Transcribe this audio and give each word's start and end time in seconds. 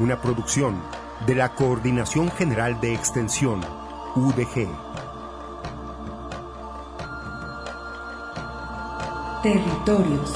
Una 0.00 0.18
producción 0.22 0.82
de 1.26 1.34
la 1.34 1.54
Coordinación 1.54 2.30
General 2.30 2.80
de 2.80 2.94
Extensión, 2.94 3.60
UDG. 4.16 4.66
Territorios. 9.42 10.34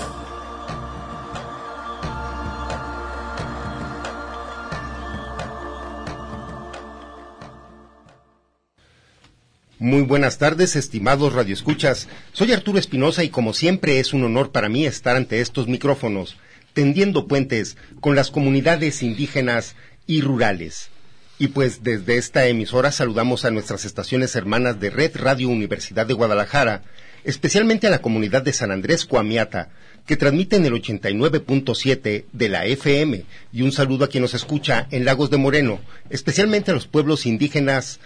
Muy 9.78 10.02
buenas 10.02 10.36
tardes, 10.36 10.76
estimados 10.76 11.32
radioescuchas. 11.32 12.08
Soy 12.34 12.52
Arturo 12.52 12.78
Espinosa 12.78 13.24
y 13.24 13.30
como 13.30 13.54
siempre 13.54 13.98
es 13.98 14.12
un 14.12 14.24
honor 14.24 14.52
para 14.52 14.68
mí 14.68 14.84
estar 14.84 15.16
ante 15.16 15.40
estos 15.40 15.68
micrófonos, 15.68 16.36
tendiendo 16.74 17.26
puentes 17.26 17.78
con 18.00 18.14
las 18.14 18.30
comunidades 18.30 19.02
indígenas 19.02 19.74
y 20.06 20.20
rurales. 20.20 20.90
Y 21.38 21.48
pues 21.48 21.82
desde 21.82 22.16
esta 22.16 22.46
emisora 22.46 22.92
saludamos 22.92 23.44
a 23.44 23.50
nuestras 23.50 23.84
estaciones 23.84 24.36
hermanas 24.36 24.78
de 24.78 24.90
Red 24.90 25.16
Radio 25.16 25.48
Universidad 25.48 26.06
de 26.06 26.14
Guadalajara, 26.14 26.82
especialmente 27.24 27.86
a 27.86 27.90
la 27.90 28.02
comunidad 28.02 28.42
de 28.42 28.52
San 28.52 28.70
Andrés 28.70 29.04
Coamiata, 29.04 29.70
que 30.06 30.16
transmiten 30.16 30.64
el 30.64 30.74
89.7 30.74 32.26
de 32.30 32.48
la 32.48 32.66
FM, 32.66 33.24
y 33.52 33.62
un 33.62 33.72
saludo 33.72 34.04
a 34.04 34.08
quien 34.08 34.22
nos 34.22 34.34
escucha 34.34 34.86
en 34.90 35.04
Lagos 35.04 35.30
de 35.30 35.38
Moreno, 35.38 35.80
especialmente 36.10 36.70
a 36.70 36.74
los 36.74 36.86
pueblos 36.86 37.24
indígenas 37.24 38.00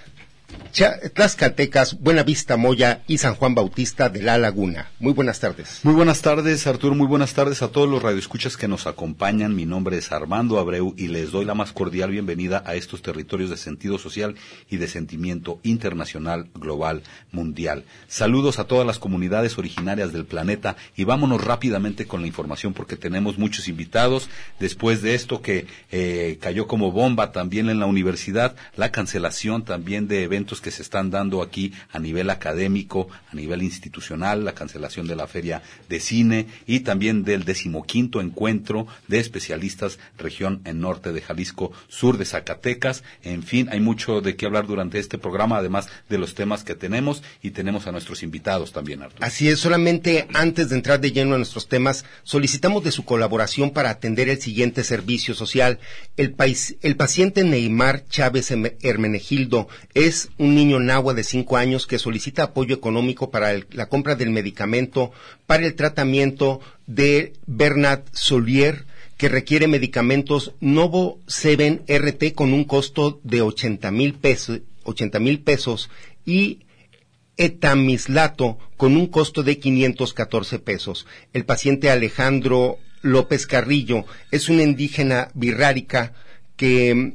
Tlaxcaltecas, 1.13 1.99
Buenavista 1.99 2.57
Moya 2.57 3.03
y 3.09 3.19
San 3.19 3.35
Juan 3.35 3.55
Bautista 3.55 4.09
de 4.11 4.23
La 4.23 4.39
Laguna. 4.39 4.91
Muy 5.01 5.13
buenas 5.13 5.41
tardes. 5.41 5.81
Muy 5.83 5.95
buenas 5.95 6.23
tardes, 6.23 6.67
Arturo. 6.69 6.95
Muy 6.95 7.09
buenas 7.09 7.35
tardes 7.35 7.63
a 7.63 7.69
todos 7.69 7.89
los 7.89 8.01
radioescuchas 8.01 8.57
que 8.57 8.69
nos 8.69 8.87
acompañan. 8.87 9.57
Mi 9.57 9.67
nombre 9.67 9.99
es 9.99 10.13
Armando 10.13 10.59
Abreu 10.59 10.95
y 10.97 11.09
les 11.09 11.33
doy 11.33 11.45
la 11.45 11.55
más 11.55 11.73
cordial 11.73 12.13
bienvenida 12.13 12.63
a 12.65 12.77
estos 12.77 13.03
territorios 13.03 13.51
de 13.51 13.57
sentido 13.57 13.99
social 13.99 14.37
y 14.71 14.77
de 14.77 14.87
sentimiento 14.87 15.59
internacional, 15.65 16.49
global, 16.55 17.03
mundial. 17.33 17.85
Saludos 18.07 18.61
a 18.61 18.65
todas 18.65 18.87
las 18.87 19.01
comunidades 19.01 19.59
originarias 19.59 20.13
del 20.13 20.27
planeta 20.27 20.77
y 20.97 21.03
vámonos 21.03 21.43
rápidamente 21.43 22.07
con 22.07 22.21
la 22.21 22.29
información 22.29 22.73
porque 22.73 22.97
tenemos 22.97 23.37
muchos 23.37 23.67
invitados. 23.67 24.29
Después 24.61 25.03
de 25.03 25.17
esto 25.17 25.43
que 25.43 25.67
eh, 25.91 26.39
cayó 26.41 26.69
como 26.69 26.93
bomba 26.93 27.33
también 27.33 27.69
en 27.69 27.81
la 27.81 27.87
universidad, 27.87 28.55
la 28.77 28.93
cancelación 28.93 29.65
también 29.65 30.07
de 30.07 30.23
eventos 30.23 30.38
que 30.47 30.71
se 30.71 30.83
están 30.83 31.11
dando 31.11 31.43
aquí 31.43 31.73
a 31.91 31.99
nivel 31.99 32.31
académico, 32.31 33.09
a 33.31 33.35
nivel 33.35 33.63
institucional, 33.63 34.45
la 34.45 34.55
cancelación 34.55 35.07
de 35.07 35.17
la 35.17 35.27
feria 35.27 35.63
de 35.89 36.01
cine 36.01 36.47
y 36.67 36.81
también 36.81 37.25
del 37.25 37.45
decimoquinto 37.45 38.21
encuentro 38.21 38.87
de 39.09 39.19
especialistas 39.19 39.99
región 40.17 40.61
en 40.65 40.81
norte 40.81 41.13
de 41.13 41.21
Jalisco, 41.21 41.73
sur 41.89 42.19
de 42.19 42.25
Zacatecas. 42.25 43.03
En 43.23 43.43
fin, 43.43 43.69
hay 43.71 43.81
mucho 43.81 44.21
de 44.21 44.37
qué 44.37 44.47
hablar 44.47 44.67
durante 44.67 44.99
este 44.99 45.19
programa, 45.19 45.59
además 45.59 45.89
de 46.09 46.19
los 46.19 46.35
temas 46.35 46.63
que 46.63 46.75
tenemos 46.75 47.23
y 47.43 47.51
tenemos 47.51 47.87
a 47.87 47.93
nuestros 47.93 48.23
invitados 48.23 48.73
también. 48.73 49.03
Así 49.21 49.49
es, 49.49 49.59
solamente 49.59 50.29
antes 50.35 50.71
de 50.71 50.77
entrar 50.77 51.01
de 51.01 51.13
lleno 51.13 51.35
a 51.35 51.39
nuestros 51.39 51.69
temas, 51.69 52.05
solicitamos 52.23 52.85
de 52.85 52.93
su 52.93 53.05
colaboración 53.05 53.71
para 53.71 53.91
atender 53.91 54.29
el 54.29 54.41
siguiente 54.41 54.85
servicio 54.85 55.35
social. 55.35 55.79
El, 56.17 56.33
país, 56.33 56.77
el 56.83 56.97
paciente 56.97 57.45
Neymar 57.45 58.07
Chávez 58.09 58.53
Hermenegildo 58.83 59.69
es 59.95 60.28
un 60.37 60.55
niño 60.55 60.81
nahua 60.81 61.15
de 61.15 61.25
cinco 61.25 61.57
años 61.57 61.87
que 61.87 61.99
solicita 61.99 62.43
apoyo 62.43 62.75
económico 62.75 63.31
para 63.31 63.53
la 63.71 63.89
compra 63.89 64.15
del 64.15 64.31
medicamento 64.31 65.11
para 65.47 65.67
el 65.67 65.75
tratamiento 65.75 66.61
de 66.87 67.33
Bernard 67.47 68.03
Solier, 68.13 68.87
que 69.17 69.29
requiere 69.29 69.67
medicamentos 69.67 70.53
Novo 70.61 71.19
7 71.27 71.83
RT 71.89 72.35
con 72.35 72.53
un 72.53 72.65
costo 72.65 73.21
de 73.25 73.43
80 73.43 73.91
mil 73.91 74.15
pesos, 74.15 74.61
80 74.85 75.19
mil 75.19 75.41
pesos 75.41 75.91
y 76.25 76.61
etamislato 77.37 78.59
con 78.77 78.97
un 78.97 79.07
costo 79.07 79.43
de 79.43 79.59
514 79.59 80.59
pesos. 80.59 81.07
El 81.33 81.45
paciente 81.45 81.91
Alejandro 81.91 82.79
López 83.03 83.47
Carrillo 83.47 84.05
es 84.31 84.49
una 84.49 84.63
indígena 84.63 85.31
birrárica 85.35 86.13
que 86.57 87.15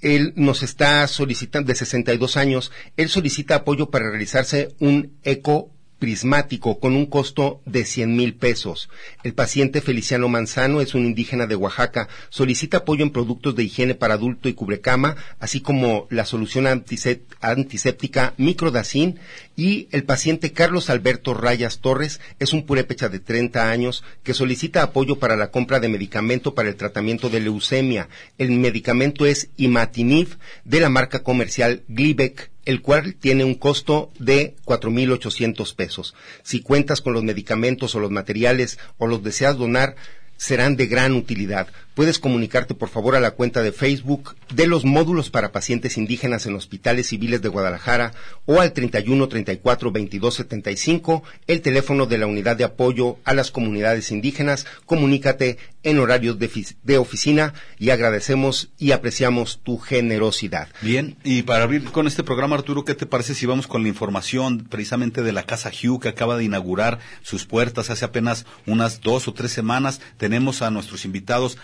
él 0.00 0.32
nos 0.36 0.62
está 0.62 1.06
solicitando, 1.06 1.68
de 1.68 1.74
62 1.74 2.36
años, 2.36 2.72
él 2.96 3.08
solicita 3.08 3.56
apoyo 3.56 3.90
para 3.90 4.10
realizarse 4.10 4.74
un 4.78 5.18
eco 5.22 5.70
prismático 6.00 6.80
con 6.80 6.96
un 6.96 7.06
costo 7.06 7.60
de 7.66 7.84
100 7.84 8.16
mil 8.16 8.34
pesos. 8.34 8.88
El 9.22 9.34
paciente 9.34 9.80
Feliciano 9.80 10.28
Manzano 10.28 10.80
es 10.80 10.94
un 10.96 11.06
indígena 11.06 11.46
de 11.46 11.54
Oaxaca. 11.54 12.08
Solicita 12.30 12.78
apoyo 12.78 13.04
en 13.04 13.10
productos 13.10 13.54
de 13.54 13.62
higiene 13.62 13.94
para 13.94 14.14
adulto 14.14 14.48
y 14.48 14.54
cubrecama, 14.54 15.14
así 15.38 15.60
como 15.60 16.08
la 16.10 16.24
solución 16.24 16.66
antiséptica 16.66 18.34
Microdacin. 18.38 19.20
Y 19.56 19.88
el 19.92 20.04
paciente 20.04 20.52
Carlos 20.52 20.88
Alberto 20.90 21.34
Rayas 21.34 21.80
Torres 21.80 22.20
es 22.38 22.54
un 22.54 22.64
purépecha 22.64 23.10
de 23.10 23.20
30 23.20 23.70
años 23.70 24.02
que 24.22 24.34
solicita 24.34 24.82
apoyo 24.82 25.18
para 25.18 25.36
la 25.36 25.50
compra 25.50 25.80
de 25.80 25.88
medicamento 25.88 26.54
para 26.54 26.70
el 26.70 26.76
tratamiento 26.76 27.28
de 27.28 27.40
leucemia. 27.40 28.08
El 28.38 28.52
medicamento 28.52 29.26
es 29.26 29.50
Imatinib 29.58 30.38
de 30.64 30.80
la 30.80 30.88
marca 30.88 31.22
comercial 31.22 31.82
Glibec 31.88 32.50
el 32.70 32.82
cual 32.82 33.16
tiene 33.16 33.42
un 33.42 33.54
costo 33.54 34.12
de 34.18 34.54
4.800 34.64 35.74
pesos. 35.74 36.14
Si 36.44 36.60
cuentas 36.62 37.00
con 37.00 37.12
los 37.12 37.24
medicamentos 37.24 37.94
o 37.94 38.00
los 38.00 38.12
materiales 38.12 38.78
o 38.96 39.08
los 39.08 39.24
deseas 39.24 39.56
donar, 39.56 39.96
serán 40.40 40.74
de 40.74 40.86
gran 40.86 41.12
utilidad. 41.12 41.68
Puedes 41.94 42.18
comunicarte 42.18 42.74
por 42.74 42.88
favor 42.88 43.14
a 43.14 43.20
la 43.20 43.32
cuenta 43.32 43.60
de 43.60 43.72
Facebook 43.72 44.36
de 44.54 44.66
los 44.66 44.86
módulos 44.86 45.28
para 45.28 45.52
pacientes 45.52 45.98
indígenas 45.98 46.46
en 46.46 46.54
hospitales 46.54 47.08
civiles 47.08 47.42
de 47.42 47.50
Guadalajara 47.50 48.12
o 48.46 48.60
al 48.60 48.72
31 48.72 49.28
34 49.28 49.92
22 49.92 50.34
75, 50.34 51.22
el 51.46 51.60
teléfono 51.60 52.06
de 52.06 52.16
la 52.16 52.26
unidad 52.26 52.56
de 52.56 52.64
apoyo 52.64 53.18
a 53.24 53.34
las 53.34 53.50
comunidades 53.50 54.12
indígenas. 54.12 54.66
Comunícate 54.86 55.58
en 55.82 55.98
horarios 55.98 56.38
de, 56.38 56.50
de 56.84 56.98
oficina 56.98 57.52
y 57.78 57.90
agradecemos 57.90 58.70
y 58.78 58.92
apreciamos 58.92 59.60
tu 59.62 59.78
generosidad. 59.78 60.68
Bien, 60.80 61.16
y 61.22 61.42
para 61.42 61.64
abrir 61.64 61.84
con 61.84 62.06
este 62.06 62.22
programa, 62.22 62.56
Arturo, 62.56 62.84
¿qué 62.84 62.94
te 62.94 63.06
parece 63.06 63.34
si 63.34 63.44
vamos 63.44 63.66
con 63.66 63.82
la 63.82 63.88
información 63.88 64.66
precisamente 64.70 65.22
de 65.22 65.32
la 65.32 65.42
Casa 65.42 65.70
Hugh 65.70 66.00
que 66.00 66.08
acaba 66.08 66.38
de 66.38 66.44
inaugurar 66.44 66.98
sus 67.22 67.44
puertas 67.44 67.90
hace 67.90 68.06
apenas 68.06 68.46
unas 68.66 69.02
dos 69.02 69.28
o 69.28 69.34
tres 69.34 69.52
semanas? 69.52 70.00
Tenemos 70.30 70.62
a 70.62 70.70
nuestros 70.70 71.04
invitados 71.04 71.58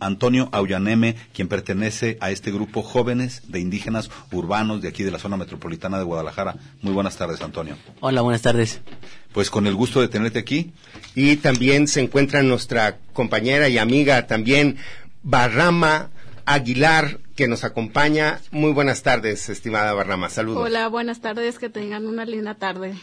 Antonio 0.00 0.48
Aullaneme, 0.52 1.16
quien 1.34 1.48
pertenece 1.48 2.16
a 2.22 2.30
este 2.30 2.50
grupo 2.50 2.82
jóvenes 2.82 3.42
de 3.48 3.60
indígenas 3.60 4.10
urbanos 4.32 4.80
de 4.80 4.88
aquí 4.88 5.02
de 5.02 5.10
la 5.10 5.18
zona 5.18 5.36
metropolitana 5.36 5.98
de 5.98 6.04
Guadalajara. 6.04 6.56
Muy 6.80 6.94
buenas 6.94 7.18
tardes, 7.18 7.42
Antonio. 7.42 7.76
Hola, 8.00 8.22
buenas 8.22 8.40
tardes. 8.40 8.80
Pues 9.34 9.50
con 9.50 9.66
el 9.66 9.74
gusto 9.74 10.00
de 10.00 10.08
tenerte 10.08 10.38
aquí. 10.38 10.72
Y 11.14 11.36
también 11.36 11.88
se 11.88 12.00
encuentra 12.00 12.42
nuestra 12.42 12.96
compañera 13.12 13.68
y 13.68 13.76
amiga 13.76 14.26
también, 14.26 14.78
Barrama 15.22 16.08
Aguilar, 16.46 17.18
que 17.36 17.48
nos 17.48 17.64
acompaña. 17.64 18.40
Muy 18.50 18.72
buenas 18.72 19.02
tardes, 19.02 19.50
estimada 19.50 19.92
Barrama. 19.92 20.30
Saludos. 20.30 20.64
Hola, 20.64 20.88
buenas 20.88 21.20
tardes, 21.20 21.58
que 21.58 21.68
tengan 21.68 22.06
una 22.06 22.24
linda 22.24 22.54
tarde. 22.54 22.94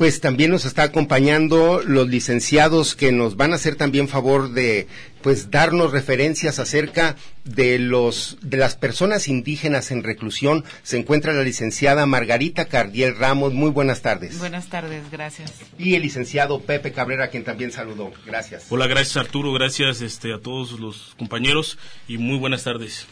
Pues 0.00 0.22
también 0.22 0.50
nos 0.50 0.64
está 0.64 0.84
acompañando 0.84 1.82
los 1.84 2.08
licenciados 2.08 2.94
que 2.94 3.12
nos 3.12 3.36
van 3.36 3.52
a 3.52 3.56
hacer 3.56 3.76
también 3.76 4.08
favor 4.08 4.50
de 4.50 4.86
pues 5.20 5.50
darnos 5.50 5.92
referencias 5.92 6.58
acerca 6.58 7.16
de 7.44 7.78
los 7.78 8.38
de 8.40 8.56
las 8.56 8.76
personas 8.76 9.28
indígenas 9.28 9.90
en 9.90 10.02
reclusión. 10.02 10.64
Se 10.84 10.96
encuentra 10.96 11.34
la 11.34 11.42
licenciada 11.42 12.06
Margarita 12.06 12.64
Cardiel 12.64 13.14
Ramos. 13.14 13.52
Muy 13.52 13.68
buenas 13.72 14.00
tardes. 14.00 14.38
Buenas 14.38 14.70
tardes, 14.70 15.02
gracias. 15.10 15.52
Y 15.78 15.96
el 15.96 16.00
licenciado 16.00 16.62
Pepe 16.62 16.92
Cabrera, 16.92 17.28
quien 17.28 17.44
también 17.44 17.70
saludó. 17.70 18.10
Gracias. 18.24 18.68
Hola, 18.70 18.86
gracias 18.86 19.18
Arturo, 19.18 19.52
gracias 19.52 20.00
este 20.00 20.32
a 20.32 20.38
todos 20.38 20.80
los 20.80 21.14
compañeros 21.18 21.76
y 22.08 22.16
muy 22.16 22.38
buenas 22.38 22.64
tardes. 22.64 23.06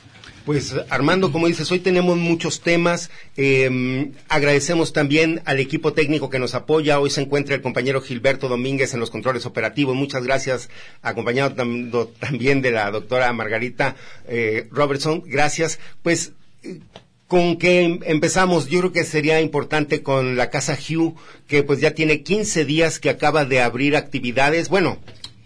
Pues 0.49 0.75
Armando, 0.89 1.31
como 1.31 1.47
dices, 1.47 1.71
hoy 1.73 1.79
tenemos 1.79 2.17
muchos 2.17 2.62
temas. 2.62 3.11
Eh, 3.37 4.11
agradecemos 4.31 4.95
también 4.95 5.43
al 5.45 5.61
equipo 5.61 5.93
técnico 5.93 6.31
que 6.31 6.39
nos 6.39 6.55
apoya. 6.55 7.00
Hoy 7.00 7.11
se 7.11 7.21
encuentra 7.21 7.55
el 7.55 7.61
compañero 7.61 8.00
Gilberto 8.00 8.49
Domínguez 8.49 8.95
en 8.95 9.00
los 9.00 9.11
controles 9.11 9.45
operativos. 9.45 9.95
Muchas 9.95 10.25
gracias, 10.25 10.71
acompañado 11.03 11.53
tam 11.53 11.91
también 12.19 12.62
de 12.62 12.71
la 12.71 12.91
doctora 12.91 13.31
Margarita 13.35 13.95
eh, 14.27 14.67
Robertson. 14.71 15.23
Gracias. 15.27 15.81
Pues 16.03 16.33
eh, 16.62 16.79
con 17.27 17.59
que 17.59 18.00
empezamos, 18.06 18.69
yo 18.69 18.79
creo 18.79 18.93
que 18.93 19.05
sería 19.05 19.43
importante 19.43 20.03
con 20.03 20.39
la 20.39 20.49
Casa 20.49 20.79
Hugh, 20.79 21.15
que 21.47 21.62
pues 21.62 21.81
ya 21.81 21.91
tiene 21.91 22.23
15 22.23 22.65
días 22.65 23.00
que 23.00 23.11
acaba 23.11 23.45
de 23.45 23.61
abrir 23.61 23.97
actividades. 23.97 24.71
Bueno, 24.71 24.97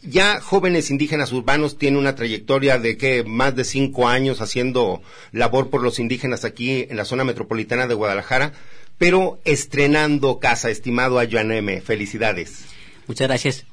ya 0.02 0.40
jóvenes 0.40 0.90
indígenas 0.90 1.32
urbanos 1.32 1.78
tienen 1.78 1.98
una 1.98 2.14
trayectoria 2.14 2.78
de 2.78 2.96
que 2.96 3.24
más 3.24 3.54
de 3.54 3.64
cinco 3.64 4.08
años 4.08 4.40
haciendo 4.40 5.02
labor 5.30 5.70
por 5.70 5.82
los 5.82 5.98
indígenas 5.98 6.44
aquí 6.44 6.86
en 6.88 6.96
la 6.96 7.04
zona 7.04 7.24
metropolitana 7.24 7.86
de 7.86 7.94
Guadalajara, 7.94 8.52
pero 8.98 9.40
estrenando 9.44 10.38
casa, 10.38 10.70
estimado 10.70 11.18
Ayuaneme. 11.18 11.80
Felicidades. 11.80 12.64
Muchas 13.06 13.28
gracias. 13.28 13.66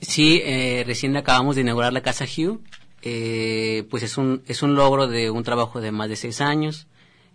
Sí, 0.00 0.40
eh, 0.44 0.84
recién 0.86 1.16
acabamos 1.16 1.56
de 1.56 1.62
inaugurar 1.62 1.92
la 1.92 2.02
casa 2.02 2.24
Hugh. 2.24 2.60
Eh, 3.02 3.84
pues 3.90 4.02
es 4.02 4.18
un, 4.18 4.42
es 4.46 4.62
un 4.62 4.74
logro 4.74 5.06
de 5.06 5.30
un 5.30 5.44
trabajo 5.44 5.80
de 5.80 5.92
más 5.92 6.08
de 6.08 6.16
seis 6.16 6.40
años. 6.40 6.86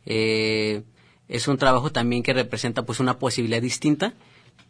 Eh, 0.05 0.83
es 1.27 1.47
un 1.47 1.57
trabajo 1.57 1.91
también 1.91 2.21
que 2.21 2.33
representa 2.33 2.85
pues 2.85 2.99
una 2.99 3.17
posibilidad 3.17 3.61
distinta. 3.61 4.13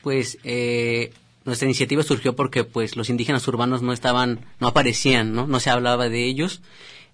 Pues 0.01 0.37
eh, 0.43 1.11
nuestra 1.45 1.65
iniciativa 1.67 2.03
surgió 2.03 2.35
porque 2.35 2.63
pues 2.63 2.95
los 2.95 3.09
indígenas 3.09 3.47
urbanos 3.47 3.81
no 3.81 3.93
estaban, 3.93 4.45
no 4.59 4.67
aparecían, 4.67 5.33
no, 5.33 5.47
no 5.47 5.59
se 5.59 5.69
hablaba 5.69 6.09
de 6.09 6.25
ellos. 6.25 6.61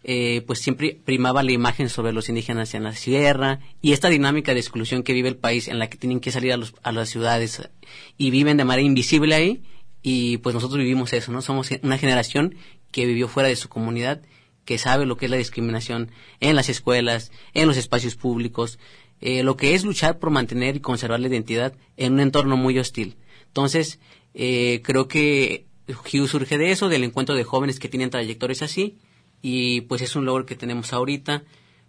Eh, 0.04 0.44
pues 0.48 0.60
siempre 0.60 0.98
primaba 1.04 1.44
la 1.44 1.52
imagen 1.52 1.90
sobre 1.90 2.14
los 2.14 2.30
indígenas 2.30 2.74
en 2.74 2.86
la 2.86 2.96
sierra 2.96 3.60
y 3.82 3.92
esta 3.92 4.08
dinámica 4.08 4.54
de 4.54 4.62
exclusión 4.62 5.04
que 5.04 5.12
vive 5.12 5.28
el 5.28 5.36
país 5.36 5.68
en 5.68 5.78
la 5.78 5.90
que 5.90 5.98
tienen 5.98 6.22
que 6.22 6.32
salir 6.32 6.54
a, 6.54 6.58
los, 6.58 6.74
las 6.90 7.10
ciudades 7.10 7.70
y 8.18 8.32
viven 8.32 8.56
de 8.56 8.64
manera 8.64 8.86
invisible 8.86 9.36
ahí 9.36 9.62
y 10.02 10.38
pues 10.38 10.56
nosotros 10.56 10.80
vivimos 10.80 11.12
eso, 11.12 11.34
¿no? 11.34 11.42
Somos 11.42 11.70
una 11.84 11.98
generación 11.98 12.56
que 12.92 13.06
vivió 13.06 13.28
fuera 13.28 13.50
de 13.50 13.58
su 13.58 13.68
comunidad, 13.68 14.22
que 14.64 14.78
sabe 14.78 15.06
lo 15.06 15.18
que 15.18 15.26
es 15.26 15.32
la 15.32 15.38
discriminación 15.38 16.12
en 16.40 16.56
las 16.56 16.70
escuelas, 16.70 17.34
en 17.54 17.68
los 17.68 17.76
espacios 17.76 18.16
públicos, 18.16 18.80
eh, 19.20 19.44
lo 19.44 19.58
que 19.58 19.74
es 19.74 19.84
luchar 19.84 20.18
por 20.20 20.30
mantener 20.30 20.78
y 20.78 20.80
conservar 20.80 21.20
la 21.20 21.28
identidad 21.28 21.74
en 21.98 22.14
un 22.14 22.20
entorno 22.22 22.56
muy 22.56 22.80
hostil. 22.80 23.18
Entonces, 23.48 24.00
eh, 24.34 24.82
creo 24.84 25.08
que 25.08 25.66
Hugh 25.88 26.28
surge 26.28 26.58
de 26.58 26.72
eso, 26.72 26.90
del 26.90 27.04
encuentro 27.04 27.36
de 27.36 27.44
jóvenes 27.44 27.80
que 27.80 27.90
tienen 27.90 28.10
trayectorias 28.10 28.62
así, 28.62 28.98
y 29.42 29.82
pues 29.82 30.02
es 30.02 30.16
un 30.16 30.26
logro 30.26 30.46
que 30.46 30.56
tenemos 30.56 30.94
ahorita. 30.94 31.44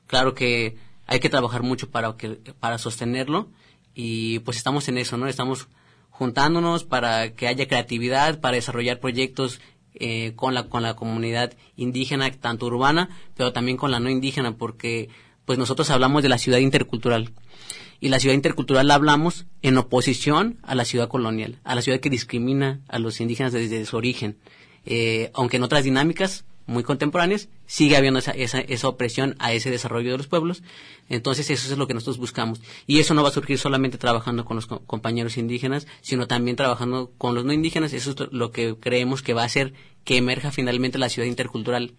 Claro 0.06 0.34
que 0.34 0.76
hay 1.06 1.20
que 1.20 1.28
trabajar 1.28 1.62
mucho 1.62 1.90
para, 1.90 2.16
que, 2.16 2.30
para 2.60 2.78
sostenerlo, 2.78 3.48
y 3.94 4.38
pues 4.40 4.56
estamos 4.56 4.88
en 4.88 4.98
eso, 4.98 5.16
¿no? 5.16 5.26
Estamos 5.26 5.68
juntándonos 6.10 6.84
para 6.84 7.34
que 7.34 7.48
haya 7.48 7.66
creatividad, 7.66 8.40
para 8.40 8.56
desarrollar 8.56 9.00
proyectos 9.00 9.60
eh, 9.94 10.32
con, 10.36 10.54
la, 10.54 10.68
con 10.68 10.82
la 10.82 10.94
comunidad 10.94 11.54
indígena, 11.76 12.30
tanto 12.30 12.66
urbana, 12.66 13.08
pero 13.36 13.52
también 13.52 13.76
con 13.76 13.90
la 13.90 14.00
no 14.00 14.10
indígena, 14.10 14.56
porque 14.56 15.08
pues 15.44 15.58
nosotros 15.58 15.90
hablamos 15.90 16.22
de 16.22 16.28
la 16.28 16.38
ciudad 16.38 16.58
intercultural 16.58 17.32
y 18.00 18.08
la 18.08 18.18
ciudad 18.18 18.34
intercultural 18.34 18.88
la 18.88 18.94
hablamos 18.94 19.46
en 19.62 19.76
oposición 19.76 20.58
a 20.62 20.74
la 20.74 20.84
ciudad 20.84 21.08
colonial, 21.08 21.58
a 21.64 21.74
la 21.74 21.82
ciudad 21.82 22.00
que 22.00 22.10
discrimina 22.10 22.80
a 22.88 22.98
los 22.98 23.20
indígenas 23.20 23.52
desde 23.52 23.84
su 23.84 23.96
origen. 23.96 24.36
Eh, 24.86 25.30
aunque 25.34 25.58
en 25.58 25.62
otras 25.62 25.84
dinámicas 25.84 26.44
muy 26.66 26.84
contemporáneas 26.84 27.48
sigue 27.66 27.96
habiendo 27.96 28.20
esa, 28.20 28.30
esa, 28.30 28.60
esa, 28.60 28.88
opresión 28.88 29.34
a 29.38 29.52
ese 29.52 29.70
desarrollo 29.70 30.12
de 30.12 30.18
los 30.18 30.28
pueblos. 30.28 30.62
Entonces 31.08 31.50
eso 31.50 31.70
es 31.70 31.76
lo 31.76 31.86
que 31.86 31.94
nosotros 31.94 32.18
buscamos. 32.18 32.60
Y 32.86 33.00
eso 33.00 33.12
no 33.12 33.22
va 33.22 33.28
a 33.28 33.32
surgir 33.32 33.58
solamente 33.58 33.98
trabajando 33.98 34.44
con 34.44 34.56
los 34.56 34.66
co 34.66 34.80
compañeros 34.86 35.36
indígenas, 35.36 35.86
sino 36.00 36.26
también 36.26 36.56
trabajando 36.56 37.10
con 37.18 37.34
los 37.34 37.44
no 37.44 37.52
indígenas. 37.52 37.92
Eso 37.92 38.12
es 38.12 38.32
lo 38.32 38.52
que 38.52 38.76
creemos 38.78 39.20
que 39.20 39.34
va 39.34 39.42
a 39.42 39.46
hacer 39.46 39.74
que 40.04 40.16
emerja 40.16 40.52
finalmente 40.52 40.98
la 40.98 41.08
ciudad 41.08 41.28
intercultural 41.28 41.92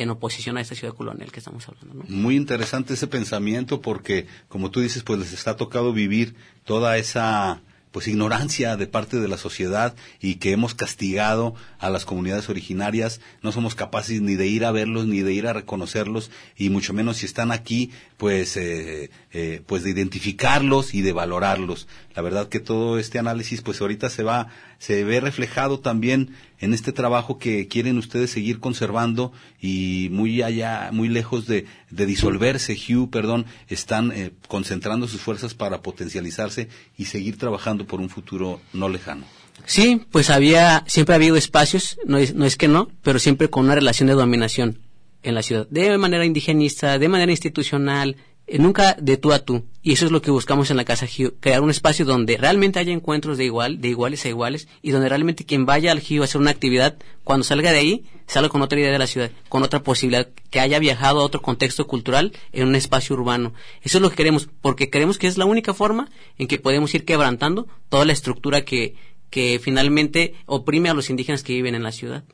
en 0.00 0.08
oposición 0.08 0.56
a 0.56 0.62
esta 0.62 0.74
ciudad 0.74 0.94
colonial 0.94 1.30
que 1.30 1.40
estamos 1.40 1.68
hablando. 1.68 1.94
¿no? 1.94 2.04
Muy 2.08 2.34
interesante 2.34 2.94
ese 2.94 3.06
pensamiento 3.06 3.82
porque, 3.82 4.26
como 4.48 4.70
tú 4.70 4.80
dices, 4.80 5.02
pues 5.02 5.18
les 5.20 5.32
está 5.34 5.56
tocado 5.56 5.92
vivir 5.92 6.34
toda 6.64 6.96
esa 6.96 7.60
pues 7.90 8.08
ignorancia 8.08 8.76
de 8.76 8.86
parte 8.86 9.18
de 9.18 9.28
la 9.28 9.36
sociedad 9.36 9.94
y 10.20 10.36
que 10.36 10.52
hemos 10.52 10.74
castigado 10.74 11.54
a 11.78 11.90
las 11.90 12.04
comunidades 12.04 12.48
originarias, 12.48 13.20
no 13.42 13.52
somos 13.52 13.74
capaces 13.74 14.22
ni 14.22 14.36
de 14.36 14.46
ir 14.46 14.64
a 14.64 14.70
verlos 14.70 15.06
ni 15.06 15.20
de 15.20 15.32
ir 15.32 15.46
a 15.46 15.52
reconocerlos 15.52 16.30
y 16.56 16.70
mucho 16.70 16.94
menos 16.94 17.18
si 17.18 17.26
están 17.26 17.50
aquí, 17.50 17.90
pues 18.20 18.58
eh, 18.58 19.10
eh, 19.32 19.62
pues 19.66 19.82
de 19.82 19.88
identificarlos 19.88 20.92
y 20.92 21.00
de 21.00 21.14
valorarlos. 21.14 21.88
La 22.14 22.20
verdad 22.20 22.50
que 22.50 22.60
todo 22.60 22.98
este 22.98 23.18
análisis 23.18 23.62
pues 23.62 23.80
ahorita 23.80 24.10
se 24.10 24.22
va 24.22 24.48
se 24.78 25.04
ve 25.04 25.20
reflejado 25.20 25.80
también 25.80 26.36
en 26.58 26.74
este 26.74 26.92
trabajo 26.92 27.38
que 27.38 27.66
quieren 27.66 27.96
ustedes 27.96 28.30
seguir 28.30 28.60
conservando 28.60 29.32
y 29.58 30.08
muy 30.10 30.42
allá, 30.42 30.90
muy 30.92 31.08
lejos 31.08 31.46
de, 31.46 31.64
de 31.88 32.04
disolverse, 32.04 32.74
Hugh, 32.74 33.08
perdón, 33.08 33.46
están 33.68 34.12
eh, 34.12 34.32
concentrando 34.48 35.08
sus 35.08 35.22
fuerzas 35.22 35.54
para 35.54 35.80
potencializarse 35.80 36.68
y 36.98 37.06
seguir 37.06 37.38
trabajando 37.38 37.86
por 37.86 38.00
un 38.00 38.10
futuro 38.10 38.60
no 38.74 38.90
lejano. 38.90 39.24
Sí, 39.64 40.02
pues 40.10 40.28
había, 40.28 40.84
siempre 40.86 41.14
ha 41.14 41.16
habido 41.16 41.36
espacios, 41.36 41.96
no 42.04 42.18
es, 42.18 42.34
no 42.34 42.44
es 42.44 42.56
que 42.56 42.68
no, 42.68 42.90
pero 43.02 43.18
siempre 43.18 43.48
con 43.48 43.64
una 43.64 43.76
relación 43.76 44.08
de 44.08 44.14
dominación 44.14 44.78
en 45.22 45.34
la 45.34 45.42
ciudad, 45.42 45.66
de 45.68 45.96
manera 45.98 46.24
indigenista, 46.24 46.98
de 46.98 47.08
manera 47.08 47.30
institucional, 47.32 48.16
nunca 48.58 48.96
de 49.00 49.16
tú 49.16 49.32
a 49.32 49.40
tú. 49.40 49.64
Y 49.82 49.92
eso 49.92 50.06
es 50.06 50.12
lo 50.12 50.20
que 50.22 50.30
buscamos 50.30 50.70
en 50.70 50.76
la 50.76 50.84
Casa 50.84 51.06
GIO, 51.06 51.34
crear 51.40 51.62
un 51.62 51.70
espacio 51.70 52.04
donde 52.04 52.36
realmente 52.36 52.78
haya 52.78 52.92
encuentros 52.92 53.38
de 53.38 53.44
igual, 53.44 53.80
de 53.80 53.88
iguales 53.88 54.24
a 54.24 54.28
iguales, 54.28 54.68
y 54.82 54.90
donde 54.90 55.08
realmente 55.08 55.44
quien 55.44 55.66
vaya 55.66 55.92
al 55.92 56.00
GIO 56.00 56.22
a 56.22 56.24
hacer 56.24 56.40
una 56.40 56.50
actividad, 56.50 56.98
cuando 57.24 57.44
salga 57.44 57.72
de 57.72 57.78
ahí, 57.78 58.04
salga 58.26 58.48
con 58.48 58.62
otra 58.62 58.78
idea 58.78 58.90
de 58.90 58.98
la 58.98 59.06
ciudad, 59.06 59.30
con 59.48 59.62
otra 59.62 59.82
posibilidad, 59.82 60.28
que 60.50 60.60
haya 60.60 60.78
viajado 60.78 61.20
a 61.20 61.24
otro 61.24 61.40
contexto 61.40 61.86
cultural 61.86 62.32
en 62.52 62.68
un 62.68 62.74
espacio 62.74 63.14
urbano. 63.14 63.52
Eso 63.82 63.98
es 63.98 64.02
lo 64.02 64.10
que 64.10 64.16
queremos, 64.16 64.48
porque 64.60 64.90
creemos 64.90 65.18
que 65.18 65.26
es 65.26 65.38
la 65.38 65.44
única 65.44 65.74
forma 65.74 66.10
en 66.38 66.48
que 66.48 66.58
podemos 66.58 66.94
ir 66.94 67.04
quebrantando 67.04 67.68
toda 67.88 68.04
la 68.04 68.12
estructura 68.12 68.64
que, 68.64 68.96
que 69.30 69.60
finalmente 69.62 70.34
oprime 70.46 70.90
a 70.90 70.94
los 70.94 71.10
indígenas 71.10 71.42
que 71.42 71.52
viven 71.52 71.74
en 71.74 71.82
la 71.82 71.92
ciudad. 71.92 72.24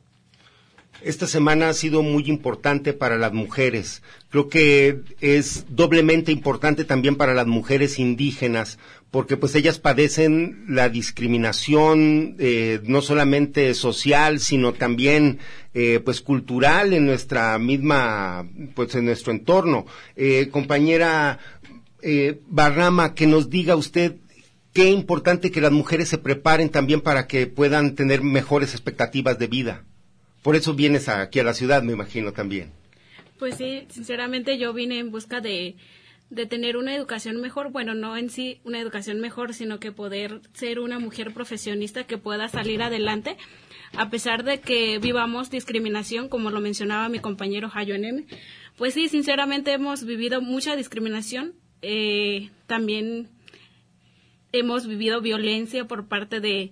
Esta 1.07 1.25
semana 1.25 1.69
ha 1.69 1.73
sido 1.73 2.03
muy 2.03 2.25
importante 2.25 2.91
para 2.91 3.15
las 3.15 3.31
mujeres. 3.31 4.03
Creo 4.27 4.49
que 4.49 5.03
es 5.21 5.65
doblemente 5.69 6.33
importante 6.33 6.83
también 6.83 7.15
para 7.15 7.33
las 7.33 7.47
mujeres 7.47 7.97
indígenas, 7.97 8.77
porque 9.09 9.37
pues 9.37 9.55
ellas 9.55 9.79
padecen 9.79 10.65
la 10.67 10.89
discriminación 10.89 12.35
eh, 12.39 12.81
no 12.83 13.01
solamente 13.01 13.73
social, 13.73 14.41
sino 14.41 14.73
también 14.73 15.39
eh, 15.73 16.01
pues 16.03 16.19
cultural 16.19 16.91
en 16.91 17.05
nuestra 17.05 17.57
misma, 17.57 18.45
pues 18.75 18.93
en 18.95 19.05
nuestro 19.05 19.31
entorno. 19.31 19.85
Eh, 20.17 20.49
compañera 20.51 21.39
eh, 22.01 22.41
Barrama, 22.47 23.13
que 23.15 23.27
nos 23.27 23.49
diga 23.49 23.77
usted 23.77 24.17
qué 24.73 24.89
importante 24.91 25.51
que 25.51 25.61
las 25.61 25.71
mujeres 25.71 26.09
se 26.09 26.17
preparen 26.17 26.67
también 26.67 26.99
para 26.99 27.27
que 27.27 27.47
puedan 27.47 27.95
tener 27.95 28.21
mejores 28.21 28.73
expectativas 28.73 29.39
de 29.39 29.47
vida. 29.47 29.85
Por 30.47 30.55
eso 30.55 30.73
vienes 30.73 31.09
aquí 31.09 31.39
a 31.39 31.43
la 31.43 31.53
ciudad, 31.53 31.83
me 31.83 31.91
imagino 31.91 32.31
también. 32.31 32.71
Pues 33.37 33.55
sí, 33.55 33.85
sinceramente 33.89 34.57
yo 34.57 34.71
vine 34.71 34.97
en 34.97 35.11
busca 35.11 35.41
de, 35.41 35.75
tener 36.47 36.77
una 36.77 36.95
educación 36.95 37.41
mejor, 37.41 37.69
bueno, 37.73 37.95
no 37.95 38.15
en 38.15 38.29
sí 38.29 38.61
una 38.63 38.79
educación 38.79 39.19
mejor, 39.19 39.53
sino 39.53 39.81
que 39.81 39.91
poder 39.91 40.39
ser 40.53 40.79
una 40.79 40.99
mujer 40.99 41.33
profesionista 41.33 42.05
que 42.05 42.17
pueda 42.17 42.47
salir 42.47 42.81
adelante, 42.81 43.35
a 43.97 44.09
pesar 44.09 44.45
de 44.45 44.61
que 44.61 44.99
vivamos 44.99 45.49
discriminación, 45.49 46.29
como 46.29 46.49
lo 46.49 46.61
mencionaba 46.61 47.09
mi 47.09 47.19
compañero 47.19 47.67
Jayo 47.67 47.95
M. 47.95 48.25
Pues 48.77 48.93
sí, 48.93 49.09
sinceramente 49.09 49.73
hemos 49.73 50.05
vivido 50.05 50.39
mucha 50.39 50.77
discriminación, 50.77 51.55
eh, 51.81 52.51
también 52.67 53.27
hemos 54.53 54.87
vivido 54.87 55.19
violencia 55.19 55.89
por 55.89 56.07
parte 56.07 56.39
de, 56.39 56.71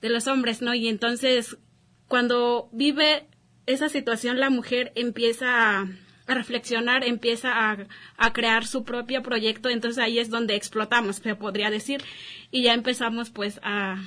de 0.00 0.08
los 0.08 0.26
hombres, 0.26 0.60
¿no? 0.60 0.74
Y 0.74 0.88
entonces 0.88 1.56
cuando 2.10 2.68
vive 2.72 3.28
esa 3.66 3.88
situación, 3.88 4.40
la 4.40 4.50
mujer 4.50 4.90
empieza 4.96 5.78
a, 5.78 5.88
reflexionar, 6.26 7.04
empieza 7.04 7.70
a, 7.70 7.78
a, 8.16 8.32
crear 8.32 8.66
su 8.66 8.82
propio 8.82 9.22
proyecto, 9.22 9.68
entonces 9.68 10.02
ahí 10.02 10.18
es 10.18 10.28
donde 10.28 10.56
explotamos, 10.56 11.16
se 11.16 11.36
podría 11.36 11.70
decir, 11.70 12.02
y 12.50 12.64
ya 12.64 12.74
empezamos 12.74 13.30
pues 13.30 13.60
a, 13.62 14.02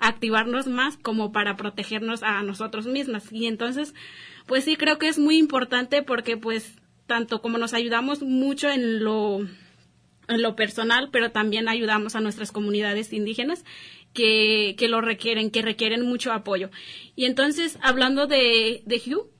activarnos 0.00 0.66
más 0.66 0.98
como 0.98 1.32
para 1.32 1.56
protegernos 1.56 2.22
a 2.22 2.42
nosotros 2.42 2.86
mismas. 2.86 3.32
Y 3.32 3.46
entonces, 3.46 3.94
pues 4.46 4.64
sí 4.64 4.76
creo 4.76 4.98
que 4.98 5.08
es 5.08 5.18
muy 5.18 5.38
importante 5.38 6.02
porque 6.02 6.36
pues 6.36 6.76
tanto 7.06 7.40
como 7.40 7.56
nos 7.56 7.72
ayudamos 7.72 8.20
mucho 8.20 8.68
en 8.68 9.02
lo 9.02 9.40
en 10.28 10.42
lo 10.42 10.56
personal, 10.56 11.08
pero 11.10 11.30
también 11.30 11.68
ayudamos 11.68 12.14
a 12.14 12.20
nuestras 12.20 12.52
comunidades 12.52 13.14
indígenas 13.14 13.64
que, 14.18 14.74
que 14.76 14.88
lo 14.88 15.00
requieren, 15.00 15.52
que 15.52 15.62
requieren 15.62 16.04
mucho 16.04 16.32
apoyo. 16.32 16.70
Y 17.14 17.26
entonces, 17.26 17.78
hablando 17.82 18.26
de, 18.26 18.82
de 18.84 18.96
Hugh, 18.96 19.30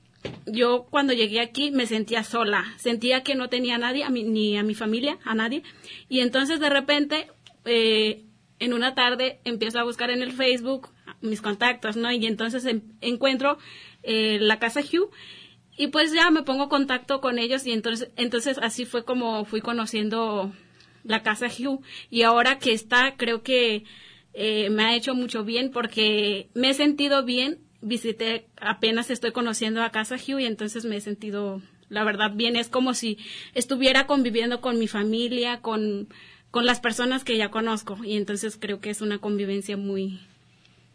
yo 0.45 0.87
cuando 0.89 1.11
llegué 1.11 1.41
aquí 1.41 1.69
me 1.69 1.85
sentía 1.85 2.23
sola, 2.23 2.63
sentía 2.77 3.21
que 3.21 3.35
no 3.35 3.49
tenía 3.49 3.75
a 3.75 3.77
nadie, 3.77 4.05
a 4.05 4.09
ni 4.09 4.57
a 4.57 4.63
mi 4.63 4.75
familia, 4.75 5.17
a 5.25 5.35
nadie. 5.35 5.63
Y 6.07 6.21
entonces 6.21 6.61
de 6.61 6.69
repente, 6.69 7.27
eh, 7.65 8.23
en 8.59 8.71
una 8.71 8.95
tarde, 8.95 9.41
empiezo 9.43 9.79
a 9.79 9.83
buscar 9.83 10.11
en 10.11 10.21
el 10.21 10.31
Facebook 10.31 10.87
mis 11.19 11.41
contactos, 11.41 11.97
¿no? 11.97 12.09
Y 12.13 12.25
entonces 12.25 12.65
encuentro 13.01 13.57
eh, 14.03 14.37
la 14.39 14.59
casa 14.59 14.79
Hugh 14.79 15.11
y 15.75 15.87
pues 15.87 16.13
ya 16.13 16.31
me 16.31 16.43
pongo 16.43 16.69
contacto 16.69 17.19
con 17.19 17.37
ellos 17.37 17.65
y 17.65 17.73
entonces, 17.73 18.11
entonces 18.15 18.57
así 18.59 18.85
fue 18.85 19.03
como 19.03 19.43
fui 19.43 19.59
conociendo 19.59 20.53
la 21.03 21.21
casa 21.21 21.47
Hugh 21.47 21.81
y 22.09 22.21
ahora 22.21 22.59
que 22.59 22.71
está 22.71 23.15
creo 23.17 23.43
que 23.43 23.83
eh, 24.41 24.69
me 24.69 24.83
ha 24.83 24.95
hecho 24.95 25.13
mucho 25.15 25.43
bien 25.43 25.69
porque 25.69 26.47
me 26.53 26.69
he 26.69 26.73
sentido 26.73 27.25
bien 27.25 27.59
visité 27.81 28.47
apenas 28.61 29.09
estoy 29.09 29.33
conociendo 29.33 29.83
a 29.83 29.91
casa 29.91 30.15
Hugh 30.15 30.39
y 30.39 30.45
entonces 30.45 30.85
me 30.85 30.95
he 30.95 31.01
sentido 31.01 31.61
la 31.89 32.05
verdad 32.05 32.31
bien 32.33 32.55
es 32.55 32.69
como 32.69 32.93
si 32.93 33.17
estuviera 33.53 34.07
conviviendo 34.07 34.61
con 34.61 34.79
mi 34.79 34.87
familia 34.87 35.59
con 35.59 36.07
con 36.51 36.65
las 36.65 36.79
personas 36.79 37.25
que 37.25 37.35
ya 37.35 37.51
conozco 37.51 37.97
y 38.01 38.15
entonces 38.15 38.55
creo 38.57 38.79
que 38.79 38.91
es 38.91 39.01
una 39.01 39.19
convivencia 39.19 39.75
muy 39.75 40.21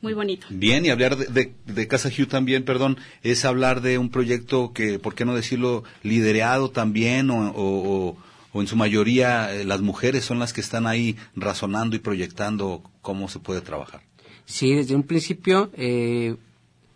muy 0.00 0.12
bonito. 0.12 0.46
Bien, 0.50 0.84
y 0.84 0.90
hablar 0.90 1.16
de, 1.16 1.54
de, 1.64 1.88
Casa 1.88 2.10
Hugh 2.10 2.28
también, 2.28 2.64
perdón, 2.64 2.98
es 3.22 3.46
hablar 3.46 3.80
de 3.80 3.96
un 3.96 4.10
proyecto 4.10 4.74
que, 4.74 4.98
¿por 4.98 5.14
qué 5.14 5.24
no 5.24 5.34
decirlo?, 5.34 5.82
liderado 6.02 6.70
también 6.70 7.30
o, 7.30 7.52
o, 7.56 8.18
o 8.54 8.60
en 8.60 8.68
su 8.68 8.76
mayoría 8.76 9.52
eh, 9.52 9.64
las 9.64 9.82
mujeres 9.82 10.24
son 10.24 10.38
las 10.38 10.52
que 10.52 10.60
están 10.60 10.86
ahí 10.86 11.16
razonando 11.34 11.96
y 11.96 11.98
proyectando 11.98 12.82
cómo 13.02 13.28
se 13.28 13.40
puede 13.40 13.60
trabajar. 13.60 14.02
Sí, 14.46 14.72
desde 14.72 14.94
un 14.94 15.02
principio 15.02 15.70
eh, 15.74 16.36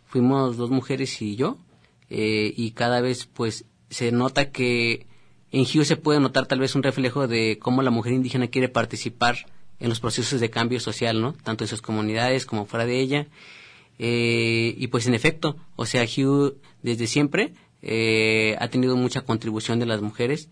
fuimos 0.07 0.57
dos 0.57 0.71
mujeres 0.71 1.21
y 1.21 1.35
yo, 1.35 1.59
eh, 2.11 2.55
y 2.57 2.71
cada 2.71 3.01
vez 3.01 3.27
pues 3.27 3.65
se 3.91 4.13
nota 4.13 4.53
que 4.53 5.07
en 5.51 5.63
Hugh 5.63 5.85
se 5.85 5.97
puede 5.97 6.21
notar 6.21 6.47
tal 6.47 6.61
vez 6.61 6.77
un 6.77 6.85
reflejo 6.85 7.27
de 7.27 7.59
cómo 7.59 7.83
la 7.83 7.91
mujer 7.91 8.13
indígena 8.13 8.47
quiere 8.47 8.69
participar 8.69 9.47
en 9.81 9.89
los 9.89 9.99
procesos 9.99 10.41
de 10.41 10.51
cambio 10.51 10.79
social, 10.79 11.21
¿no? 11.21 11.33
Tanto 11.33 11.65
en 11.65 11.69
sus 11.69 11.83
comunidades 11.83 12.47
como 12.47 12.67
fuera 12.67 12.87
de 12.87 13.01
ella. 13.01 13.27
y 13.99 14.87
pues 14.89 15.09
en 15.09 15.15
efecto, 15.15 15.57
o 15.75 15.87
sea, 15.87 16.05
Hugh 16.05 16.57
desde 16.83 17.09
siempre 17.09 17.55
ha 18.61 18.69
tenido 18.69 18.97
mucha 18.97 19.23
contribución 19.23 19.81
de 19.81 19.87
las 19.87 20.03
mujeres 20.03 20.49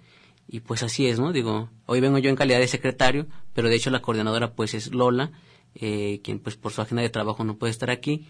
y 0.48 0.60
pues 0.60 0.82
así 0.82 1.06
es, 1.06 1.18
¿no? 1.18 1.32
Digo, 1.32 1.70
hoy 1.86 2.00
vengo 2.00 2.18
yo 2.18 2.30
en 2.30 2.36
calidad 2.36 2.60
de 2.60 2.68
secretario, 2.68 3.26
pero 3.52 3.68
de 3.68 3.76
hecho 3.76 3.90
la 3.90 4.02
coordinadora 4.02 4.52
pues 4.52 4.74
es 4.74 4.94
Lola, 4.94 5.32
eh, 5.74 6.20
quien 6.22 6.38
pues 6.38 6.56
por 6.56 6.72
su 6.72 6.82
agenda 6.82 7.02
de 7.02 7.10
trabajo 7.10 7.44
no 7.44 7.56
puede 7.56 7.72
estar 7.72 7.90
aquí, 7.90 8.26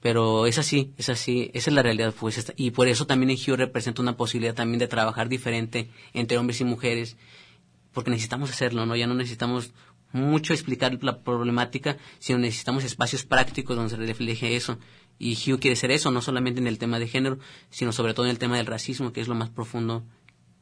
pero 0.00 0.46
es 0.46 0.58
así, 0.58 0.92
es 0.96 1.08
así, 1.08 1.50
esa 1.54 1.70
es 1.70 1.74
la 1.74 1.82
realidad 1.82 2.14
pues 2.18 2.52
y 2.56 2.70
por 2.70 2.88
eso 2.88 3.06
también 3.06 3.30
en 3.30 3.36
GIO 3.36 3.56
representa 3.56 4.00
una 4.00 4.16
posibilidad 4.16 4.54
también 4.54 4.78
de 4.78 4.88
trabajar 4.88 5.28
diferente 5.28 5.90
entre 6.14 6.38
hombres 6.38 6.60
y 6.60 6.64
mujeres, 6.64 7.16
porque 7.92 8.10
necesitamos 8.10 8.50
hacerlo, 8.50 8.86
¿no? 8.86 8.96
Ya 8.96 9.06
no 9.06 9.14
necesitamos 9.14 9.72
mucho 10.12 10.54
explicar 10.54 10.98
la 11.02 11.20
problemática, 11.20 11.98
sino 12.18 12.38
necesitamos 12.38 12.84
espacios 12.84 13.24
prácticos 13.24 13.76
donde 13.76 13.90
se 13.90 13.96
refleje 13.96 14.56
eso. 14.56 14.78
Y 15.18 15.34
Hugh 15.34 15.58
quiere 15.58 15.76
ser 15.76 15.90
eso, 15.90 16.10
no 16.10 16.22
solamente 16.22 16.60
en 16.60 16.66
el 16.66 16.78
tema 16.78 16.98
de 16.98 17.08
género, 17.08 17.38
sino 17.70 17.92
sobre 17.92 18.14
todo 18.14 18.26
en 18.26 18.30
el 18.30 18.38
tema 18.38 18.56
del 18.56 18.66
racismo, 18.66 19.12
que 19.12 19.20
es 19.20 19.28
lo 19.28 19.34
más 19.34 19.50
profundo 19.50 20.04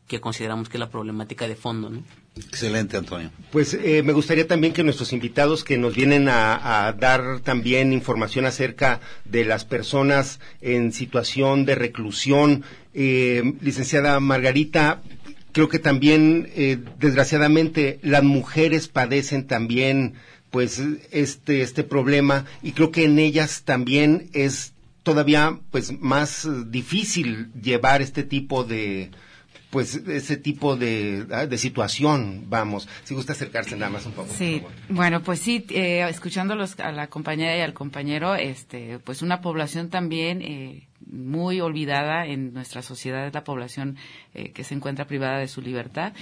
que 0.06 0.20
consideramos 0.20 0.68
que 0.68 0.76
es 0.76 0.80
la 0.80 0.90
problemática 0.90 1.48
de 1.48 1.56
fondo. 1.56 1.90
¿no? 1.90 2.02
Excelente, 2.36 2.96
Antonio. 2.96 3.30
Pues 3.50 3.74
eh, 3.74 4.02
me 4.04 4.12
gustaría 4.12 4.46
también 4.46 4.72
que 4.72 4.84
nuestros 4.84 5.12
invitados 5.12 5.64
que 5.64 5.78
nos 5.78 5.94
vienen 5.94 6.28
a, 6.28 6.94
dar 6.98 7.40
también 7.40 7.92
información 7.92 8.44
acerca 8.44 9.00
de 9.24 9.44
las 9.44 9.64
personas 9.64 10.40
en 10.60 10.92
situación 10.92 11.64
de 11.64 11.74
reclusión, 11.74 12.64
eh, 12.94 13.54
licenciada 13.60 14.20
Margarita, 14.20 15.02
creo 15.52 15.68
que 15.68 15.78
también, 15.78 16.50
eh, 16.54 16.78
desgraciadamente, 16.98 17.98
las 18.02 18.22
mujeres 18.22 18.88
padecen 18.88 19.46
también 19.46 20.14
pues 20.50 20.80
este 21.10 21.62
este 21.62 21.82
problema 21.82 22.44
y 22.62 22.72
creo 22.72 22.90
que 22.90 23.04
en 23.04 23.18
ellas 23.18 23.62
también 23.64 24.30
es 24.32 24.74
todavía 25.02 25.58
pues 25.70 25.98
más 26.00 26.48
difícil 26.70 27.52
llevar 27.60 28.00
este 28.00 28.22
tipo 28.22 28.64
de 28.64 29.10
pues 29.70 29.94
ese 29.94 30.36
tipo 30.36 30.76
de, 30.76 31.26
ah, 31.30 31.46
de 31.46 31.58
situación, 31.58 32.44
vamos. 32.48 32.88
Si 33.04 33.14
gusta 33.14 33.32
acercarse 33.32 33.76
nada 33.76 33.90
más 33.90 34.06
un 34.06 34.12
poco. 34.12 34.32
Sí, 34.32 34.62
bueno, 34.88 35.22
pues 35.22 35.40
sí, 35.40 35.66
eh, 35.70 36.06
escuchándolos 36.08 36.78
a 36.80 36.92
la 36.92 37.08
compañera 37.08 37.56
y 37.56 37.60
al 37.60 37.74
compañero, 37.74 38.34
este, 38.34 38.98
pues 39.00 39.22
una 39.22 39.40
población 39.40 39.90
también 39.90 40.40
eh, 40.42 40.86
muy 41.06 41.60
olvidada 41.60 42.26
en 42.26 42.52
nuestra 42.54 42.82
sociedad 42.82 43.26
es 43.26 43.34
la 43.34 43.44
población 43.44 43.96
eh, 44.34 44.50
que 44.52 44.64
se 44.64 44.74
encuentra 44.74 45.06
privada 45.06 45.38
de 45.38 45.48
su 45.48 45.60
libertad 45.60 46.12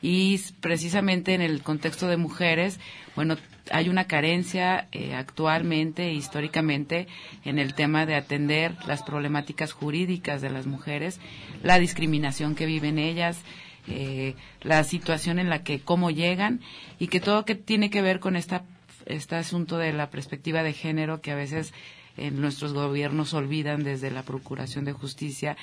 y 0.00 0.38
precisamente 0.60 1.34
en 1.34 1.40
el 1.40 1.62
contexto 1.62 2.06
de 2.06 2.16
mujeres, 2.16 2.80
bueno, 3.16 3.36
hay 3.70 3.88
una 3.88 4.04
carencia 4.04 4.88
eh, 4.92 5.14
actualmente, 5.14 6.12
históricamente, 6.12 7.06
en 7.44 7.58
el 7.58 7.74
tema 7.74 8.06
de 8.06 8.16
atender 8.16 8.76
las 8.86 9.02
problemáticas 9.02 9.72
jurídicas 9.72 10.42
de 10.42 10.50
las 10.50 10.66
mujeres, 10.66 11.20
la 11.62 11.78
discriminación 11.78 12.54
que 12.54 12.66
viven 12.66 12.98
ellas, 12.98 13.42
eh, 13.86 14.34
la 14.62 14.84
situación 14.84 15.38
en 15.38 15.48
la 15.48 15.62
que 15.62 15.80
cómo 15.80 16.10
llegan 16.10 16.60
y 16.98 17.08
que 17.08 17.20
todo 17.20 17.44
que 17.44 17.54
tiene 17.54 17.90
que 17.90 18.02
ver 18.02 18.20
con 18.20 18.36
esta 18.36 18.64
este 19.06 19.34
asunto 19.36 19.78
de 19.78 19.92
la 19.92 20.10
perspectiva 20.10 20.62
de 20.62 20.74
género 20.74 21.22
que 21.22 21.30
a 21.32 21.34
veces 21.34 21.72
en 22.16 22.40
nuestros 22.40 22.74
gobiernos 22.74 23.32
olvidan 23.32 23.82
desde 23.82 24.10
la 24.10 24.22
Procuración 24.22 24.84
de 24.84 24.92
Justicia 24.92 25.56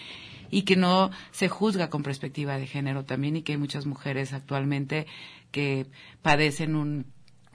y 0.50 0.64
que 0.64 0.76
no 0.76 1.12
se 1.32 1.48
juzga 1.48 1.90
con 1.90 2.04
perspectiva 2.04 2.58
de 2.58 2.68
género 2.68 3.06
también 3.06 3.38
y 3.38 3.44
que 3.44 3.54
hay 3.54 3.58
muchas 3.58 3.86
mujeres 3.86 4.34
actualmente 4.34 5.06
que 5.52 5.86
padecen 6.22 6.76
un, 6.76 7.06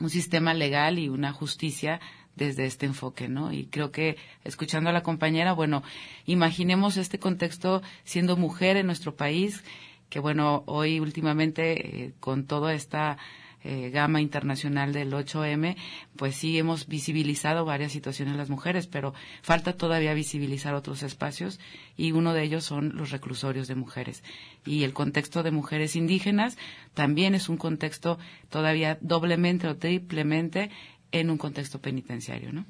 un 0.03 0.11
sistema 0.11 0.53
legal 0.53 0.99
y 0.99 1.09
una 1.09 1.33
justicia 1.33 2.01
desde 2.35 2.67
este 2.67 2.87
enfoque, 2.87 3.29
¿no? 3.29 3.53
Y 3.53 3.67
creo 3.67 3.93
que 3.93 4.17
escuchando 4.43 4.91
a 4.91 4.93
la 4.93 5.03
compañera, 5.03 5.53
bueno, 5.53 5.83
imaginemos 6.27 6.97
este 6.97 7.19
contexto 7.19 7.83
siendo 8.03 8.37
mujer 8.37 8.77
en 8.77 8.87
nuestro 8.87 9.15
país, 9.15 9.63
que 10.09 10.19
bueno, 10.19 10.65
hoy 10.67 10.99
últimamente 10.99 12.05
eh, 12.05 12.15
con 12.19 12.47
toda 12.47 12.75
esta 12.75 13.17
eh, 13.65 13.91
gama 13.91 14.21
internacional 14.21 14.93
del 14.93 15.13
8M, 15.13 15.77
pues 16.17 16.37
sí 16.37 16.59
hemos 16.59 16.87
visibilizado 16.87 17.65
varias 17.65 17.93
situaciones 17.93 18.35
de 18.35 18.39
las 18.39 18.51
mujeres, 18.51 18.87
pero 18.87 19.15
falta 19.43 19.73
todavía 19.75 20.15
visibilizar 20.15 20.75
otros 20.75 21.03
espacios 21.03 21.61
y 21.97 22.13
uno 22.13 22.35
de 22.35 22.43
ellos 22.43 22.65
son 22.65 22.97
los 22.97 23.11
reclusorios 23.11 23.69
de 23.69 23.75
mujeres. 23.75 24.23
Y 24.67 24.85
el 24.85 24.93
contexto 24.93 25.43
de 25.43 25.51
mujeres 25.51 25.97
indígenas 25.97 26.59
también 26.95 27.35
es 27.35 27.49
un 27.49 27.57
contexto 27.57 28.19
todavía 28.51 28.99
doblemente 29.01 29.69
o 29.69 29.77
triplemente 29.77 30.71
en 31.13 31.31
un 31.31 31.39
contexto 31.39 31.81
penitenciario, 31.81 32.53
¿no? 32.53 32.67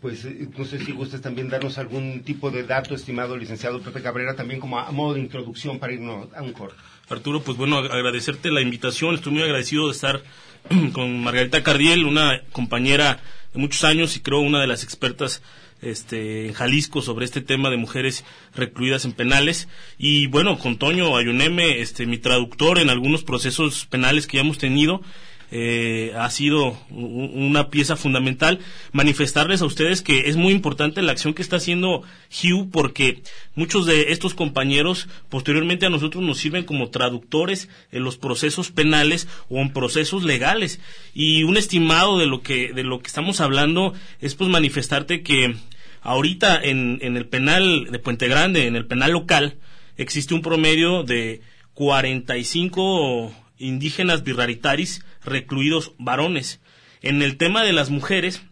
Pues 0.00 0.24
eh, 0.24 0.48
no 0.56 0.64
sé 0.64 0.78
si 0.78 0.92
gustes 0.92 1.20
también 1.20 1.48
darnos 1.48 1.78
algún 1.78 2.22
tipo 2.22 2.50
de 2.50 2.62
dato, 2.62 2.94
estimado 2.94 3.36
licenciado 3.36 3.80
Pepe 3.80 4.02
Cabrera, 4.02 4.36
también 4.36 4.60
como 4.60 4.78
a 4.78 4.90
modo 4.92 5.14
de 5.14 5.20
introducción 5.20 5.78
para 5.78 5.92
irnos 5.92 6.32
a 6.34 6.42
un 6.42 6.52
corte. 6.52 6.76
Arturo, 7.08 7.40
pues 7.40 7.56
bueno, 7.56 7.78
agradecerte 7.78 8.50
la 8.50 8.60
invitación. 8.60 9.14
Estoy 9.14 9.32
muy 9.32 9.42
agradecido 9.42 9.86
de 9.86 9.92
estar 9.92 10.22
con 10.92 11.22
Margarita 11.22 11.62
Cardiel, 11.62 12.04
una 12.04 12.42
compañera 12.50 13.20
de 13.54 13.60
muchos 13.60 13.84
años 13.84 14.16
y 14.16 14.20
creo 14.20 14.40
una 14.40 14.60
de 14.60 14.66
las 14.66 14.82
expertas 14.82 15.40
este, 15.82 16.48
en 16.48 16.52
Jalisco 16.52 17.02
sobre 17.02 17.24
este 17.24 17.42
tema 17.42 17.70
de 17.70 17.76
mujeres 17.76 18.24
recluidas 18.56 19.04
en 19.04 19.12
penales. 19.12 19.68
Y 19.98 20.26
bueno, 20.26 20.58
con 20.58 20.78
Toño 20.78 21.16
Ayuneme, 21.16 21.80
este, 21.80 22.06
mi 22.06 22.18
traductor 22.18 22.80
en 22.80 22.90
algunos 22.90 23.22
procesos 23.22 23.86
penales 23.86 24.26
que 24.26 24.38
ya 24.38 24.42
hemos 24.42 24.58
tenido 24.58 25.00
eh, 25.50 26.12
ha 26.16 26.28
sido 26.30 26.78
una 26.90 27.70
pieza 27.70 27.96
fundamental. 27.96 28.58
Manifestarles 28.92 29.62
a 29.62 29.66
ustedes 29.66 30.02
que 30.02 30.28
es 30.28 30.36
muy 30.36 30.52
importante 30.52 31.02
la 31.02 31.12
acción 31.12 31.34
que 31.34 31.42
está 31.42 31.56
haciendo 31.56 32.02
Hugh 32.30 32.70
porque 32.70 33.22
muchos 33.54 33.86
de 33.86 34.12
estos 34.12 34.34
compañeros 34.34 35.08
posteriormente 35.28 35.86
a 35.86 35.90
nosotros 35.90 36.24
nos 36.24 36.38
sirven 36.38 36.64
como 36.64 36.90
traductores 36.90 37.68
en 37.92 38.02
los 38.02 38.16
procesos 38.16 38.70
penales 38.70 39.28
o 39.48 39.58
en 39.58 39.72
procesos 39.72 40.24
legales. 40.24 40.80
Y 41.14 41.44
un 41.44 41.56
estimado 41.56 42.18
de 42.18 42.26
lo 42.26 42.42
que, 42.42 42.72
de 42.72 42.82
lo 42.82 43.00
que 43.00 43.06
estamos 43.06 43.40
hablando 43.40 43.94
es 44.20 44.34
pues 44.34 44.50
manifestarte 44.50 45.22
que 45.22 45.54
ahorita 46.02 46.60
en, 46.62 46.98
en 47.02 47.16
el 47.16 47.26
penal 47.26 47.88
de 47.90 47.98
Puente 47.98 48.28
Grande, 48.28 48.66
en 48.66 48.76
el 48.76 48.86
penal 48.86 49.12
local, 49.12 49.58
existe 49.96 50.34
un 50.34 50.42
promedio 50.42 51.02
de 51.02 51.40
45 51.74 53.45
indígenas 53.58 54.22
birraritaris 54.22 55.04
recluidos 55.24 55.92
varones. 55.98 56.60
En 57.02 57.22
el 57.22 57.36
tema 57.36 57.62
de 57.62 57.72
las 57.72 57.90
mujeres, 57.90 58.42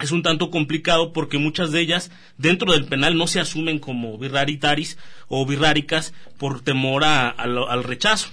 es 0.00 0.10
un 0.10 0.22
tanto 0.22 0.50
complicado 0.50 1.12
porque 1.12 1.38
muchas 1.38 1.72
de 1.72 1.80
ellas 1.80 2.10
dentro 2.36 2.72
del 2.72 2.84
penal 2.84 3.16
no 3.16 3.26
se 3.26 3.40
asumen 3.40 3.78
como 3.78 4.18
birraritaris 4.18 4.98
o 5.28 5.46
birráricas 5.46 6.12
por 6.38 6.60
temor 6.60 7.04
al 7.04 7.84
rechazo 7.84 8.28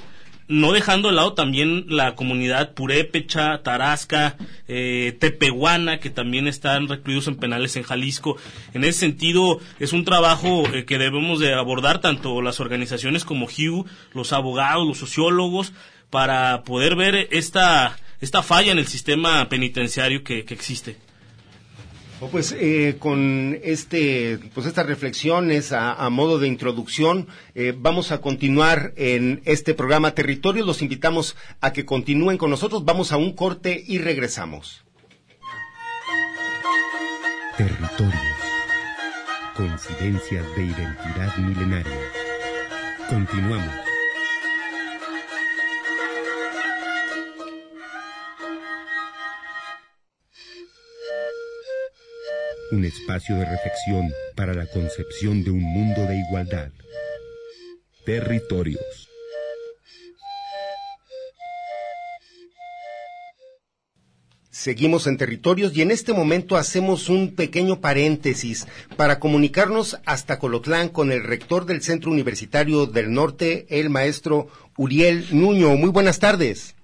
no 0.47 0.71
dejando 0.71 1.09
de 1.09 1.15
lado 1.15 1.33
también 1.33 1.85
la 1.87 2.15
comunidad 2.15 2.73
purépecha, 2.73 3.61
tarasca, 3.63 4.37
eh, 4.67 5.15
tepehuana, 5.19 5.99
que 5.99 6.09
también 6.09 6.47
están 6.47 6.87
recluidos 6.87 7.27
en 7.27 7.37
penales 7.37 7.75
en 7.75 7.83
Jalisco. 7.83 8.37
En 8.73 8.83
ese 8.83 8.99
sentido, 8.99 9.59
es 9.79 9.93
un 9.93 10.05
trabajo 10.05 10.67
eh, 10.67 10.85
que 10.85 10.97
debemos 10.97 11.39
de 11.39 11.53
abordar 11.53 12.01
tanto 12.01 12.41
las 12.41 12.59
organizaciones 12.59 13.23
como 13.23 13.47
HUE, 13.47 13.85
los 14.13 14.33
abogados, 14.33 14.87
los 14.87 14.97
sociólogos, 14.97 15.73
para 16.13 16.63
poder 16.63 16.95
ver 16.95 17.27
esta, 17.31 17.97
esta 18.21 18.43
falla 18.43 18.71
en 18.71 18.77
el 18.77 18.85
sistema 18.85 19.49
penitenciario 19.49 20.23
que 20.23 20.45
existe. 20.47 20.95
Oh, 22.23 22.29
pues 22.29 22.55
eh, 22.57 22.95
con 22.99 23.59
este, 23.63 24.39
pues 24.53 24.65
estas 24.65 24.85
reflexiones 24.85 25.73
a, 25.73 26.09
modo 26.09 26.39
de 26.39 26.47
introducción, 26.47 27.27
eh, 27.53 27.73
vamos 27.75 28.13
a 28.13 28.21
continuar 28.21 28.93
en 28.95 29.41
este 29.43 29.73
programa 29.73 30.15
Territorio. 30.15 30.63
Los 30.63 30.81
invitamos 30.81 31.35
a 31.59 31.73
que 31.73 31.83
continúen 31.83 32.37
con 32.37 32.49
nosotros. 32.49 32.85
Vamos 32.85 33.11
a 33.11 33.17
un 33.17 33.33
corte 33.33 33.83
y 33.85 33.97
regresamos. 33.97 34.85
Territorios. 37.57 38.13
Coincidencias 39.57 40.45
de 40.55 40.63
identidad 40.63 41.35
milenaria. 41.37 41.99
Continuamos. 43.09 43.92
Un 52.73 52.85
espacio 52.85 53.35
de 53.35 53.45
reflexión 53.45 54.11
para 54.35 54.53
la 54.53 54.65
concepción 54.65 55.43
de 55.43 55.51
un 55.51 55.61
mundo 55.61 56.01
de 56.07 56.17
igualdad. 56.17 56.71
Territorios. 58.05 59.09
Seguimos 64.49 65.07
en 65.07 65.17
territorios 65.17 65.75
y 65.75 65.81
en 65.81 65.91
este 65.91 66.13
momento 66.13 66.57
hacemos 66.57 67.09
un 67.09 67.35
pequeño 67.35 67.81
paréntesis 67.81 68.67
para 68.95 69.19
comunicarnos 69.19 69.97
hasta 70.05 70.39
Colotlán 70.39 70.89
con 70.89 71.11
el 71.11 71.23
rector 71.23 71.65
del 71.65 71.81
Centro 71.81 72.11
Universitario 72.11 72.85
del 72.85 73.11
Norte, 73.11 73.65
el 73.69 73.89
maestro 73.89 74.47
Uriel 74.77 75.25
Nuño. 75.31 75.75
Muy 75.75 75.89
buenas 75.89 76.19
tardes. 76.19 76.75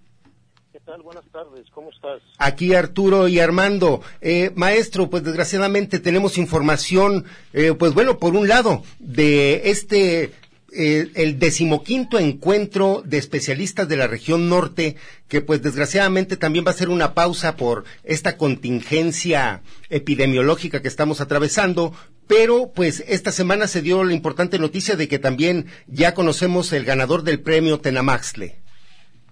Buenas 0.98 1.26
tardes, 1.32 1.68
¿cómo 1.72 1.92
estás? 1.92 2.20
Aquí 2.40 2.74
Arturo 2.74 3.28
y 3.28 3.40
Armando. 3.40 4.02
Eh, 4.22 4.52
maestro, 4.56 5.08
pues 5.08 5.24
desgraciadamente 5.24 6.00
tenemos 6.00 6.40
información, 6.40 7.26
eh, 7.54 7.74
pues 7.78 7.94
bueno, 7.94 8.18
por 8.18 8.36
un 8.36 8.48
lado, 8.48 8.82
de 8.98 9.70
este 9.70 10.32
eh, 10.74 11.12
el 11.14 11.38
decimoquinto 11.38 12.18
encuentro 12.18 13.04
de 13.06 13.20
especialistas 13.20 13.88
de 13.88 13.98
la 13.98 14.08
región 14.08 14.50
norte, 14.50 14.96
que 15.28 15.42
pues 15.42 15.62
desgraciadamente 15.62 16.38
también 16.38 16.66
va 16.66 16.72
a 16.72 16.76
ser 16.76 16.90
una 16.90 17.14
pausa 17.14 17.56
por 17.56 17.84
esta 18.04 18.36
contingencia 18.36 19.62
epidemiológica 19.90 20.82
que 20.82 20.88
estamos 20.88 21.22
atravesando, 21.22 21.94
pero 22.26 22.72
pues 22.74 23.04
esta 23.08 23.32
semana 23.32 23.68
se 23.68 23.84
dio 23.84 24.04
la 24.04 24.14
importante 24.14 24.58
noticia 24.58 24.96
de 24.96 25.08
que 25.08 25.20
también 25.20 25.68
ya 25.86 26.16
conocemos 26.16 26.74
el 26.74 26.84
ganador 26.84 27.22
del 27.22 27.42
premio 27.42 27.80
Tenamaxle. 27.80 28.58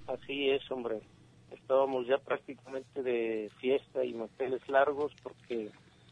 Así 0.07 0.49
es, 0.49 0.61
hombre 0.69 1.01
estábamos 1.67 2.07
ya 2.07 2.17
prácticamente 2.17 3.03
de 3.03 3.51
fiesta 3.57 4.05
y 4.05 4.13
manteles 4.13 4.65
largos 4.69 5.11
porque 5.21 5.69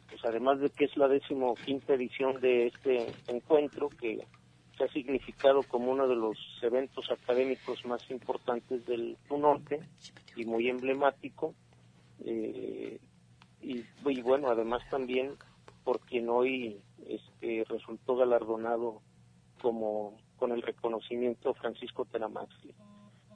pues 0.10 0.26
además 0.26 0.60
de 0.60 0.70
que 0.70 0.84
es 0.84 0.98
la 0.98 1.08
decimoquinta 1.08 1.94
edición 1.94 2.42
de 2.42 2.68
este 2.68 3.08
encuentro 3.28 3.88
que 3.88 4.28
se 4.78 4.84
ha 4.84 4.88
significado 4.90 5.64
como 5.64 5.94
uno 5.94 6.10
de 6.10 6.16
los 6.18 6.38
eventos 6.62 7.10
académicos 7.10 7.86
más 7.86 8.12
importantes 8.12 8.86
del 8.86 9.18
norte 9.30 9.80
y 10.36 10.44
muy 10.44 10.68
emblemático 10.68 11.56
eh, 12.26 13.00
y, 13.62 14.22
bueno 14.24 14.50
además 14.50 14.82
también 14.92 15.36
por 15.86 16.02
quien 16.02 16.28
hoy 16.28 16.82
este 17.08 17.64
resultó 17.70 18.18
galardonado 18.18 19.02
como 19.62 20.18
con 20.36 20.52
el 20.52 20.62
reconocimiento 20.62 21.54
Francisco 21.54 22.04
Tenamaxli 22.04 22.76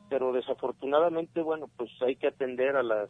pero 0.10 0.34
desafortunadamente, 0.34 1.42
bueno, 1.42 1.70
pues 1.78 1.90
hay 2.02 2.16
que 2.16 2.28
atender 2.28 2.76
a 2.76 2.84
las 2.84 3.10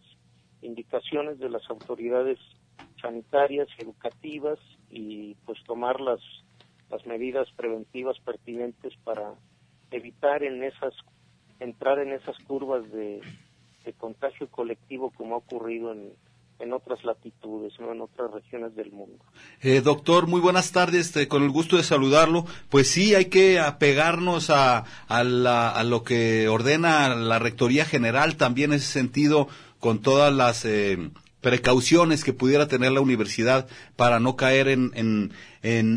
indicaciones 0.62 1.40
de 1.40 1.50
las 1.50 1.68
autoridades 1.70 2.38
sanitarias 3.02 3.68
educativas 3.78 4.60
y 4.90 5.36
pues 5.46 5.64
tomar 5.64 6.02
las, 6.02 6.20
las 6.90 7.06
medidas 7.06 7.48
preventivas 7.56 8.20
pertinentes 8.20 8.94
para 9.04 9.36
evitar 9.92 10.44
en 10.44 10.64
esas 10.64 10.94
entrar 11.60 12.00
en 12.00 12.14
esas 12.14 12.38
curvas 12.46 12.90
de, 12.92 13.22
de 13.84 13.94
contagio 13.94 14.50
colectivo 14.50 15.12
como 15.12 15.36
ha 15.36 15.40
ocurrido 15.40 15.92
en, 15.92 16.14
en 16.60 16.74
otras 16.74 17.04
latitudes, 17.04 17.74
¿no? 17.80 17.92
en 17.92 18.02
otras 18.02 18.32
regiones 18.32 18.76
del 18.76 18.92
mundo. 18.92 19.24
Eh, 19.62 19.82
doctor, 19.82 20.28
muy 20.28 20.42
buenas 20.42 20.72
tardes, 20.72 21.16
eh, 21.16 21.28
con 21.28 21.44
el 21.44 21.50
gusto 21.50 21.78
de 21.78 21.84
saludarlo. 21.84 22.46
Pues 22.70 22.90
sí, 22.90 23.16
hay 23.16 23.26
que 23.26 23.60
apegarnos 23.60 24.50
a, 24.50 24.84
a, 25.08 25.24
la, 25.24 25.70
a 25.70 25.84
lo 25.84 26.04
que 26.04 26.48
ordena 26.50 27.16
la 27.16 27.40
Rectoría 27.40 27.86
General, 27.86 28.36
también 28.36 28.72
en 28.72 28.78
ese 28.78 28.92
sentido, 28.92 29.48
con 29.80 30.00
todas 30.02 30.34
las 30.34 30.66
eh, 30.66 31.10
precauciones 31.42 32.24
que 32.24 32.34
pudiera 32.34 32.68
tener 32.68 32.92
la 32.92 33.02
universidad 33.02 33.68
para 33.96 34.20
no 34.20 34.36
caer 34.36 34.68
en, 34.68 34.92
en, 34.94 35.32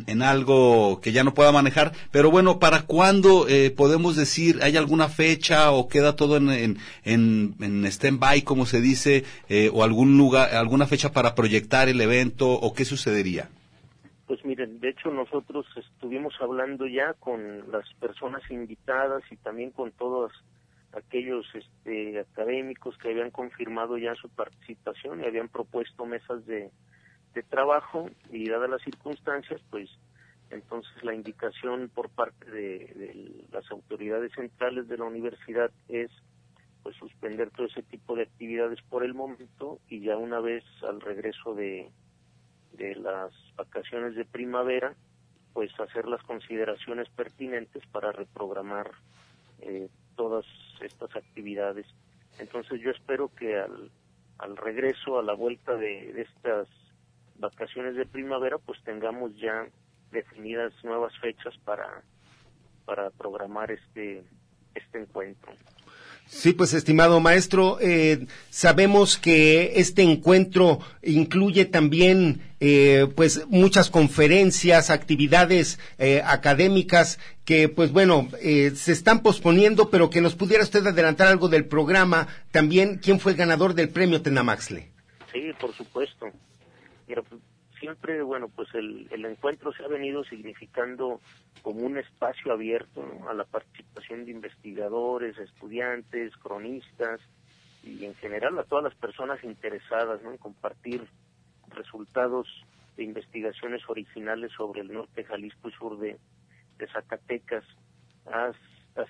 en, 0.06 0.22
algo 0.22 1.00
que 1.00 1.12
ya 1.12 1.24
no 1.24 1.34
pueda 1.34 1.52
manejar. 1.52 1.92
Pero 2.10 2.30
bueno, 2.30 2.58
¿para 2.58 2.82
cuándo 2.82 3.48
eh, 3.48 3.70
podemos 3.70 4.16
decir, 4.16 4.60
hay 4.62 4.76
alguna 4.76 5.08
fecha 5.08 5.72
o 5.72 5.88
queda 5.88 6.16
todo 6.16 6.36
en, 6.36 6.78
en, 7.04 7.54
en, 7.60 7.84
stand-by, 7.86 8.42
como 8.42 8.66
se 8.66 8.80
dice, 8.80 9.24
eh, 9.48 9.70
o 9.72 9.84
algún 9.84 10.16
lugar, 10.16 10.54
alguna 10.54 10.86
fecha 10.86 11.12
para 11.12 11.34
proyectar 11.34 11.88
el 11.88 12.00
evento 12.00 12.48
o 12.48 12.72
qué 12.72 12.84
sucedería? 12.84 13.48
Pues 14.26 14.44
miren, 14.44 14.80
de 14.80 14.90
hecho 14.90 15.10
nosotros 15.10 15.66
estuvimos 15.76 16.34
hablando 16.40 16.86
ya 16.86 17.14
con 17.14 17.70
las 17.70 17.84
personas 18.00 18.42
invitadas 18.50 19.22
y 19.30 19.36
también 19.36 19.72
con 19.72 19.90
todas 19.92 20.32
aquellos 20.92 21.46
este, 21.54 22.20
académicos 22.20 22.96
que 22.98 23.10
habían 23.10 23.30
confirmado 23.30 23.98
ya 23.98 24.14
su 24.14 24.28
participación 24.28 25.20
y 25.20 25.26
habían 25.26 25.48
propuesto 25.48 26.04
mesas 26.06 26.44
de, 26.46 26.70
de 27.34 27.42
trabajo 27.42 28.10
y 28.30 28.48
dadas 28.48 28.70
las 28.70 28.82
circunstancias, 28.82 29.60
pues 29.70 29.88
entonces 30.50 30.92
la 31.02 31.14
indicación 31.14 31.90
por 31.94 32.10
parte 32.10 32.50
de, 32.50 33.44
las 33.50 33.70
autoridades 33.70 34.32
centrales 34.32 34.86
de 34.88 34.98
la 34.98 35.04
universidad 35.04 35.70
es 35.88 36.10
pues 36.82 36.96
suspender 36.96 37.50
todo 37.50 37.66
ese 37.66 37.82
tipo 37.82 38.16
de 38.16 38.24
actividades 38.24 38.80
por 38.82 39.04
el 39.04 39.14
momento 39.14 39.78
y 39.88 40.00
ya 40.00 40.16
una 40.16 40.40
vez 40.40 40.64
al 40.82 41.00
regreso 41.00 41.54
de, 41.54 41.90
de 42.72 42.96
las 42.96 43.32
vacaciones 43.56 44.14
de 44.14 44.24
primavera 44.24 44.94
pues 45.52 45.70
hacer 45.78 46.06
las 46.06 46.22
consideraciones 46.24 47.08
pertinentes 47.10 47.86
para 47.86 48.10
reprogramar 48.10 48.90
eh, 49.60 49.88
todas 50.16 50.46
estas 50.80 51.14
actividades. 51.16 51.86
Entonces 52.38 52.80
yo 52.80 52.90
espero 52.90 53.28
que 53.34 53.58
al, 53.58 53.90
al 54.38 54.56
regreso, 54.56 55.18
a 55.18 55.22
la 55.22 55.34
vuelta 55.34 55.76
de, 55.76 56.20
estas 56.20 56.68
vacaciones 57.36 57.94
de 57.96 58.06
primavera, 58.06 58.58
pues 58.58 58.82
tengamos 58.82 59.36
ya 59.36 59.66
definidas 60.10 60.72
nuevas 60.84 61.16
fechas 61.18 61.56
para, 61.64 62.02
para 62.84 63.10
programar 63.10 63.70
este, 63.70 64.24
este 64.74 65.00
encuentro. 65.00 65.52
Sí, 66.26 66.52
pues 66.54 66.72
estimado 66.72 67.20
maestro, 67.20 67.78
eh, 67.80 68.26
sabemos 68.50 69.18
que 69.18 69.74
este 69.76 70.02
encuentro 70.02 70.80
incluye 71.02 71.66
también 71.66 72.40
eh, 72.58 73.06
pues 73.14 73.46
muchas 73.48 73.90
conferencias, 73.90 74.90
actividades 74.90 75.78
eh, 75.98 76.22
académicas 76.24 77.18
que 77.44 77.68
pues 77.68 77.92
bueno 77.92 78.28
se 78.40 78.92
están 78.92 79.22
posponiendo, 79.22 79.90
pero 79.90 80.10
que 80.10 80.20
nos 80.20 80.34
pudiera 80.34 80.64
usted 80.64 80.86
adelantar 80.86 81.28
algo 81.28 81.48
del 81.48 81.66
programa. 81.66 82.28
También, 82.50 82.98
¿quién 83.02 83.20
fue 83.20 83.32
el 83.32 83.38
ganador 83.38 83.74
del 83.74 83.90
premio 83.90 84.22
Tenamaxle? 84.22 84.90
Sí, 85.32 85.52
por 85.60 85.74
supuesto 85.74 86.32
siempre, 87.82 88.22
bueno, 88.22 88.48
pues 88.48 88.68
el, 88.74 89.08
encuentro 89.24 89.72
se 89.72 89.82
ha 89.82 89.88
venido 89.88 90.22
significando 90.22 91.20
como 91.62 91.80
un 91.80 91.98
espacio 91.98 92.52
abierto 92.52 93.04
a 93.28 93.34
la 93.34 93.44
participación 93.44 94.24
de 94.24 94.30
investigadores, 94.30 95.36
estudiantes, 95.36 96.32
cronistas 96.36 97.20
y 97.82 98.04
en 98.04 98.14
general 98.14 98.56
a 98.56 98.62
todas 98.62 98.84
las 98.84 98.94
personas 98.94 99.42
interesadas 99.42 100.20
en 100.22 100.36
compartir 100.36 101.08
resultados 101.70 102.46
de 102.96 103.02
investigaciones 103.02 103.82
originales 103.88 104.52
sobre 104.52 104.82
el 104.82 104.92
norte 104.92 105.24
Jalisco 105.24 105.68
y 105.68 105.72
sur 105.72 105.98
de, 105.98 106.18
Zacatecas. 106.92 107.64
Ha, 108.26 108.52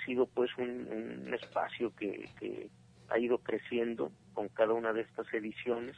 sido 0.07 0.27
pues 0.27 0.51
un, 0.57 1.31
espacio 1.35 1.95
que, 1.95 2.71
ha 3.11 3.19
ido 3.19 3.37
creciendo 3.37 4.11
con 4.33 4.49
cada 4.49 4.73
una 4.73 4.95
de 4.95 5.03
estas 5.03 5.27
ediciones 5.35 5.95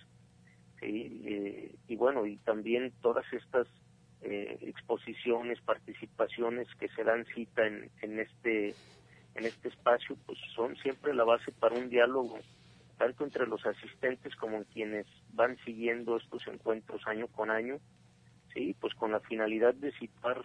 eh, 0.85 1.75
y 1.89 1.97
bueno 1.97 2.27
y 2.27 2.37
también 2.39 2.93
todas 3.01 3.25
estas 3.33 3.67
eh, 4.23 4.59
exposiciones 4.63 5.61
participaciones 5.63 6.69
que 6.79 6.89
se 6.89 7.05
dan 7.05 7.25
cita 7.27 7.67
en, 7.67 7.91
en 8.03 8.21
este 8.21 8.75
en 9.35 9.45
este 9.45 9.69
espacio 9.69 10.17
pues 10.27 10.39
son 10.55 10.77
siempre 10.77 11.15
la 11.15 11.25
base 11.25 11.53
para 11.53 11.77
un 11.77 11.89
diálogo 11.89 12.39
tanto 12.99 13.25
entre 13.25 13.47
los 13.47 13.65
asistentes 13.67 14.35
como 14.37 14.59
en 14.59 14.65
quienes 14.65 15.07
van 15.33 15.57
siguiendo 15.65 16.17
estos 16.17 16.47
encuentros 16.47 17.07
año 17.07 17.29
con 17.29 17.51
año 17.51 17.79
sí 18.53 18.77
pues 18.81 18.95
con 18.95 19.13
la 19.13 19.21
finalidad 19.21 19.75
de 19.75 19.93
situar 19.93 20.43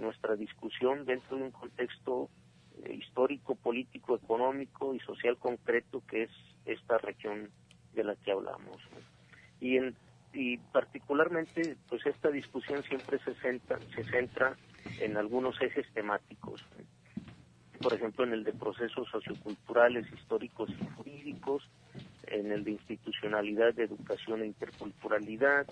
nuestra 0.00 0.36
discusión 0.36 1.04
dentro 1.04 1.36
de 1.36 1.44
un 1.44 1.50
contexto 1.52 2.28
eh, 2.84 2.94
histórico, 2.94 3.54
político, 3.54 4.16
económico 4.16 4.94
y 4.94 5.00
social 5.00 5.36
concreto 5.36 6.02
que 6.08 6.24
es 6.24 6.30
esta 6.64 6.98
región 6.98 7.50
de 7.94 8.04
la 8.04 8.16
que 8.16 8.32
hablamos. 8.32 8.76
Y, 9.60 9.76
en, 9.76 9.94
y 10.32 10.56
particularmente, 10.58 11.76
pues 11.88 12.04
esta 12.06 12.30
discusión 12.30 12.82
siempre 12.84 13.18
se 13.20 13.34
centra, 13.34 13.78
se 13.94 14.04
centra 14.04 14.56
en 15.00 15.16
algunos 15.16 15.60
ejes 15.60 15.86
temáticos. 15.92 16.64
Por 17.80 17.94
ejemplo, 17.94 18.24
en 18.24 18.32
el 18.32 18.44
de 18.44 18.52
procesos 18.52 19.08
socioculturales, 19.10 20.06
históricos 20.12 20.70
y 20.70 20.86
jurídicos, 20.96 21.68
en 22.26 22.52
el 22.52 22.64
de 22.64 22.72
institucionalidad, 22.72 23.74
de 23.74 23.84
educación 23.84 24.42
e 24.42 24.46
interculturalidad, 24.46 25.66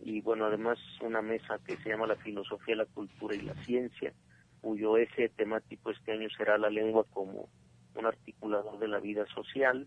y 0.00 0.20
bueno, 0.20 0.46
además 0.46 0.78
una 1.00 1.22
mesa 1.22 1.58
que 1.64 1.76
se 1.76 1.90
llama 1.90 2.06
la 2.06 2.16
filosofía, 2.16 2.76
la 2.76 2.86
cultura 2.86 3.36
y 3.36 3.42
la 3.42 3.54
ciencia, 3.64 4.12
cuyo 4.60 4.96
eje 4.96 5.28
temático 5.28 5.90
este 5.90 6.12
año 6.12 6.28
será 6.36 6.58
la 6.58 6.70
lengua 6.70 7.04
como 7.12 7.48
un 7.94 8.06
articulador 8.06 8.78
de 8.78 8.88
la 8.88 8.98
vida 8.98 9.26
social. 9.26 9.86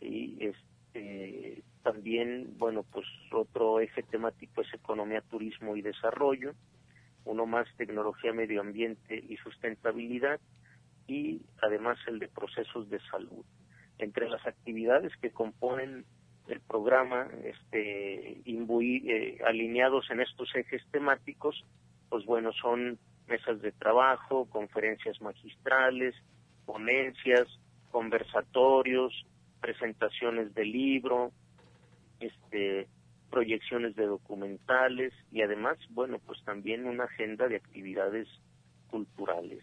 y 0.00 0.38
Este, 0.44 1.62
también, 1.82 2.58
bueno, 2.58 2.82
pues 2.82 3.06
otro 3.32 3.80
eje 3.80 4.02
temático 4.02 4.62
es 4.62 4.72
economía, 4.74 5.22
turismo 5.22 5.76
y 5.76 5.82
desarrollo, 5.82 6.54
uno 7.24 7.46
más 7.46 7.66
tecnología, 7.76 8.32
medio 8.32 8.60
ambiente 8.60 9.22
y 9.28 9.36
sustentabilidad, 9.36 10.40
y 11.06 11.42
además 11.62 11.98
el 12.06 12.18
de 12.18 12.28
procesos 12.28 12.88
de 12.90 13.00
salud. 13.10 13.44
Entre 13.98 14.28
las 14.28 14.46
actividades 14.46 15.12
que 15.20 15.30
componen 15.30 16.04
el 16.48 16.60
programa, 16.60 17.28
este, 17.44 18.40
eh, 18.44 19.38
alineados 19.46 20.10
en 20.10 20.20
estos 20.20 20.54
ejes 20.54 20.82
temáticos, 20.90 21.64
pues 22.08 22.24
bueno, 22.24 22.52
son 22.52 22.98
mesas 23.28 23.60
de 23.60 23.72
trabajo, 23.72 24.46
conferencias 24.50 25.20
magistrales, 25.20 26.14
ponencias, 26.66 27.46
conversatorios, 27.90 29.26
presentaciones 29.60 30.54
de 30.54 30.64
libro, 30.64 31.32
este, 32.20 32.88
proyecciones 33.30 33.96
de 33.96 34.06
documentales 34.06 35.12
y 35.30 35.42
además, 35.42 35.78
bueno, 35.90 36.18
pues 36.26 36.42
también 36.44 36.86
una 36.86 37.04
agenda 37.04 37.48
de 37.48 37.56
actividades 37.56 38.28
culturales. 38.88 39.62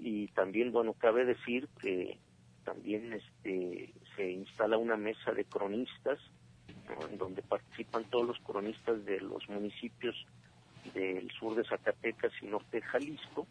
Y 0.00 0.28
también, 0.28 0.72
bueno, 0.72 0.94
cabe 0.94 1.24
decir 1.24 1.68
que 1.80 2.18
también 2.64 3.12
este, 3.12 3.92
se 4.16 4.30
instala 4.30 4.78
una 4.78 4.96
mesa 4.96 5.32
de 5.32 5.44
cronistas, 5.44 6.18
en 7.08 7.18
donde 7.18 7.42
participan 7.42 8.04
todos 8.10 8.26
los 8.26 8.38
cronistas 8.40 9.04
de 9.04 9.20
los 9.20 9.48
municipios 9.48 10.16
del 10.94 11.30
sur 11.30 11.54
de 11.54 11.64
Zacatecas 11.64 12.32
y 12.42 12.46
norte 12.46 12.78
de 12.78 12.82
Jalisco, 12.82 13.46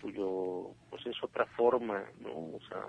cuyo 0.00 0.70
pues 0.90 1.04
es 1.06 1.16
otra 1.22 1.46
forma, 1.46 2.04
¿no? 2.20 2.30
O 2.30 2.60
sea, 2.68 2.86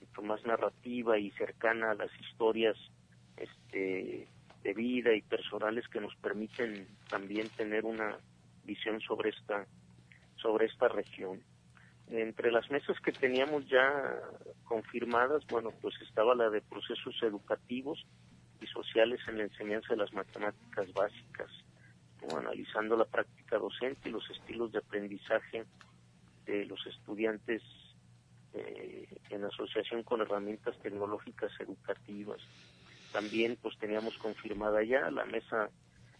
mucho 0.00 0.22
más 0.22 0.44
narrativa 0.44 1.18
y 1.18 1.30
cercana 1.32 1.92
a 1.92 1.94
las 1.94 2.10
historias 2.20 2.76
este 3.40 4.28
de 4.62 4.74
vida 4.74 5.14
y 5.14 5.22
personales 5.22 5.86
que 5.88 6.00
nos 6.00 6.14
permiten 6.16 6.88
también 7.08 7.48
tener 7.50 7.84
una 7.84 8.18
visión 8.64 9.00
sobre 9.00 9.30
esta 9.30 9.66
sobre 10.36 10.66
esta 10.66 10.88
región. 10.88 11.42
Entre 12.10 12.50
las 12.50 12.70
mesas 12.70 12.98
que 13.00 13.12
teníamos 13.12 13.68
ya 13.68 14.16
confirmadas, 14.64 15.46
bueno, 15.48 15.70
pues 15.82 15.94
estaba 16.00 16.34
la 16.34 16.48
de 16.48 16.62
procesos 16.62 17.14
educativos 17.22 18.04
y 18.60 18.66
sociales 18.66 19.20
en 19.28 19.38
la 19.38 19.44
enseñanza 19.44 19.88
de 19.90 19.96
las 19.96 20.12
matemáticas 20.12 20.92
básicas, 20.92 21.50
analizando 22.36 22.96
la 22.96 23.04
práctica 23.04 23.58
docente 23.58 24.08
y 24.08 24.12
los 24.12 24.28
estilos 24.30 24.72
de 24.72 24.78
aprendizaje 24.78 25.64
de 26.46 26.64
los 26.64 26.84
estudiantes 26.86 27.62
eh, 28.54 29.06
en 29.30 29.44
asociación 29.44 30.02
con 30.02 30.22
herramientas 30.22 30.78
tecnológicas 30.78 31.52
educativas. 31.60 32.40
También 33.18 33.58
pues 33.60 33.76
teníamos 33.78 34.16
confirmada 34.18 34.80
ya 34.84 35.10
la 35.10 35.24
mesa 35.24 35.70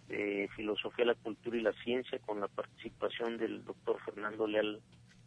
de 0.08 0.50
filosofía, 0.56 1.04
la 1.04 1.14
cultura 1.14 1.56
y 1.56 1.60
la 1.60 1.72
ciencia 1.84 2.18
con 2.18 2.40
la 2.40 2.48
participación 2.48 3.36
del 3.38 3.64
doctor 3.64 4.00
Fernando 4.04 4.48
Leal 4.48 4.80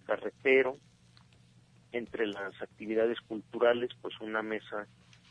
carretero. 0.06 0.76
Entre 1.94 2.28
las 2.28 2.62
actividades 2.62 3.22
culturales, 3.22 3.90
pues 4.02 4.20
una 4.20 4.42
mesa 4.42 4.86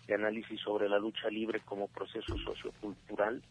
de 0.07 0.14
análisis 0.14 0.59
sobre 0.62 0.88
la 0.88 0.98
lucha 0.98 1.29
libre 1.29 1.61
como 1.61 1.88
proceso 1.88 2.35
sociocultural, 2.38 3.42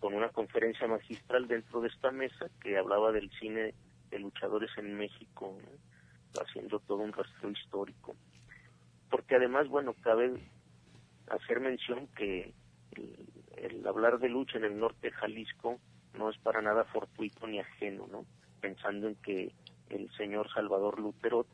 con 0.00 0.14
una 0.14 0.30
conferencia 0.30 0.88
magistral 0.88 1.46
dentro 1.46 1.80
de 1.80 1.90
esta 1.90 2.10
mesa 2.10 2.46
que 2.60 2.76
hablaba 2.76 3.12
del 3.12 3.30
cine 3.38 3.72
de 4.10 4.18
luchadores 4.18 4.70
en 4.78 4.98
México, 4.98 5.56
haciendo 6.42 6.80
todo 6.80 6.98
un 6.98 7.12
rastro 7.12 7.50
histórico. 7.50 8.16
Porque 9.10 9.36
además, 9.36 9.68
bueno, 9.68 9.94
cabe 10.02 10.34
hacer 11.28 11.60
mención 11.60 12.08
que 12.08 12.54
el, 13.56 13.86
hablar 13.86 14.18
de 14.18 14.28
lucha 14.28 14.58
en 14.58 14.64
el 14.64 14.78
norte 14.78 15.08
de 15.08 15.12
Jalisco 15.12 15.80
no 16.18 16.30
es 16.30 16.38
para 16.38 16.62
nada 16.62 16.84
fortuito 16.84 17.46
ni 17.46 17.60
ajeno, 17.60 18.06
¿no? 18.06 18.26
Pensando 18.60 19.08
en 19.08 19.16
que 19.16 19.52
el 19.90 20.10
señor 20.16 20.50
Salvador 20.52 20.98
Lutero, 20.98 21.46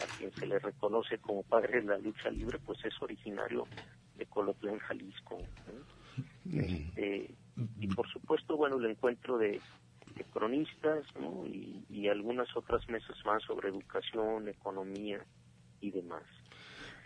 a 0.00 0.06
quien 0.08 0.32
se 0.38 0.46
le 0.46 0.58
reconoce 0.58 1.18
como 1.18 1.42
padre 1.42 1.80
de 1.80 1.86
la 1.86 1.98
lucha 1.98 2.30
libre, 2.30 2.58
pues 2.58 2.84
es 2.84 2.94
originario 3.00 3.68
de 4.16 4.26
Colotlán, 4.26 4.78
Jalisco. 4.78 5.38
Este, 6.52 7.34
y 7.78 7.86
por 7.88 8.08
supuesto, 8.08 8.56
bueno, 8.56 8.76
el 8.76 8.86
encuentro 8.86 9.38
de, 9.38 9.60
cronistas 10.32 11.04
y, 11.46 11.84
y 11.88 12.08
algunas 12.08 12.54
otras 12.56 12.86
mesas 12.88 13.16
más 13.24 13.42
sobre 13.44 13.70
educación, 13.70 14.48
economía 14.48 15.24
y 15.80 15.90
demás. 15.90 16.24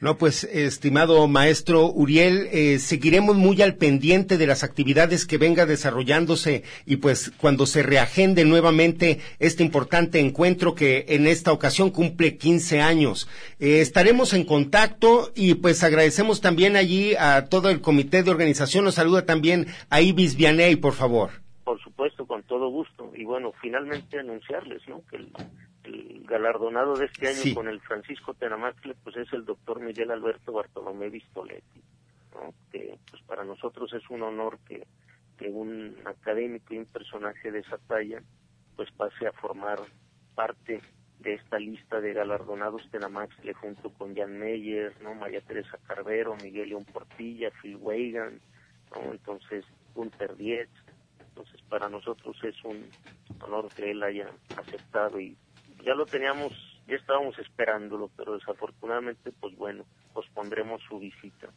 No, 0.00 0.18
pues, 0.18 0.44
estimado 0.44 1.26
maestro 1.28 1.86
Uriel, 1.86 2.48
eh, 2.52 2.78
seguiremos 2.78 3.36
muy 3.36 3.62
al 3.62 3.76
pendiente 3.76 4.36
de 4.36 4.46
las 4.46 4.62
actividades 4.62 5.24
que 5.24 5.38
venga 5.38 5.66
desarrollándose 5.66 6.64
y 6.84 6.96
pues 6.96 7.32
cuando 7.38 7.64
se 7.64 7.82
reagende 7.82 8.44
nuevamente 8.44 9.20
este 9.38 9.62
importante 9.62 10.20
encuentro 10.20 10.74
que 10.74 11.06
en 11.08 11.26
esta 11.26 11.52
ocasión 11.52 11.90
cumple 11.90 12.36
15 12.36 12.82
años. 12.82 13.28
Eh, 13.60 13.80
estaremos 13.80 14.34
en 14.34 14.44
contacto 14.44 15.30
y 15.34 15.54
pues 15.54 15.82
agradecemos 15.84 16.40
también 16.40 16.76
allí 16.76 17.14
a 17.14 17.46
todo 17.46 17.70
el 17.70 17.80
comité 17.80 18.22
de 18.22 18.30
organización. 18.30 18.84
Nos 18.84 18.96
saluda 18.96 19.24
también 19.24 19.68
a 19.90 20.00
Ibis 20.00 20.36
Vianey, 20.36 20.76
por 20.76 20.92
favor. 20.92 21.30
Por 21.64 21.80
supuesto, 21.80 22.26
con 22.26 22.42
todo 22.42 22.68
gusto. 22.68 23.10
Y 23.16 23.24
bueno, 23.24 23.52
finalmente 23.62 24.18
anunciarles, 24.18 24.86
¿no? 24.86 25.02
Que 25.10 25.18
el 25.84 26.24
galardonado 26.26 26.94
de 26.94 27.06
este 27.06 27.28
año 27.28 27.54
con 27.54 27.68
el 27.68 27.80
Francisco 27.80 28.34
Tenamacle, 28.34 28.94
pues 29.02 29.16
es 29.16 29.32
el 29.32 29.44
doctor 29.44 29.80
Miguel 29.80 30.10
Alberto 30.10 30.52
Bartolomé 30.52 31.10
Vistoletti, 31.10 31.82
que 32.70 32.98
pues 33.10 33.22
para 33.22 33.44
nosotros 33.44 33.92
es 33.92 34.08
un 34.10 34.22
honor 34.22 34.58
que, 34.66 34.86
que 35.38 35.48
un 35.48 35.96
académico 36.04 36.74
y 36.74 36.78
un 36.78 36.86
personaje 36.86 37.50
de 37.50 37.60
esa 37.60 37.78
talla 37.78 38.22
pues 38.76 38.90
pase 38.92 39.26
a 39.26 39.32
formar 39.32 39.78
parte 40.34 40.80
de 41.20 41.34
esta 41.34 41.58
lista 41.58 42.00
de 42.00 42.12
galardonados 42.12 42.88
Tenamacle 42.90 43.54
junto 43.54 43.90
con 43.90 44.14
Jan 44.14 44.38
Meyer, 44.38 44.92
¿no? 45.02 45.14
María 45.14 45.40
Teresa 45.40 45.78
Carvero, 45.86 46.36
Miguel 46.42 46.70
León 46.70 46.84
Portilla, 46.84 47.50
Phil 47.62 47.76
Weigand, 47.76 48.40
¿no? 48.94 49.12
entonces 49.12 49.64
Gunter 49.94 50.36
Dietz, 50.36 50.70
entonces 51.20 51.60
para 51.68 51.88
nosotros 51.88 52.36
es 52.42 52.62
un 52.64 52.84
honor 53.40 53.68
que 53.74 53.90
él 53.90 54.02
haya 54.02 54.28
aceptado 54.56 55.18
y 55.20 55.36
ya 55.84 55.94
lo 55.94 56.06
teníamos, 56.06 56.52
ya 56.88 56.96
estábamos 56.96 57.38
esperándolo, 57.38 58.10
pero 58.16 58.34
desafortunadamente, 58.34 59.32
pues 59.40 59.54
bueno, 59.56 59.84
pospondremos 60.12 60.80
su 60.88 60.98
visita. 60.98 61.48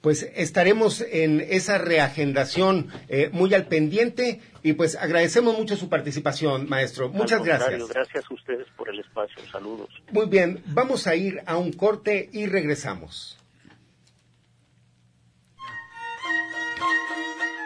Pues 0.00 0.22
estaremos 0.34 1.00
en 1.00 1.40
esa 1.40 1.78
reagendación 1.78 2.88
eh, 3.08 3.30
muy 3.32 3.52
al 3.54 3.66
pendiente 3.66 4.40
y 4.62 4.74
pues 4.74 4.94
agradecemos 4.94 5.58
mucho 5.58 5.76
su 5.76 5.88
participación, 5.88 6.68
maestro. 6.68 7.08
Muchas 7.08 7.42
gracias. 7.42 7.88
Gracias 7.88 8.24
a 8.30 8.34
ustedes 8.34 8.66
por 8.76 8.88
el 8.88 9.00
espacio. 9.00 9.42
Saludos. 9.50 9.88
Muy 10.12 10.26
bien, 10.26 10.62
vamos 10.66 11.06
a 11.08 11.16
ir 11.16 11.42
a 11.46 11.56
un 11.56 11.72
corte 11.72 12.28
y 12.32 12.46
regresamos. 12.46 13.38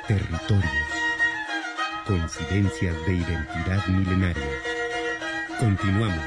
Territorios. 0.08 0.72
Coincidencias 2.06 3.06
de 3.06 3.14
identidad 3.14 3.86
milenaria 3.88 4.81
Continuamos. 5.62 6.24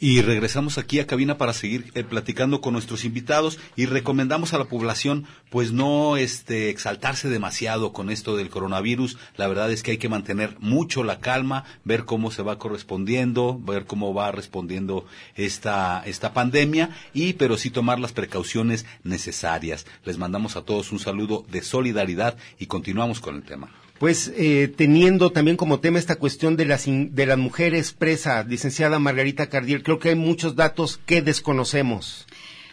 Y 0.00 0.22
regresamos 0.22 0.78
aquí 0.78 1.00
a 1.00 1.08
cabina 1.08 1.38
para 1.38 1.52
seguir 1.52 1.90
eh, 1.94 2.04
platicando 2.04 2.60
con 2.60 2.72
nuestros 2.72 3.04
invitados 3.04 3.58
y 3.74 3.86
recomendamos 3.86 4.54
a 4.54 4.58
la 4.58 4.66
población 4.66 5.26
pues 5.50 5.72
no 5.72 6.16
este 6.16 6.70
exaltarse 6.70 7.28
demasiado 7.28 7.92
con 7.92 8.08
esto 8.08 8.36
del 8.36 8.48
coronavirus. 8.48 9.18
La 9.36 9.48
verdad 9.48 9.72
es 9.72 9.82
que 9.82 9.92
hay 9.92 9.98
que 9.98 10.08
mantener 10.08 10.56
mucho 10.60 11.02
la 11.02 11.18
calma, 11.18 11.64
ver 11.82 12.04
cómo 12.04 12.30
se 12.30 12.42
va 12.42 12.60
correspondiendo, 12.60 13.58
ver 13.60 13.86
cómo 13.86 14.14
va 14.14 14.30
respondiendo 14.30 15.04
esta 15.34 16.02
esta 16.06 16.32
pandemia 16.32 16.90
y 17.12 17.32
pero 17.32 17.56
sí 17.56 17.70
tomar 17.70 17.98
las 17.98 18.12
precauciones 18.12 18.86
necesarias. 19.02 19.84
Les 20.04 20.16
mandamos 20.16 20.54
a 20.54 20.62
todos 20.62 20.92
un 20.92 21.00
saludo 21.00 21.44
de 21.50 21.62
solidaridad 21.62 22.36
y 22.60 22.66
continuamos 22.66 23.18
con 23.18 23.34
el 23.34 23.42
tema. 23.42 23.68
Pues 23.98 24.32
eh, 24.36 24.72
teniendo 24.76 25.30
también 25.30 25.56
como 25.56 25.80
tema 25.80 25.98
esta 25.98 26.16
cuestión 26.16 26.56
de 26.56 26.66
las, 26.66 26.86
de 26.86 27.26
las 27.26 27.38
mujeres 27.38 27.92
presas, 27.92 28.46
licenciada 28.46 29.00
Margarita 29.00 29.48
Cardiel, 29.48 29.82
creo 29.82 29.98
que 29.98 30.10
hay 30.10 30.14
muchos 30.14 30.54
datos 30.54 31.00
que 31.04 31.20
desconocemos. 31.20 32.26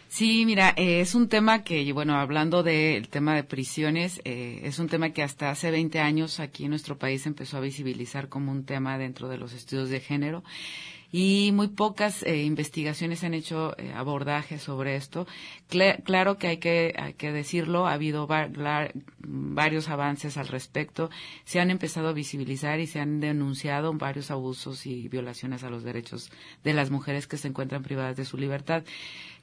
Sí, 0.07 0.45
mira, 0.45 0.73
eh, 0.77 1.01
es 1.01 1.13
un 1.15 1.27
tema 1.27 1.63
que, 1.63 1.91
bueno, 1.91 2.15
hablando 2.15 2.63
del 2.63 3.09
tema 3.09 3.35
de 3.35 3.43
prisiones, 3.43 4.21
eh, 4.23 4.61
es 4.63 4.79
un 4.79 4.87
tema 4.87 5.09
que 5.09 5.23
hasta 5.23 5.49
hace 5.49 5.71
20 5.71 5.99
años 5.99 6.39
aquí 6.39 6.65
en 6.65 6.69
nuestro 6.69 6.97
país 6.97 7.25
empezó 7.25 7.57
a 7.57 7.59
visibilizar 7.59 8.29
como 8.29 8.51
un 8.51 8.63
tema 8.63 8.97
dentro 8.97 9.27
de 9.27 9.37
los 9.37 9.51
estudios 9.51 9.89
de 9.89 9.99
género 9.99 10.43
y 11.17 11.53
muy 11.53 11.69
pocas 11.69 12.23
eh, 12.23 12.43
investigaciones 12.43 13.23
han 13.23 13.33
hecho 13.33 13.73
eh, 13.77 13.93
abordaje 13.95 14.59
sobre 14.59 14.97
esto. 14.97 15.25
claro 16.03 16.37
que 16.37 16.47
hay, 16.47 16.57
que 16.57 16.93
hay 16.97 17.13
que 17.13 17.31
decirlo, 17.31 17.87
ha 17.87 17.93
habido 17.93 18.27
varios 18.27 19.87
avances 19.87 20.35
al 20.35 20.49
respecto, 20.49 21.09
se 21.45 21.61
han 21.61 21.71
empezado 21.71 22.09
a 22.09 22.11
visibilizar 22.11 22.81
y 22.81 22.87
se 22.87 22.99
han 22.99 23.21
denunciado 23.21 23.93
varios 23.93 24.29
abusos 24.29 24.85
y 24.85 25.07
violaciones 25.07 25.63
a 25.63 25.69
los 25.69 25.85
derechos 25.85 26.31
de 26.65 26.73
las 26.73 26.91
mujeres 26.91 27.27
que 27.27 27.37
se 27.37 27.47
encuentran 27.47 27.81
privadas 27.81 28.17
de 28.17 28.25
su 28.25 28.37
libertad. 28.37 28.83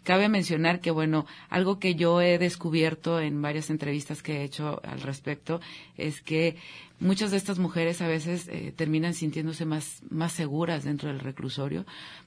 Cabe 0.04 0.28
mencionar 0.28 0.80
que, 0.80 0.90
bueno, 0.90 1.26
algo 1.48 1.78
que 1.78 1.94
yo 1.94 2.20
he 2.20 2.38
descubierto 2.38 3.20
en 3.20 3.40
varias 3.40 3.70
entrevistas 3.70 4.22
que 4.22 4.38
he 4.38 4.44
hecho 4.44 4.80
al 4.84 5.00
respecto 5.00 5.60
es 5.96 6.20
que 6.20 6.56
muchas 7.02 7.30
de 7.30 7.36
estas 7.36 7.58
mujeres 7.58 8.00
a 8.00 8.08
veces 8.08 8.48
eh, 8.48 8.72
terminan 8.74 9.14
sintiéndose 9.14 9.64
más, 9.64 10.02
más 10.08 10.32
seguras 10.32 10.84
dentro 10.84 11.08
del 11.08 11.20
reclusorio 11.20 11.84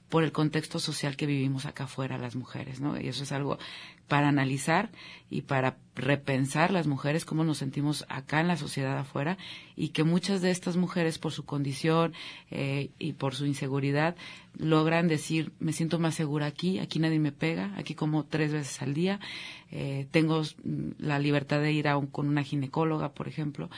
por 0.08 0.22
el 0.22 0.32
contexto 0.32 0.78
social 0.78 1.16
que 1.16 1.26
vivimos 1.26 1.66
acá 1.66 1.84
afuera 1.84 2.18
las 2.18 2.36
mujeres, 2.36 2.80
¿no? 2.80 3.00
Y 3.00 3.08
eso 3.08 3.24
es 3.24 3.32
algo 3.32 3.58
para 4.06 4.28
analizar 4.28 4.90
y 5.30 5.42
para 5.42 5.78
repensar 5.96 6.70
las 6.70 6.86
mujeres 6.86 7.24
cómo 7.24 7.42
nos 7.42 7.58
sentimos 7.58 8.04
acá 8.08 8.40
en 8.40 8.46
la 8.46 8.56
sociedad 8.56 8.96
afuera 8.96 9.36
y 9.74 9.88
que 9.88 10.04
muchas 10.04 10.42
de 10.42 10.50
estas 10.50 10.76
mujeres 10.76 11.18
por 11.18 11.32
su 11.32 11.44
condición 11.44 12.12
eh, 12.50 12.90
y 13.00 13.14
por 13.14 13.34
su 13.34 13.46
inseguridad 13.46 14.14
logran 14.56 15.08
decir 15.08 15.52
me 15.58 15.72
siento 15.72 15.98
más 15.98 16.14
segura 16.14 16.46
aquí, 16.46 16.78
aquí 16.78 17.00
nadie 17.00 17.18
me 17.18 17.32
pega, 17.32 17.65
aquí 17.76 17.94
como 17.94 18.24
tres 18.24 18.52
veces 18.52 18.82
al 18.82 18.94
día, 18.94 19.20
eh, 19.70 20.06
tengo 20.10 20.42
la 20.98 21.18
libertad 21.18 21.60
de 21.60 21.72
ir 21.72 21.88
a 21.88 22.00
con 22.12 22.28
una 22.28 22.44
ginecóloga, 22.44 23.12
por 23.12 23.28
ejemplo, 23.28 23.70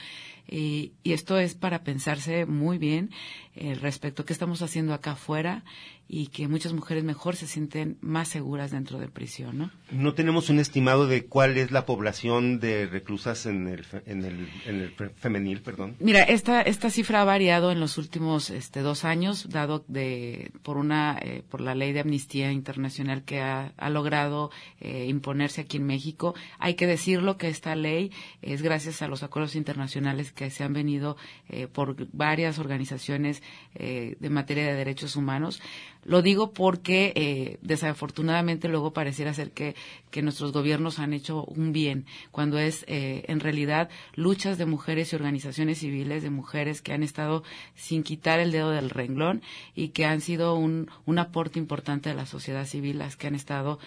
y, 0.47 0.93
y 1.03 1.13
esto 1.13 1.37
es 1.37 1.55
para 1.55 1.83
pensarse 1.83 2.45
muy 2.45 2.77
bien 2.77 3.11
eh, 3.55 3.75
respecto 3.75 4.21
a 4.21 4.25
qué 4.25 4.33
estamos 4.33 4.61
haciendo 4.61 4.93
acá 4.93 5.11
afuera 5.11 5.63
y 6.11 6.27
que 6.27 6.47
muchas 6.47 6.73
mujeres 6.73 7.03
mejor 7.03 7.35
se 7.35 7.45
sienten 7.45 7.97
más 8.01 8.29
seguras 8.29 8.71
dentro 8.71 8.97
de 8.97 9.09
prisión, 9.09 9.59
¿no? 9.59 9.71
No 9.91 10.15
tenemos 10.15 10.49
un 10.49 10.57
estimado 10.57 11.05
de 11.05 11.25
cuál 11.25 11.55
es 11.57 11.69
la 11.69 11.85
población 11.85 12.59
de 12.59 12.87
reclusas 12.87 13.45
en 13.45 13.67
el, 13.67 13.85
en 14.07 14.25
el, 14.25 14.49
en 14.65 14.75
el 14.81 15.11
femenil, 15.17 15.61
perdón. 15.61 15.95
Mira, 15.99 16.23
esta, 16.23 16.61
esta 16.63 16.89
cifra 16.89 17.21
ha 17.21 17.25
variado 17.25 17.71
en 17.71 17.79
los 17.79 17.99
últimos 17.99 18.49
este, 18.49 18.79
dos 18.79 19.05
años, 19.05 19.49
dado 19.49 19.85
de, 19.87 20.51
por, 20.63 20.77
una, 20.77 21.19
eh, 21.21 21.43
por 21.47 21.61
la 21.61 21.75
ley 21.75 21.93
de 21.93 21.99
amnistía 21.99 22.51
internacional 22.51 23.23
que 23.23 23.41
ha, 23.41 23.73
ha 23.77 23.89
logrado 23.91 24.49
eh, 24.79 25.05
imponerse 25.07 25.61
aquí 25.61 25.78
en 25.79 25.85
México. 25.85 26.35
Hay 26.59 26.75
que 26.75 26.85
decirlo 26.85 27.37
que 27.37 27.47
esta 27.47 27.75
ley 27.75 28.11
es 28.41 28.61
gracias 28.61 29.01
a 29.01 29.07
los 29.07 29.23
acuerdos 29.23 29.55
internacionales 29.55 30.31
que 30.31 30.49
se 30.51 30.63
han 30.63 30.73
venido 30.73 31.17
eh, 31.49 31.67
por 31.67 31.95
varias 32.13 32.59
organizaciones 32.59 33.41
eh, 33.75 34.17
de 34.19 34.29
materia 34.29 34.65
de 34.65 34.73
derechos 34.73 35.15
humanos. 35.15 35.61
Lo 36.03 36.21
digo 36.21 36.53
porque 36.53 37.11
eh, 37.15 37.59
desafortunadamente 37.61 38.69
luego 38.69 38.93
pareciera 38.93 39.33
ser 39.33 39.51
que, 39.51 39.75
que, 40.11 40.21
nuestros 40.21 40.53
gobiernos 40.53 40.97
han 40.97 41.13
hecho 41.13 41.43
un 41.43 41.73
bien, 41.73 42.05
cuando 42.31 42.57
es 42.57 42.85
eh, 42.87 43.25
en 43.27 43.41
realidad 43.41 43.89
luchas 44.15 44.57
de 44.57 44.65
mujeres 44.65 45.11
y 45.11 45.17
organizaciones 45.17 45.79
civiles, 45.79 46.23
de 46.23 46.29
mujeres 46.29 46.81
que 46.81 46.93
han 46.93 47.03
estado 47.03 47.43
sin 47.75 48.03
quitar 48.03 48.39
el 48.39 48.51
dedo 48.51 48.71
del 48.71 48.89
renglón 48.89 49.41
y 49.75 49.89
que 49.89 50.05
han 50.05 50.21
sido 50.21 50.55
un, 50.55 50.89
un 51.05 51.19
aporte 51.19 51.59
importante 51.59 52.09
a 52.09 52.13
la 52.13 52.25
sociedad 52.25 52.65
civil, 52.65 52.97
las 52.97 53.17
que 53.17 53.27
han 53.27 53.35
estado 53.35 53.79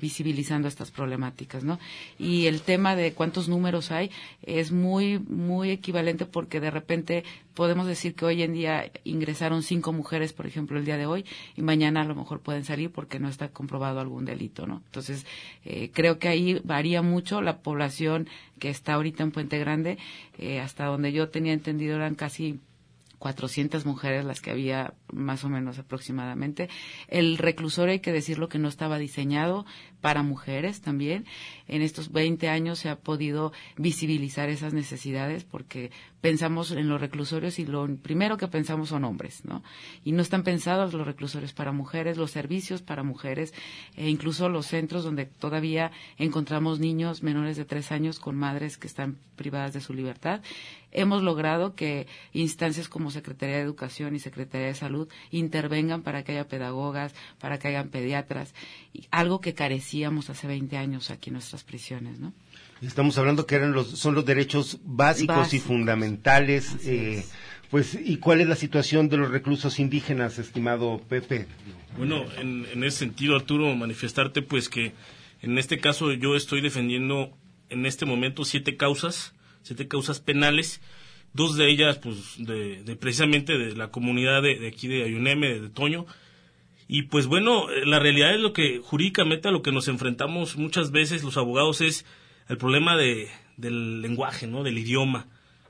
visibilizando 0.00 0.68
estas 0.68 0.90
problemáticas, 0.90 1.27
¿no? 1.64 1.78
Y 2.18 2.46
el 2.46 2.62
tema 2.62 2.96
de 2.96 3.12
cuántos 3.12 3.48
números 3.48 3.90
hay 3.90 4.10
es 4.42 4.72
muy, 4.72 5.18
muy 5.18 5.70
equivalente 5.70 6.26
porque 6.26 6.60
de 6.60 6.70
repente 6.70 7.24
podemos 7.54 7.86
decir 7.86 8.14
que 8.14 8.24
hoy 8.24 8.42
en 8.42 8.52
día 8.52 8.90
ingresaron 9.04 9.62
cinco 9.62 9.92
mujeres, 9.92 10.32
por 10.32 10.46
ejemplo, 10.46 10.78
el 10.78 10.84
día 10.84 10.96
de 10.96 11.06
hoy, 11.06 11.24
y 11.56 11.62
mañana 11.62 12.02
a 12.02 12.04
lo 12.04 12.14
mejor 12.14 12.40
pueden 12.40 12.64
salir 12.64 12.90
porque 12.90 13.18
no 13.18 13.28
está 13.28 13.48
comprobado 13.48 13.98
algún 13.98 14.24
delito, 14.24 14.66
¿no? 14.66 14.82
Entonces, 14.86 15.26
eh, 15.64 15.90
creo 15.92 16.18
que 16.18 16.28
ahí 16.28 16.60
varía 16.62 17.02
mucho 17.02 17.42
la 17.42 17.58
población 17.58 18.28
que 18.60 18.70
está 18.70 18.94
ahorita 18.94 19.24
en 19.24 19.32
Puente 19.32 19.58
Grande, 19.58 19.98
eh, 20.38 20.60
hasta 20.60 20.84
donde 20.84 21.12
yo 21.12 21.30
tenía 21.30 21.52
entendido 21.52 21.96
eran 21.96 22.14
casi 22.14 22.60
400 23.18 23.84
mujeres 23.86 24.24
las 24.24 24.40
que 24.40 24.50
había 24.50 24.94
más 25.12 25.44
o 25.44 25.48
menos 25.48 25.78
aproximadamente. 25.78 26.68
El 27.08 27.38
reclusorio, 27.38 27.92
hay 27.92 28.00
que 28.00 28.12
decirlo 28.12 28.48
que 28.48 28.58
no 28.58 28.68
estaba 28.68 28.98
diseñado 28.98 29.66
para 30.00 30.22
mujeres 30.22 30.80
también. 30.80 31.26
En 31.66 31.82
estos 31.82 32.12
20 32.12 32.48
años 32.48 32.78
se 32.78 32.88
ha 32.88 32.96
podido 32.96 33.52
visibilizar 33.76 34.48
esas 34.48 34.72
necesidades 34.72 35.44
porque 35.44 35.90
pensamos 36.20 36.70
en 36.72 36.88
los 36.88 37.00
reclusorios 37.00 37.58
y 37.58 37.66
lo 37.66 37.88
primero 37.96 38.36
que 38.36 38.48
pensamos 38.48 38.88
son 38.90 39.04
hombres, 39.04 39.44
¿no? 39.44 39.62
Y 40.04 40.12
no 40.12 40.22
están 40.22 40.42
pensados 40.42 40.92
los 40.94 41.06
reclusorios 41.06 41.52
para 41.52 41.72
mujeres, 41.72 42.16
los 42.16 42.30
servicios 42.30 42.82
para 42.82 43.02
mujeres, 43.02 43.54
e 43.96 44.08
incluso 44.08 44.48
los 44.48 44.66
centros 44.66 45.04
donde 45.04 45.26
todavía 45.26 45.90
encontramos 46.16 46.80
niños 46.80 47.22
menores 47.22 47.56
de 47.56 47.64
tres 47.64 47.92
años 47.92 48.18
con 48.18 48.36
madres 48.36 48.78
que 48.78 48.86
están 48.86 49.18
privadas 49.36 49.72
de 49.72 49.80
su 49.80 49.94
libertad. 49.94 50.42
Hemos 50.92 51.22
logrado 51.22 51.74
que 51.74 52.06
instancias 52.32 52.88
como 52.88 53.10
Secretaría 53.10 53.56
de 53.56 53.62
Educación 53.62 54.14
y 54.14 54.18
Secretaría 54.18 54.68
de 54.68 54.74
Salud 54.74 55.08
intervengan 55.30 56.02
para 56.02 56.24
que 56.24 56.32
haya 56.32 56.48
pedagogas, 56.48 57.14
para 57.38 57.58
que 57.58 57.68
hayan 57.68 57.88
pediatras, 57.88 58.54
algo 59.10 59.40
que 59.40 59.54
carecíamos 59.54 60.30
hace 60.30 60.46
20 60.46 60.76
años 60.76 61.10
aquí 61.10 61.30
en 61.30 61.34
nuestras 61.34 61.64
prisiones, 61.64 62.18
¿no? 62.18 62.32
Estamos 62.80 63.18
hablando 63.18 63.44
que 63.44 63.56
eran 63.56 63.72
los, 63.72 63.88
son 63.98 64.14
los 64.14 64.24
derechos 64.24 64.78
básicos, 64.84 65.52
y 65.52 65.58
fundamentales. 65.58 66.76
Eh, 66.86 67.24
pues, 67.70 67.98
¿y 68.00 68.18
cuál 68.18 68.40
es 68.40 68.48
la 68.48 68.54
situación 68.54 69.08
de 69.08 69.16
los 69.16 69.30
reclusos 69.30 69.80
indígenas, 69.80 70.38
estimado 70.38 71.02
Pepe? 71.08 71.46
Bueno, 71.96 72.24
en, 72.38 72.66
en 72.72 72.84
ese 72.84 72.98
sentido, 72.98 73.34
Arturo, 73.34 73.74
manifestarte 73.74 74.42
pues 74.42 74.68
que 74.68 74.92
en 75.42 75.58
este 75.58 75.78
caso 75.78 76.12
yo 76.12 76.36
estoy 76.36 76.60
defendiendo 76.60 77.36
en 77.68 77.86
este 77.86 78.06
momento 78.06 78.44
siete 78.44 78.76
causas, 78.76 79.34
siete 79.68 79.86
causas 79.86 80.20
penales 80.20 80.80
dos 81.32 81.56
de 81.56 81.70
ellas 81.70 81.98
pues 81.98 82.34
de, 82.38 82.96
precisamente 83.00 83.58
de 83.58 83.76
la 83.76 83.90
comunidad 83.90 84.42
de, 84.42 84.66
aquí 84.66 84.88
de 84.88 85.04
Ayuneme, 85.04 85.60
de, 85.60 85.68
Toño. 85.68 86.06
Y 86.88 87.02
pues 87.02 87.26
bueno, 87.26 87.68
la 87.84 87.98
realidad 87.98 88.34
es 88.34 88.40
lo 88.40 88.52
que 88.52 88.80
jurídicamente 88.82 89.48
a 89.48 89.50
lo 89.50 89.62
que 89.62 89.72
nos 89.72 89.88
enfrentamos 89.88 90.56
muchas 90.56 90.90
veces 90.90 91.22
los 91.22 91.36
abogados 91.36 91.80
es 91.82 92.06
el 92.48 92.56
problema 92.56 92.96
de, 92.96 93.28
del 93.58 94.00
lenguaje, 94.00 94.46
¿no? 94.46 94.62
Del 94.62 94.78
idioma. 94.78 95.26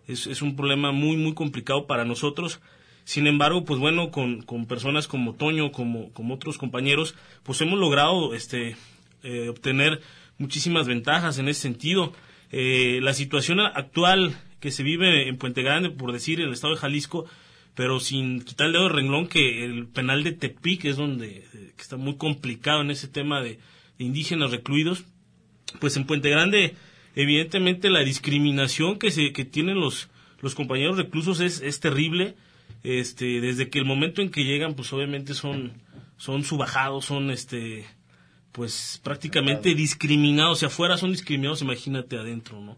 Es, 0.06 0.28
es 0.28 0.42
un 0.42 0.54
problema 0.54 0.92
muy, 0.92 1.16
muy 1.16 1.34
complicado 1.34 1.86
para 1.86 2.04
nosotros. 2.04 2.60
Sin 3.04 3.26
embargo, 3.26 3.64
pues 3.64 3.80
bueno, 3.80 4.10
con, 4.10 4.42
con 4.42 4.66
personas 4.66 5.08
como 5.08 5.34
Toño, 5.34 5.72
como, 5.72 6.12
como 6.12 6.34
otros 6.34 6.56
compañeros, 6.56 7.16
pues 7.42 7.60
hemos 7.62 7.80
logrado 7.80 8.32
este, 8.34 8.76
eh, 9.24 9.48
obtener 9.48 10.00
muchísimas 10.38 10.86
ventajas 10.86 11.38
en 11.38 11.48
ese 11.48 11.62
sentido. 11.62 12.12
Eh, 12.50 13.00
la 13.02 13.14
situación 13.14 13.60
actual 13.60 14.36
que 14.60 14.70
se 14.70 14.82
vive 14.82 15.28
en 15.28 15.36
Puente 15.36 15.62
Grande, 15.62 15.90
por 15.90 16.12
decir, 16.12 16.40
en 16.40 16.48
el 16.48 16.54
estado 16.54 16.74
de 16.74 16.80
Jalisco, 16.80 17.26
pero 17.74 18.00
sin 18.00 18.42
quitar 18.42 18.66
el 18.68 18.72
dedo 18.72 18.88
de 18.88 18.94
renglón 18.94 19.28
que 19.28 19.64
el 19.64 19.86
penal 19.86 20.24
de 20.24 20.32
Tepic 20.32 20.84
es 20.84 20.96
donde 20.96 21.46
eh, 21.52 21.72
está 21.78 21.96
muy 21.96 22.16
complicado 22.16 22.80
en 22.80 22.90
ese 22.90 23.06
tema 23.08 23.40
de, 23.40 23.58
indígenas 23.98 24.50
recluidos, 24.50 25.04
pues 25.80 25.96
en 25.96 26.04
Puente 26.06 26.30
Grande 26.30 26.74
evidentemente 27.14 27.90
la 27.90 28.00
discriminación 28.00 28.98
que 28.98 29.10
se 29.10 29.32
que 29.32 29.44
tienen 29.44 29.80
los 29.80 30.08
los 30.40 30.54
compañeros 30.54 30.96
reclusos 30.96 31.40
es, 31.40 31.60
es 31.60 31.80
terrible. 31.80 32.36
Este 32.84 33.40
desde 33.40 33.68
que 33.68 33.80
el 33.80 33.84
momento 33.84 34.22
en 34.22 34.30
que 34.30 34.44
llegan 34.44 34.74
pues 34.74 34.92
obviamente 34.92 35.34
son 35.34 35.72
son 36.16 36.44
subajados 36.44 37.06
son 37.06 37.30
este 37.30 37.86
pues 38.52 39.00
prácticamente 39.02 39.74
discriminados. 39.74 40.60
Si 40.60 40.66
afuera 40.66 40.96
son 40.96 41.12
discriminados 41.12 41.62
imagínate 41.62 42.16
adentro 42.16 42.60
no 42.60 42.76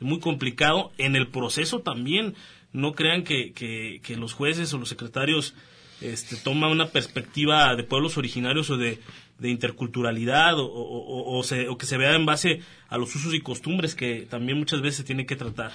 es 0.00 0.06
muy 0.06 0.20
complicado 0.20 0.92
en 0.98 1.16
el 1.16 1.28
proceso 1.28 1.80
también. 1.80 2.34
No 2.72 2.92
crean 2.92 3.24
que, 3.24 3.52
que, 3.52 4.00
que 4.02 4.16
los 4.16 4.32
jueces 4.32 4.72
o 4.72 4.78
los 4.78 4.88
secretarios 4.88 5.54
este, 6.00 6.36
toman 6.36 6.70
una 6.70 6.88
perspectiva 6.88 7.74
de 7.74 7.82
pueblos 7.82 8.16
originarios 8.16 8.70
o 8.70 8.76
de, 8.76 9.00
de 9.38 9.48
interculturalidad 9.48 10.58
o, 10.58 10.66
o, 10.66 11.38
o, 11.38 11.42
se, 11.42 11.68
o, 11.68 11.76
que 11.76 11.86
se 11.86 11.96
vea 11.96 12.14
en 12.14 12.26
base 12.26 12.60
a 12.88 12.98
los 12.98 13.14
usos 13.16 13.34
y 13.34 13.40
costumbres 13.40 13.94
que 13.94 14.26
también 14.30 14.58
muchas 14.58 14.80
veces 14.80 14.98
se 14.98 15.04
tiene 15.04 15.26
que 15.26 15.34
tratar. 15.34 15.72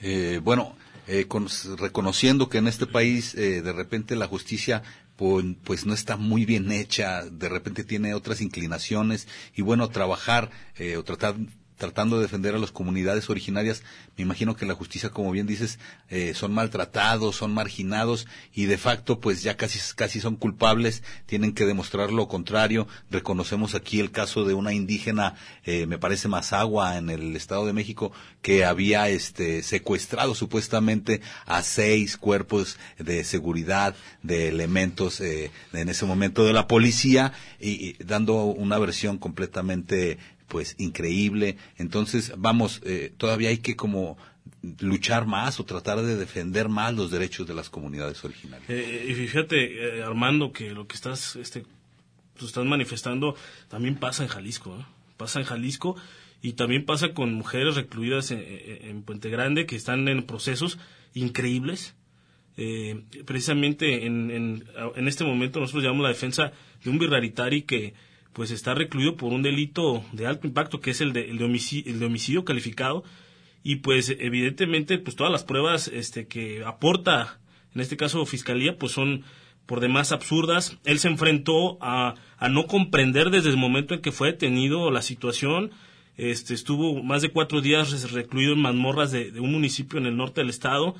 Eh, 0.00 0.40
bueno, 0.42 0.76
eh, 1.06 1.26
con, 1.26 1.48
reconociendo 1.78 2.48
que 2.48 2.58
en 2.58 2.68
este 2.68 2.86
país 2.86 3.34
eh, 3.34 3.60
de 3.60 3.72
repente 3.72 4.16
la 4.16 4.26
justicia 4.26 4.82
pues, 5.16 5.86
no 5.86 5.94
está 5.94 6.16
muy 6.16 6.44
bien 6.44 6.72
hecha, 6.72 7.24
de 7.24 7.48
repente 7.48 7.84
tiene 7.84 8.14
otras 8.14 8.40
inclinaciones 8.40 9.28
y 9.54 9.62
bueno, 9.62 9.88
trabajar 9.88 10.50
eh, 10.76 10.96
o 10.96 11.04
tratar 11.04 11.36
tratando 11.76 12.16
de 12.16 12.22
defender 12.22 12.54
a 12.54 12.58
las 12.58 12.70
comunidades 12.70 13.28
originarias, 13.30 13.82
me 14.16 14.22
imagino 14.22 14.54
que 14.54 14.66
la 14.66 14.74
justicia, 14.74 15.10
como 15.10 15.30
bien 15.32 15.46
dices, 15.46 15.78
eh, 16.08 16.34
son 16.34 16.52
maltratados, 16.52 17.36
son 17.36 17.52
marginados 17.52 18.26
y 18.52 18.66
de 18.66 18.78
facto 18.78 19.20
pues 19.20 19.42
ya 19.42 19.56
casi, 19.56 19.78
casi 19.94 20.20
son 20.20 20.36
culpables, 20.36 21.02
tienen 21.26 21.52
que 21.52 21.66
demostrar 21.66 22.12
lo 22.12 22.28
contrario. 22.28 22.86
Reconocemos 23.10 23.74
aquí 23.74 24.00
el 24.00 24.10
caso 24.10 24.44
de 24.44 24.54
una 24.54 24.72
indígena, 24.72 25.34
eh, 25.64 25.86
me 25.86 25.98
parece 25.98 26.28
Mazagua, 26.28 26.96
en 26.96 27.10
el 27.10 27.34
Estado 27.36 27.66
de 27.66 27.72
México, 27.72 28.12
que 28.40 28.64
había 28.64 29.08
este, 29.08 29.62
secuestrado 29.62 30.34
supuestamente 30.34 31.20
a 31.46 31.62
seis 31.62 32.16
cuerpos 32.16 32.78
de 32.98 33.24
seguridad, 33.24 33.96
de 34.22 34.48
elementos 34.48 35.20
eh, 35.20 35.50
en 35.72 35.88
ese 35.88 36.06
momento 36.06 36.44
de 36.44 36.52
la 36.52 36.68
policía 36.68 37.32
y, 37.60 37.70
y 37.70 37.96
dando 38.04 38.44
una 38.44 38.78
versión 38.78 39.18
completamente 39.18 40.18
pues 40.48 40.74
increíble. 40.78 41.56
Entonces, 41.76 42.32
vamos, 42.36 42.80
eh, 42.84 43.12
todavía 43.16 43.48
hay 43.48 43.58
que 43.58 43.76
como 43.76 44.16
luchar 44.80 45.26
más 45.26 45.60
o 45.60 45.64
tratar 45.64 46.02
de 46.02 46.16
defender 46.16 46.68
más 46.68 46.94
los 46.94 47.10
derechos 47.10 47.46
de 47.46 47.54
las 47.54 47.70
comunidades 47.70 48.24
originarias. 48.24 48.68
Eh, 48.68 49.06
y 49.08 49.14
fíjate, 49.14 49.98
eh, 49.98 50.02
Armando, 50.02 50.52
que 50.52 50.70
lo 50.70 50.86
que 50.86 50.94
estás, 50.94 51.36
este, 51.36 51.64
pues 52.34 52.46
estás 52.46 52.64
manifestando 52.64 53.36
también 53.68 53.96
pasa 53.96 54.22
en 54.22 54.28
Jalisco, 54.28 54.76
¿eh? 54.78 54.84
pasa 55.16 55.40
en 55.40 55.46
Jalisco 55.46 55.96
y 56.42 56.54
también 56.54 56.84
pasa 56.84 57.14
con 57.14 57.32
mujeres 57.32 57.74
recluidas 57.76 58.30
en, 58.30 58.44
en 58.46 59.02
Puente 59.02 59.30
Grande 59.30 59.66
que 59.66 59.76
están 59.76 60.08
en 60.08 60.24
procesos 60.24 60.78
increíbles. 61.14 61.94
Eh, 62.56 63.02
precisamente 63.24 64.06
en, 64.06 64.30
en, 64.30 65.08
este 65.08 65.24
momento 65.24 65.58
nosotros 65.58 65.82
llevamos 65.82 66.04
la 66.04 66.10
defensa 66.10 66.52
de 66.84 66.90
un 66.90 67.00
birraritari 67.00 67.62
que 67.62 67.94
pues 68.34 68.50
está 68.50 68.74
recluido 68.74 69.16
por 69.16 69.32
un 69.32 69.42
delito 69.42 70.04
de 70.12 70.26
alto 70.26 70.46
impacto 70.46 70.80
que 70.80 70.90
es 70.90 71.00
el 71.00 71.12
de, 71.12 71.30
el 71.30 71.38
de, 71.38 71.44
homicidio, 72.04 72.44
calificado. 72.44 73.04
Y 73.62 73.76
pues 73.76 74.14
evidentemente 74.18 74.98
pues 74.98 75.16
todas 75.16 75.32
las 75.32 75.44
pruebas 75.44 75.88
este 75.88 76.26
que 76.26 76.62
aporta 76.64 77.38
en 77.74 77.80
este 77.80 77.96
caso 77.96 78.26
fiscalía 78.26 78.76
pues 78.76 78.92
son 78.92 79.24
por 79.66 79.80
demás 79.80 80.12
absurdas. 80.12 80.76
Él 80.84 80.98
se 80.98 81.08
enfrentó 81.08 81.78
a, 81.80 82.16
no 82.50 82.66
comprender 82.66 83.30
desde 83.30 83.48
el 83.48 83.56
momento 83.56 83.94
en 83.94 84.02
que 84.02 84.12
fue 84.12 84.32
detenido 84.32 84.90
la 84.90 85.00
situación. 85.00 85.70
Este 86.16 86.54
estuvo 86.54 87.02
más 87.02 87.22
de 87.22 87.30
cuatro 87.30 87.60
días 87.60 88.12
recluido 88.12 88.52
en 88.52 88.60
mazmorras 88.60 89.10
de, 89.12 89.30
de 89.30 89.40
un 89.40 89.52
municipio 89.52 89.98
en 89.98 90.06
el 90.06 90.16
norte 90.16 90.40
del 90.40 90.50
estado. 90.50 90.94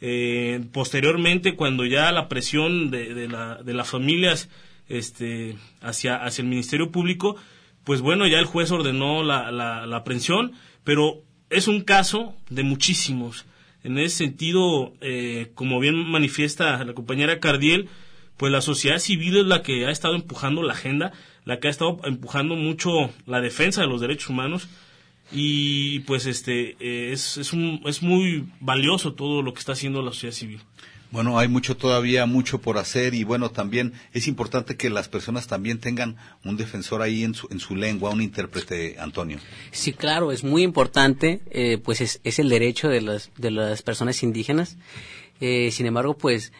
Eh, 0.00 0.60
posteriormente 0.72 1.56
cuando 1.56 1.86
ya 1.86 2.12
la 2.12 2.28
presión 2.28 2.90
de, 2.90 3.14
de, 3.14 3.28
la, 3.28 3.62
de 3.62 3.72
las 3.72 3.88
familias 3.88 4.50
este, 4.88 5.56
hacia, 5.80 6.16
hacia 6.16 6.42
el 6.42 6.48
Ministerio 6.48 6.90
Público, 6.90 7.36
pues 7.84 8.00
bueno, 8.00 8.26
ya 8.26 8.38
el 8.38 8.46
juez 8.46 8.70
ordenó 8.70 9.22
la, 9.22 9.50
la, 9.50 9.86
la 9.86 9.96
aprehensión, 9.96 10.52
pero 10.84 11.22
es 11.50 11.68
un 11.68 11.82
caso 11.82 12.34
de 12.50 12.62
muchísimos. 12.62 13.46
En 13.84 13.98
ese 13.98 14.16
sentido, 14.16 14.94
eh, 15.00 15.52
como 15.54 15.78
bien 15.78 15.94
manifiesta 15.94 16.82
la 16.84 16.94
compañera 16.94 17.38
Cardiel, 17.38 17.88
pues 18.36 18.52
la 18.52 18.60
sociedad 18.60 18.98
civil 18.98 19.36
es 19.36 19.46
la 19.46 19.62
que 19.62 19.86
ha 19.86 19.90
estado 19.90 20.14
empujando 20.14 20.62
la 20.62 20.72
agenda, 20.72 21.12
la 21.44 21.60
que 21.60 21.68
ha 21.68 21.70
estado 21.70 22.00
empujando 22.04 22.56
mucho 22.56 23.10
la 23.26 23.40
defensa 23.40 23.82
de 23.82 23.86
los 23.86 24.00
derechos 24.00 24.28
humanos 24.28 24.68
y 25.32 26.00
pues 26.00 26.26
este 26.26 26.76
eh, 26.80 27.12
es, 27.12 27.36
es, 27.36 27.52
un, 27.52 27.80
es 27.86 28.02
muy 28.02 28.46
valioso 28.60 29.14
todo 29.14 29.42
lo 29.42 29.52
que 29.54 29.60
está 29.60 29.72
haciendo 29.72 30.02
la 30.02 30.10
sociedad 30.10 30.34
civil. 30.34 30.60
Bueno, 31.10 31.38
hay 31.38 31.48
mucho 31.48 31.76
todavía, 31.76 32.26
mucho 32.26 32.60
por 32.60 32.78
hacer 32.78 33.14
y 33.14 33.24
bueno, 33.24 33.50
también 33.50 33.92
es 34.12 34.26
importante 34.26 34.76
que 34.76 34.90
las 34.90 35.08
personas 35.08 35.46
también 35.46 35.78
tengan 35.78 36.16
un 36.44 36.56
defensor 36.56 37.00
ahí 37.00 37.22
en 37.22 37.34
su, 37.34 37.46
en 37.50 37.60
su 37.60 37.76
lengua, 37.76 38.10
un 38.10 38.20
intérprete, 38.20 38.96
Antonio. 38.98 39.38
Sí, 39.70 39.92
claro, 39.92 40.32
es 40.32 40.42
muy 40.42 40.62
importante, 40.62 41.40
eh, 41.50 41.78
pues 41.78 42.00
es, 42.00 42.20
es, 42.24 42.38
el 42.38 42.48
derecho 42.48 42.88
de 42.88 43.02
las, 43.02 43.30
de 43.36 43.50
las 43.50 43.82
personas 43.82 44.22
indígenas. 44.22 44.76
Eh, 45.40 45.70
sin 45.70 45.86
embargo, 45.86 46.16
pues 46.16 46.52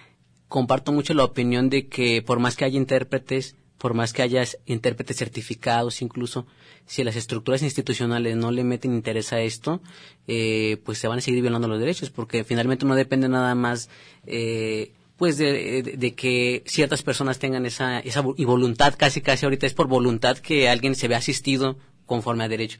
comparto 0.48 0.92
mucho 0.92 1.12
la 1.14 1.24
opinión 1.24 1.68
de 1.68 1.88
que 1.88 2.22
por 2.22 2.38
más 2.38 2.56
que 2.56 2.64
haya 2.64 2.78
intérpretes, 2.78 3.56
por 3.78 3.94
más 3.94 4.12
que 4.12 4.22
haya 4.22 4.44
intérpretes 4.64 5.16
certificados 5.16 6.02
incluso, 6.02 6.46
si 6.86 7.04
las 7.04 7.16
estructuras 7.16 7.62
institucionales 7.62 8.36
no 8.36 8.50
le 8.50 8.64
meten 8.64 8.94
interés 8.94 9.32
a 9.32 9.40
esto, 9.40 9.80
eh, 10.28 10.78
pues 10.84 10.98
se 10.98 11.08
van 11.08 11.18
a 11.18 11.20
seguir 11.20 11.42
violando 11.42 11.68
los 11.68 11.78
derechos, 11.78 12.10
porque 12.10 12.44
finalmente 12.44 12.86
no 12.86 12.94
depende 12.94 13.28
nada 13.28 13.54
más 13.54 13.88
eh, 14.26 14.92
pues 15.16 15.38
de, 15.38 16.14
que 16.16 16.62
ciertas 16.66 17.02
personas 17.02 17.38
tengan 17.38 17.66
esa, 17.66 18.00
esa 18.00 18.22
y 18.36 18.44
voluntad, 18.44 18.94
casi 18.96 19.20
casi 19.20 19.46
ahorita 19.46 19.66
es 19.66 19.74
por 19.74 19.88
voluntad 19.88 20.38
que 20.38 20.68
alguien 20.68 20.94
se 20.94 21.08
ve 21.08 21.14
asistido 21.14 21.76
conforme 22.04 22.44
a 22.44 22.48
derecho. 22.48 22.78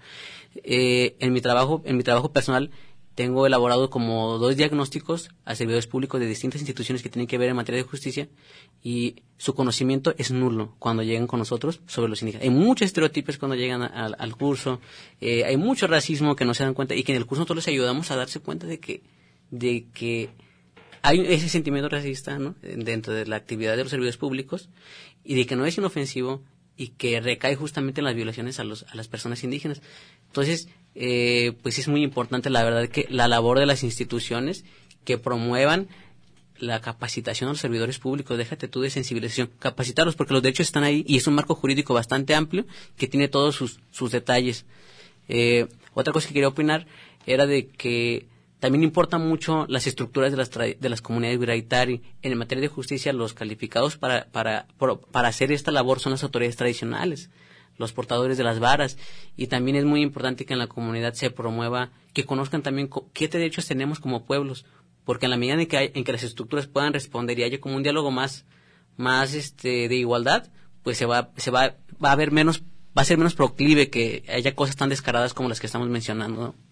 Eh, 0.63 1.17
en 1.19 1.33
mi 1.33 1.41
trabajo, 1.41 1.83
en 1.85 1.97
mi 1.97 2.03
trabajo 2.03 2.33
personal, 2.33 2.71
tengo 3.17 3.47
elaborado 3.47 3.89
como 3.89 4.37
dos 4.37 4.57
diagnósticos 4.57 5.31
a 5.47 5.55
servidores 5.55 5.87
públicos 5.87 6.21
de 6.21 6.27
distintas 6.27 6.61
instituciones 6.61 7.03
que 7.03 7.09
tienen 7.09 7.27
que 7.27 7.39
ver 7.39 7.49
en 7.49 7.57
materia 7.57 7.83
de 7.83 7.89
justicia 7.89 8.29
y 8.83 9.17
su 9.39 9.55
conocimiento 9.55 10.15
es 10.19 10.31
nulo 10.31 10.77
cuando 10.79 11.03
llegan 11.03 11.27
con 11.27 11.39
nosotros 11.39 11.81
sobre 11.87 12.11
los 12.11 12.21
indígenas. 12.21 12.45
Hay 12.45 12.51
muchos 12.51 12.85
estereotipos 12.85 13.39
cuando 13.39 13.57
llegan 13.57 13.83
al 13.83 14.37
curso, 14.37 14.81
eh, 15.23 15.45
hay 15.45 15.57
mucho 15.57 15.87
racismo 15.87 16.37
que 16.37 16.45
no 16.45 16.53
se 16.53 16.65
dan 16.65 16.75
cuenta 16.75 16.95
y 16.95 17.05
que 17.05 17.13
en 17.13 17.19
el 17.19 17.25
curso 17.25 17.41
nosotros 17.41 17.65
les 17.65 17.69
ayudamos 17.69 18.11
a 18.11 18.17
darse 18.17 18.41
cuenta 18.41 18.67
de 18.67 18.81
que, 18.81 19.03
de 19.51 19.87
que 19.95 20.29
hay 21.01 21.21
ese 21.21 21.49
sentimiento 21.49 21.89
racista 21.89 22.39
¿no? 22.39 22.55
dentro 22.61 23.15
de 23.15 23.25
la 23.25 23.37
actividad 23.37 23.79
de 23.79 23.85
los 23.85 23.91
servidores 23.91 24.19
públicos 24.19 24.69
y 25.25 25.37
de 25.37 25.47
que 25.47 25.57
no 25.57 25.65
es 25.65 25.79
inofensivo 25.79 26.43
y 26.77 26.89
que 26.89 27.19
recae 27.23 27.57
justamente 27.57 28.03
en 28.03 28.05
las 28.05 28.15
violaciones 28.15 28.61
a, 28.61 28.65
los, 28.65 28.83
a 28.83 28.95
las 28.95 29.09
personas 29.09 29.43
indígenas. 29.43 29.81
Entonces, 30.27 30.69
eh, 30.99 31.53
pues 31.63 31.79
es 31.79 31.89
muy 31.89 32.03
importante 32.03 32.49
la 32.49 32.65
verdad 32.65 32.89
que 32.89 33.07
la 33.11 33.29
labor 33.29 33.59
de 33.59 33.67
las 33.67 33.83
instituciones 33.83 34.65
que 35.05 35.19
promuevan 35.19 35.89
la 36.59 36.81
capacitación 36.81 37.49
a 37.49 37.53
los 37.53 37.61
servidores 37.61 37.99
públicos, 37.99 38.39
déjate 38.39 38.67
tú 38.67 38.81
de 38.81 38.89
sensibilización, 38.89 39.51
capacitarlos 39.59 40.17
porque 40.17 40.33
los 40.33 40.43
derechos 40.43 40.67
están 40.67 40.85
ahí 40.85 41.05
y 41.07 41.19
es 41.19 41.27
un 41.27 41.35
marco 41.35 41.55
jurídico 41.55 41.93
bastante 41.93 42.35
amplio 42.35 42.65
que 42.97 43.09
tiene 43.09 43.29
todos 43.29 43.55
sus, 43.55 43.79
sus 43.91 44.11
detalles. 44.11 44.65
Eh, 45.29 45.69
otra 45.93 46.15
cosa 46.15 46.29
que 46.29 46.35
quería 46.35 46.49
opinar 46.49 46.87
era 47.27 47.47
de 47.47 47.67
que 47.67 48.27
también 48.59 48.83
importan 48.83 49.29
mucho 49.29 49.67
las 49.69 49.87
estructuras 49.87 50.31
de 50.31 50.39
las, 50.39 50.51
de 50.51 50.89
las 50.89 51.03
comunidades 51.03 51.39
Viraitari. 51.39 52.01
En 52.23 52.39
materia 52.39 52.63
de 52.63 52.69
justicia, 52.69 53.13
los 53.13 53.35
calificados 53.35 53.99
para, 53.99 54.29
para, 54.33 54.67
para 55.13 55.29
hacer 55.29 55.53
esta 55.53 55.73
labor 55.73 56.01
son 56.01 56.13
las 56.13 56.23
autoridades 56.23 56.57
tradicionales 56.57 57.29
los 57.79 57.93
portadores 57.93 58.39
de 58.39 58.45
las 58.45 58.59
varas. 58.59 58.99
Y 59.37 59.47
también 59.47 59.77
es 59.77 59.85
muy 59.85 60.03
importante 60.03 60.45
que 60.45 60.53
en 60.53 60.59
la 60.59 60.67
comunidad 60.67 61.15
se 61.15 61.31
promueva, 61.31 61.91
que 62.13 62.25
conozcan 62.25 62.63
también 62.63 62.91
qué 63.13 63.29
derechos 63.29 63.67
tenemos 63.67 64.01
como 64.01 64.25
pueblos, 64.25 64.65
porque 65.05 65.27
en 65.27 65.31
la 65.31 65.37
medida 65.37 65.61
en 65.61 65.67
que, 65.67 65.93
en 65.95 66.05
que 66.05 66.13
las 66.13 66.23
estructuras 66.23 66.67
puedan 66.67 66.93
responder 66.93 67.39
y 67.39 67.45
haya 67.45 67.61
como 67.61 67.77
un 67.77 67.83
diálogo 67.83 68.11
más, 68.11 68.45
más 68.97 69.35
este, 69.35 69.89
de 69.89 69.97
igualdad, 69.97 70.51
pues 70.83 70.99
se 70.99 71.07
va, 71.07 71.31
se 71.37 71.51
va, 71.51 71.77
va 72.03 72.11
a 72.11 72.13
haber 72.13 72.33
menos, 72.33 72.63
va 72.97 73.03
a 73.03 73.05
ser 73.05 73.19
menos 73.19 73.35
proclive 73.35 73.91
que 73.91 74.25
haya 74.29 74.55
cosas 74.55 74.77
tan 74.77 74.89
descaradas 74.89 75.35
como 75.35 75.49
las 75.49 75.61
que 75.61 75.67
estamos 75.67 75.89
mencionando. 75.89 76.41
¿no? 76.41 76.66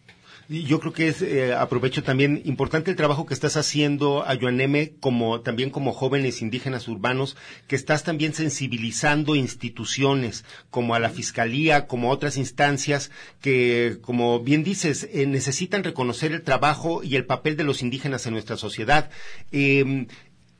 Yo 0.48 0.78
creo 0.78 0.92
que 0.92 1.08
es, 1.08 1.22
eh, 1.22 1.54
aprovecho 1.54 2.02
también, 2.02 2.42
importante 2.44 2.90
el 2.90 2.96
trabajo 2.96 3.24
que 3.24 3.32
estás 3.32 3.56
haciendo, 3.56 4.26
Ayuaneme, 4.26 4.94
como, 5.00 5.40
también 5.40 5.70
como 5.70 5.92
jóvenes 5.92 6.42
indígenas 6.42 6.86
urbanos, 6.86 7.36
que 7.66 7.76
estás 7.76 8.04
también 8.04 8.34
sensibilizando 8.34 9.36
instituciones, 9.36 10.44
como 10.70 10.94
a 10.94 10.98
la 10.98 11.08
Fiscalía, 11.08 11.86
como 11.86 12.10
a 12.10 12.14
otras 12.14 12.36
instancias, 12.36 13.10
que, 13.40 13.98
como 14.02 14.40
bien 14.40 14.64
dices, 14.64 15.08
eh, 15.12 15.26
necesitan 15.26 15.82
reconocer 15.82 16.32
el 16.32 16.42
trabajo 16.42 17.02
y 17.02 17.16
el 17.16 17.24
papel 17.24 17.56
de 17.56 17.64
los 17.64 17.80
indígenas 17.80 18.26
en 18.26 18.34
nuestra 18.34 18.56
sociedad. 18.56 19.10
Eh, 19.50 20.06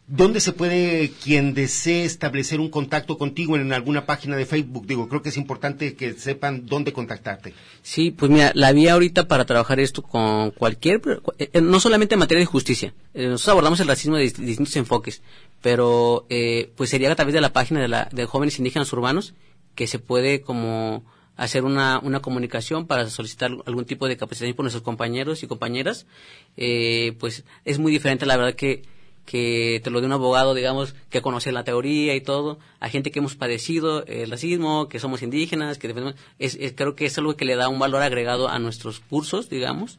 ¿Dónde 0.07 0.41
se 0.41 0.53
puede 0.53 1.13
quien 1.23 1.55
desee 1.55 2.05
establecer 2.05 2.61
un 2.61 2.69
contacto 2.69 3.17
contigo 3.17 3.57
en 3.57 3.73
alguna 3.73 4.05
página 4.05 4.37
de 4.37 4.45
Facebook? 4.45 4.87
Digo, 4.87 5.09
creo 5.09 5.23
que 5.23 5.31
es 5.31 5.39
importante 5.39 5.95
que 5.95 6.13
sepan 6.13 6.67
dónde 6.67 6.93
contactarte. 6.93 7.55
Sí, 7.81 8.11
pues 8.11 8.31
mira, 8.31 8.53
la 8.55 8.73
vía 8.73 8.93
ahorita 8.93 9.27
para 9.29 9.47
trabajar 9.47 9.81
esto 9.81 10.03
con 10.03 10.51
cualquier, 10.51 11.01
eh, 11.39 11.59
no 11.63 11.81
solamente 11.81 12.17
en 12.17 12.19
materia 12.19 12.41
de 12.41 12.47
justicia, 12.47 12.93
eh, 13.15 13.29
nosotros 13.29 13.53
abordamos 13.53 13.81
el 13.81 13.89
racismo 13.89 14.17
de 14.17 14.25
distintos 14.25 14.77
enfoques, 14.77 15.23
pero 15.63 16.27
eh, 16.29 16.71
pues 16.77 16.91
sería 16.91 17.11
a 17.11 17.17
través 17.17 17.33
de 17.33 17.41
la 17.41 17.55
página 17.55 17.81
de, 17.81 17.89
la, 17.89 18.11
de 18.13 18.27
jóvenes 18.27 18.59
indígenas 18.59 18.93
urbanos 18.93 19.33
que 19.75 19.87
se 19.87 19.99
puede 19.99 20.43
como 20.43 21.03
hacer 21.37 21.65
una, 21.65 21.99
una 21.99 22.21
comunicación 22.21 22.87
para 22.87 23.09
solicitar 23.09 23.53
algún 23.65 23.87
tipo 23.87 24.07
de 24.07 24.19
capacitación 24.19 24.55
por 24.55 24.65
nuestros 24.65 24.83
compañeros 24.83 25.43
y 25.43 25.47
compañeras, 25.47 26.07
pues 26.55 27.45
es 27.65 27.79
muy 27.79 27.91
diferente 27.91 28.27
la 28.27 28.37
verdad 28.37 28.55
que 28.55 28.83
que 29.25 29.81
te 29.83 29.91
lo 29.91 30.01
de 30.01 30.07
un 30.07 30.13
abogado, 30.13 30.55
digamos, 30.55 30.95
que 31.11 31.23
conoce 31.23 31.53
la 31.53 31.65
teoría 31.65 32.15
y 32.15 32.21
todo, 32.21 32.59
a 32.81 32.89
gente 32.89 33.11
que 33.11 33.21
hemos 33.21 33.35
padecido 33.35 34.05
el 34.07 34.31
racismo, 34.31 34.89
que 34.89 34.99
somos 34.99 35.23
indígenas, 35.23 35.79
que 35.79 36.15
es, 36.39 36.59
creo 36.77 36.95
que 36.95 37.07
es 37.07 37.19
algo 37.19 37.37
que 37.37 37.45
le 37.45 37.57
da 37.57 37.69
un 37.69 37.79
valor 37.79 38.03
agregado 38.03 38.49
a 38.49 38.59
nuestros 38.59 39.01
cursos, 39.01 39.49
digamos, 39.49 39.99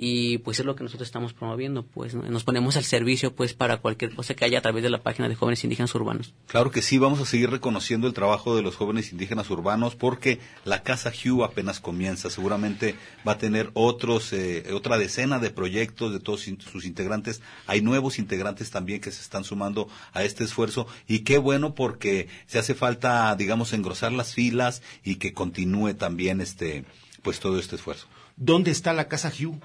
y 0.00 0.38
pues 0.38 0.60
es 0.60 0.64
lo 0.64 0.76
que 0.76 0.84
nosotros 0.84 1.08
estamos 1.08 1.32
promoviendo, 1.32 1.82
pues 1.82 2.14
nos 2.14 2.44
ponemos 2.44 2.76
al 2.76 2.84
servicio 2.84 3.34
pues 3.34 3.52
para 3.52 3.78
cualquier 3.78 4.14
cosa 4.14 4.34
que 4.34 4.44
haya 4.44 4.58
a 4.58 4.62
través 4.62 4.84
de 4.84 4.90
la 4.90 5.02
página 5.02 5.28
de 5.28 5.34
jóvenes 5.34 5.64
indígenas 5.64 5.92
urbanos. 5.96 6.34
Claro 6.46 6.70
que 6.70 6.82
sí, 6.82 6.98
vamos 6.98 7.20
a 7.20 7.26
seguir 7.26 7.50
reconociendo 7.50 8.06
el 8.06 8.14
trabajo 8.14 8.54
de 8.54 8.62
los 8.62 8.76
jóvenes 8.76 9.10
indígenas 9.10 9.50
urbanos 9.50 9.96
porque 9.96 10.38
la 10.64 10.84
Casa 10.84 11.10
Hugh 11.10 11.42
apenas 11.42 11.80
comienza, 11.80 12.30
seguramente 12.30 12.94
va 13.26 13.32
a 13.32 13.38
tener 13.38 13.70
otros 13.74 14.32
eh, 14.32 14.72
otra 14.72 14.98
decena 14.98 15.40
de 15.40 15.50
proyectos 15.50 16.12
de 16.12 16.20
todos 16.20 16.42
sus 16.42 16.84
integrantes, 16.84 17.42
hay 17.66 17.82
nuevos 17.82 18.20
integrantes 18.20 18.70
también 18.70 19.00
que 19.00 19.10
se 19.10 19.20
están 19.20 19.42
sumando 19.42 19.88
a 20.12 20.22
este 20.22 20.44
esfuerzo 20.44 20.86
y 21.08 21.20
qué 21.20 21.38
bueno 21.38 21.74
porque 21.74 22.28
se 22.46 22.60
hace 22.60 22.76
falta 22.76 23.34
digamos 23.34 23.72
engrosar 23.72 24.12
las 24.12 24.32
filas 24.32 24.80
y 25.02 25.16
que 25.16 25.32
continúe 25.32 25.94
también 25.94 26.40
este 26.40 26.84
pues 27.22 27.40
todo 27.40 27.58
este 27.58 27.74
esfuerzo. 27.74 28.06
¿Dónde 28.40 28.70
está 28.70 28.92
la 28.92 29.08
Casa 29.08 29.32
Hugh? 29.32 29.60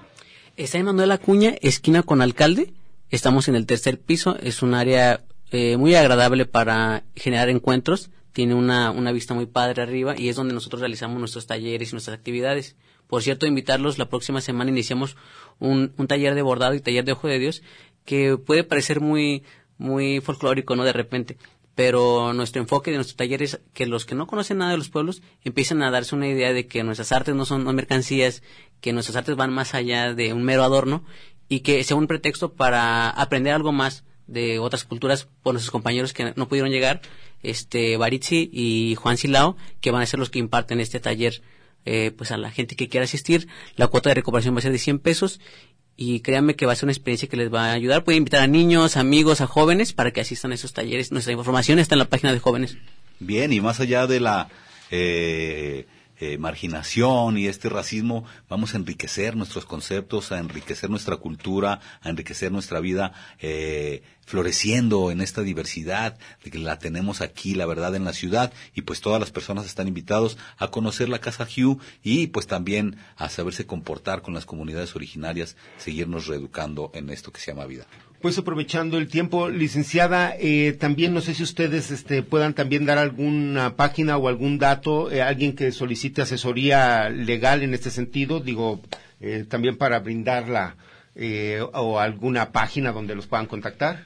Está 0.56 0.78
en 0.78 0.86
Manuel 0.86 1.12
Acuña, 1.12 1.54
esquina 1.62 2.02
con 2.02 2.20
alcalde. 2.20 2.74
Estamos 3.08 3.46
en 3.46 3.54
el 3.54 3.66
tercer 3.66 4.00
piso. 4.00 4.36
Es 4.40 4.62
un 4.62 4.74
área 4.74 5.22
eh, 5.52 5.76
muy 5.76 5.94
agradable 5.94 6.44
para 6.44 7.04
generar 7.14 7.48
encuentros. 7.50 8.10
Tiene 8.32 8.54
una, 8.54 8.90
una 8.90 9.12
vista 9.12 9.32
muy 9.32 9.46
padre 9.46 9.82
arriba 9.82 10.18
y 10.18 10.28
es 10.28 10.34
donde 10.34 10.54
nosotros 10.54 10.80
realizamos 10.80 11.20
nuestros 11.20 11.46
talleres 11.46 11.90
y 11.90 11.92
nuestras 11.92 12.18
actividades. 12.18 12.74
Por 13.06 13.22
cierto, 13.22 13.46
invitarlos, 13.46 13.96
la 13.96 14.08
próxima 14.08 14.40
semana 14.40 14.72
iniciamos 14.72 15.16
un, 15.60 15.92
un 15.96 16.08
taller 16.08 16.34
de 16.34 16.42
bordado 16.42 16.74
y 16.74 16.80
taller 16.80 17.04
de 17.04 17.12
ojo 17.12 17.28
de 17.28 17.38
Dios 17.38 17.62
que 18.04 18.36
puede 18.38 18.64
parecer 18.64 19.00
muy, 19.00 19.44
muy 19.78 20.20
folclórico, 20.20 20.74
¿no? 20.74 20.82
De 20.82 20.92
repente 20.92 21.36
pero 21.74 22.32
nuestro 22.32 22.62
enfoque 22.62 22.90
de 22.90 22.98
nuestro 22.98 23.16
taller 23.16 23.42
es 23.42 23.60
que 23.72 23.86
los 23.86 24.04
que 24.04 24.14
no 24.14 24.26
conocen 24.26 24.58
nada 24.58 24.72
de 24.72 24.78
los 24.78 24.90
pueblos 24.90 25.22
empiecen 25.42 25.82
a 25.82 25.90
darse 25.90 26.14
una 26.14 26.28
idea 26.28 26.52
de 26.52 26.66
que 26.66 26.84
nuestras 26.84 27.12
artes 27.12 27.34
no 27.34 27.44
son 27.44 27.64
mercancías, 27.74 28.42
que 28.80 28.92
nuestras 28.92 29.16
artes 29.16 29.36
van 29.36 29.52
más 29.52 29.74
allá 29.74 30.14
de 30.14 30.32
un 30.32 30.44
mero 30.44 30.62
adorno 30.62 31.04
y 31.48 31.60
que 31.60 31.82
sea 31.84 31.96
un 31.96 32.06
pretexto 32.06 32.52
para 32.52 33.10
aprender 33.10 33.52
algo 33.52 33.72
más 33.72 34.04
de 34.26 34.58
otras 34.58 34.84
culturas 34.84 35.28
por 35.42 35.54
nuestros 35.54 35.70
compañeros 35.70 36.12
que 36.12 36.32
no 36.36 36.48
pudieron 36.48 36.70
llegar, 36.70 37.02
este 37.42 37.96
Baritzi 37.96 38.48
y 38.52 38.94
Juan 38.94 39.18
Silao, 39.18 39.56
que 39.80 39.90
van 39.90 40.02
a 40.02 40.06
ser 40.06 40.18
los 40.18 40.30
que 40.30 40.38
imparten 40.38 40.80
este 40.80 41.00
taller 41.00 41.42
eh, 41.86 42.12
pues 42.16 42.30
a 42.30 42.38
la 42.38 42.50
gente 42.50 42.76
que 42.76 42.88
quiera 42.88 43.04
asistir. 43.04 43.48
La 43.76 43.88
cuota 43.88 44.08
de 44.08 44.14
recuperación 44.14 44.54
va 44.54 44.60
a 44.60 44.62
ser 44.62 44.72
de 44.72 44.78
100 44.78 45.00
pesos 45.00 45.40
y 45.96 46.20
créanme 46.20 46.56
que 46.56 46.66
va 46.66 46.72
a 46.72 46.76
ser 46.76 46.86
una 46.86 46.92
experiencia 46.92 47.28
que 47.28 47.36
les 47.36 47.52
va 47.52 47.66
a 47.70 47.72
ayudar. 47.72 48.04
Pueden 48.04 48.18
invitar 48.18 48.42
a 48.42 48.46
niños, 48.46 48.96
amigos, 48.96 49.40
a 49.40 49.46
jóvenes 49.46 49.92
para 49.92 50.10
que 50.10 50.20
asistan 50.20 50.52
a 50.52 50.54
esos 50.54 50.72
talleres. 50.72 51.12
Nuestra 51.12 51.32
información 51.32 51.78
está 51.78 51.94
en 51.94 52.00
la 52.00 52.08
página 52.08 52.32
de 52.32 52.40
jóvenes. 52.40 52.76
Bien, 53.20 53.52
y 53.52 53.60
más 53.60 53.80
allá 53.80 54.06
de 54.06 54.20
la 54.20 54.48
eh, 54.90 55.86
eh, 56.20 56.38
marginación 56.38 57.38
y 57.38 57.46
este 57.46 57.68
racismo, 57.68 58.24
vamos 58.48 58.74
a 58.74 58.76
enriquecer 58.76 59.36
nuestros 59.36 59.64
conceptos, 59.64 60.32
a 60.32 60.38
enriquecer 60.38 60.90
nuestra 60.90 61.16
cultura, 61.16 61.80
a 62.00 62.08
enriquecer 62.08 62.52
nuestra 62.52 62.80
vida, 62.80 63.12
eh, 63.40 64.02
floreciendo 64.24 65.10
en 65.10 65.20
esta 65.20 65.42
diversidad 65.42 66.16
de 66.44 66.50
que 66.50 66.58
la 66.58 66.78
tenemos 66.78 67.20
aquí, 67.20 67.54
la 67.54 67.66
verdad, 67.66 67.94
en 67.94 68.04
la 68.04 68.12
ciudad, 68.12 68.52
y 68.74 68.82
pues 68.82 69.00
todas 69.00 69.20
las 69.20 69.30
personas 69.30 69.66
están 69.66 69.88
invitados 69.88 70.38
a 70.56 70.68
conocer 70.68 71.08
la 71.08 71.20
Casa 71.20 71.46
Hugh 71.46 71.80
y 72.02 72.28
pues 72.28 72.46
también 72.46 72.96
a 73.16 73.28
saberse 73.28 73.66
comportar 73.66 74.22
con 74.22 74.34
las 74.34 74.46
comunidades 74.46 74.94
originarias, 74.96 75.56
seguirnos 75.78 76.26
reeducando 76.26 76.90
en 76.94 77.10
esto 77.10 77.32
que 77.32 77.40
se 77.40 77.50
llama 77.50 77.66
vida. 77.66 77.86
Pues 78.24 78.38
aprovechando 78.38 78.96
el 78.96 79.08
tiempo, 79.08 79.50
licenciada, 79.50 80.34
eh, 80.40 80.72
también 80.80 81.12
no 81.12 81.20
sé 81.20 81.34
si 81.34 81.42
ustedes 81.42 81.90
este, 81.90 82.22
puedan 82.22 82.54
también 82.54 82.86
dar 82.86 82.96
alguna 82.96 83.76
página 83.76 84.16
o 84.16 84.28
algún 84.28 84.58
dato, 84.58 85.12
eh, 85.12 85.20
alguien 85.20 85.54
que 85.54 85.70
solicite 85.72 86.22
asesoría 86.22 87.10
legal 87.10 87.62
en 87.62 87.74
este 87.74 87.90
sentido, 87.90 88.40
digo, 88.40 88.80
eh, 89.20 89.44
también 89.46 89.76
para 89.76 89.98
brindarla 89.98 90.76
o 91.74 92.00
alguna 92.00 92.50
página 92.50 92.92
donde 92.92 93.14
los 93.14 93.26
puedan 93.26 93.44
contactar. 93.44 94.04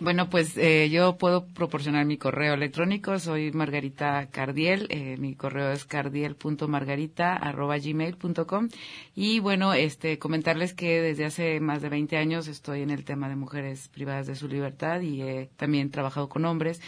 Bueno, 0.00 0.28
pues 0.30 0.56
eh, 0.56 0.88
yo 0.90 1.18
puedo 1.18 1.46
proporcionar 1.46 2.06
mi 2.06 2.16
correo 2.16 2.54
electrónico. 2.54 3.18
Soy 3.18 3.52
Margarita 3.52 4.30
Cardiel. 4.30 4.86
Eh, 4.88 5.18
mi 5.18 5.34
correo 5.34 5.72
es 5.72 5.84
cardiel.margarita.gmail.com. 5.84 8.68
Y 9.14 9.40
bueno, 9.40 9.74
este, 9.74 10.18
comentarles 10.18 10.72
que 10.72 11.02
desde 11.02 11.26
hace 11.26 11.60
más 11.60 11.82
de 11.82 11.90
20 11.90 12.16
años 12.16 12.48
estoy 12.48 12.80
en 12.80 12.88
el 12.88 13.04
tema 13.04 13.28
de 13.28 13.36
mujeres 13.36 13.88
privadas 13.88 14.26
de 14.26 14.36
su 14.36 14.48
libertad 14.48 15.02
y 15.02 15.20
he 15.20 15.50
también 15.58 15.90
trabajado 15.90 16.30
con 16.30 16.46
hombres. 16.46 16.80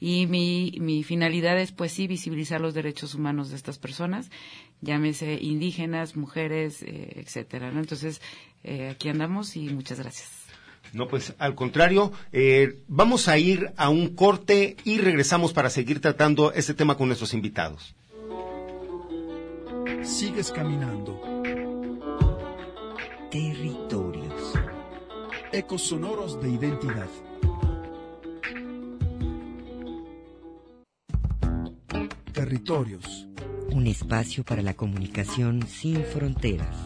Y 0.00 0.26
mi, 0.26 0.78
mi 0.80 1.02
finalidad 1.02 1.60
es, 1.60 1.70
pues 1.70 1.92
sí, 1.92 2.06
visibilizar 2.06 2.62
los 2.62 2.72
derechos 2.72 3.14
humanos 3.14 3.50
de 3.50 3.56
estas 3.56 3.78
personas, 3.78 4.30
llámese 4.80 5.34
indígenas, 5.34 6.16
mujeres, 6.16 6.82
eh, 6.82 7.12
etcétera. 7.16 7.70
¿no? 7.72 7.80
Entonces, 7.80 8.22
aquí 8.90 9.10
andamos 9.10 9.54
y 9.54 9.68
muchas 9.68 10.00
gracias. 10.00 10.43
No, 10.92 11.08
pues 11.08 11.34
al 11.38 11.54
contrario, 11.54 12.12
eh, 12.32 12.78
vamos 12.86 13.28
a 13.28 13.38
ir 13.38 13.72
a 13.76 13.88
un 13.88 14.14
corte 14.14 14.76
y 14.84 14.98
regresamos 14.98 15.52
para 15.52 15.70
seguir 15.70 16.00
tratando 16.00 16.52
este 16.52 16.74
tema 16.74 16.96
con 16.96 17.08
nuestros 17.08 17.34
invitados. 17.34 17.94
Sigues 20.02 20.52
caminando. 20.52 21.20
Territorios. 23.30 24.52
Ecos 25.50 25.82
sonoros 25.82 26.40
de 26.40 26.50
identidad. 26.50 27.08
Territorios. 32.32 33.26
Un 33.70 33.86
espacio 33.86 34.44
para 34.44 34.62
la 34.62 34.74
comunicación 34.74 35.66
sin 35.66 36.04
fronteras. 36.04 36.76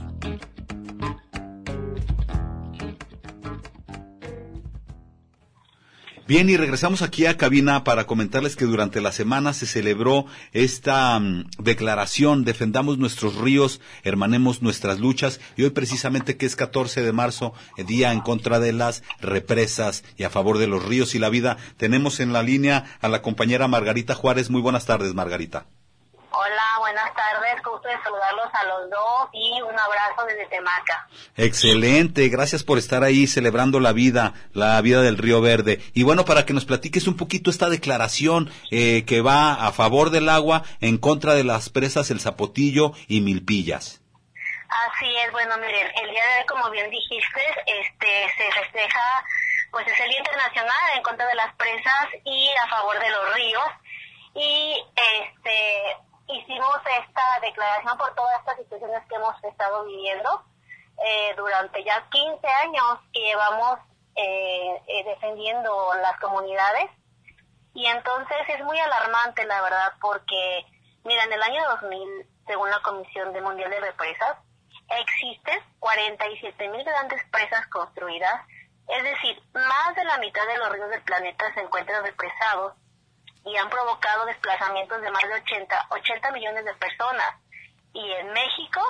Bien, 6.29 6.51
y 6.51 6.59
regresamos 6.59 7.01
aquí 7.01 7.25
a 7.25 7.39
cabina 7.39 7.85
para 7.85 8.05
comentarles 8.05 8.55
que 8.55 8.67
durante 8.67 9.01
la 9.01 9.13
semana 9.13 9.55
se 9.55 9.65
celebró 9.65 10.27
esta 10.53 11.19
mm, 11.19 11.47
declaración, 11.59 12.45
defendamos 12.45 12.99
nuestros 12.99 13.37
ríos, 13.37 13.81
hermanemos 14.03 14.61
nuestras 14.61 14.99
luchas, 14.99 15.41
y 15.57 15.63
hoy 15.63 15.71
precisamente 15.71 16.37
que 16.37 16.45
es 16.45 16.55
14 16.55 17.01
de 17.01 17.13
marzo, 17.13 17.55
día 17.79 18.13
en 18.13 18.21
contra 18.21 18.61
de 18.61 18.75
las 18.75 19.05
represas 19.23 20.05
y 20.19 20.25
a 20.25 20.29
favor 20.29 20.59
de 20.59 20.67
los 20.67 20.85
ríos 20.85 21.15
y 21.15 21.19
la 21.19 21.31
vida, 21.31 21.57
tenemos 21.79 22.21
en 22.21 22.35
la 22.35 22.43
línea 22.43 22.85
a 23.01 23.09
la 23.09 23.23
compañera 23.23 23.67
Margarita 23.67 24.15
Juárez. 24.15 24.51
Muy 24.51 24.61
buenas 24.61 24.85
tardes, 24.85 25.15
Margarita. 25.15 25.65
Hola, 26.31 26.79
buenas 26.81 27.15
tardes. 27.15 27.38
Gusto 27.57 27.89
de 27.89 28.03
saludarlos 28.03 28.47
a 28.53 28.65
los 28.65 28.91
dos 28.91 29.29
y 29.33 29.61
un 29.63 29.79
abrazo 29.79 30.27
desde 30.27 30.47
Temaca. 30.47 31.09
Excelente, 31.37 32.29
gracias 32.29 32.63
por 32.63 32.79
estar 32.79 33.03
ahí 33.05 33.27
celebrando 33.27 33.81
la 33.81 33.93
vida, 33.93 34.35
la 34.53 34.81
vida 34.81 35.01
del 35.03 35.19
Río 35.19 35.41
Verde. 35.41 35.81
Y 35.95 36.03
bueno, 36.03 36.25
para 36.25 36.45
que 36.45 36.53
nos 36.53 36.67
platiques 36.67 37.07
un 37.07 37.17
poquito 37.17 37.51
esta 37.51 37.69
declaración 37.69 38.51
eh, 38.71 39.05
que 39.07 39.23
va 39.23 39.67
a 39.67 39.73
favor 39.73 40.11
del 40.11 40.29
agua, 40.29 40.63
en 40.81 40.99
contra 40.99 41.35
de 41.35 41.45
las 41.45 41.71
presas 41.71 42.11
El 42.11 42.21
Zapotillo 42.21 42.93
y 43.07 43.21
Milpillas. 43.23 44.03
Así 44.69 45.17
es, 45.25 45.33
bueno, 45.33 45.57
miren, 45.57 45.91
el 46.03 46.11
día 46.11 46.23
de 46.27 46.41
hoy, 46.41 46.47
como 46.47 46.71
bien 46.71 46.91
dijiste, 46.91 47.41
este, 47.67 48.29
se 48.37 48.53
festeja, 48.61 49.25
pues 49.71 49.87
es 49.87 49.99
el 49.99 50.11
Día 50.11 50.19
Internacional 50.19 50.97
en 50.97 51.03
contra 51.03 51.27
de 51.27 51.35
las 51.35 51.55
presas 51.55 52.09
y 52.25 52.51
a 52.63 52.69
favor 52.69 52.99
de 52.99 53.11
los 53.11 53.35
ríos. 53.35 53.65
Y 54.35 54.85
este 54.95 55.97
hicimos 56.29 56.77
esta 57.01 57.41
declaración 57.41 57.97
por 57.99 58.15
todas 58.15 58.39
estas 58.41 58.59
situaciones 58.59 59.03
que 59.09 59.15
hemos 59.15 59.43
estado 59.45 59.85
viviendo 59.85 60.45
eh, 61.05 61.35
durante 61.37 61.83
ya 61.85 62.09
15 62.11 62.47
años 62.47 62.99
que 63.13 63.21
llevamos 63.21 63.79
eh, 64.15 64.83
eh, 64.87 65.05
defendiendo 65.05 65.95
las 66.03 66.19
comunidades. 66.21 66.91
Y 67.75 67.87
entonces 67.87 68.37
es 68.49 68.65
muy 68.65 68.79
alarmante 68.79 69.47
la 69.47 69.63
verdad 69.63 69.93
porque 70.01 70.67
mira 71.05 71.25
en 71.25 71.33
el 71.33 71.43
año 71.43 71.63
2000 71.81 72.27
según 72.47 72.71
la 72.71 72.81
Comisión 72.81 73.33
de 73.33 73.41
Mundial 73.41 73.71
de 73.71 73.81
Represas 73.81 74.39
existen 74.89 75.61
47 75.79 76.69
mil 76.69 76.83
grandes 76.83 77.23
presas 77.31 77.67
construidas 77.69 78.41
Es 78.89 79.05
decir, 79.05 79.41
más 79.53 79.95
de 79.95 80.05
la 80.05 80.17
mitad 80.17 80.47
de 80.47 80.57
los 80.57 80.71
ríos 80.71 80.89
del 80.89 81.03
planeta 81.03 81.53
se 81.53 81.61
encuentran 81.61 82.03
represados 82.03 82.73
y 83.45 83.57
han 83.57 83.69
provocado 83.71 84.27
desplazamientos 84.27 85.01
de 85.01 85.11
más 85.11 85.23
de 85.23 85.35
80, 85.35 85.87
80 85.91 86.31
millones 86.33 86.65
de 86.65 86.75
personas. 86.75 87.35
Y 87.95 88.13
en 88.13 88.33
México, 88.33 88.81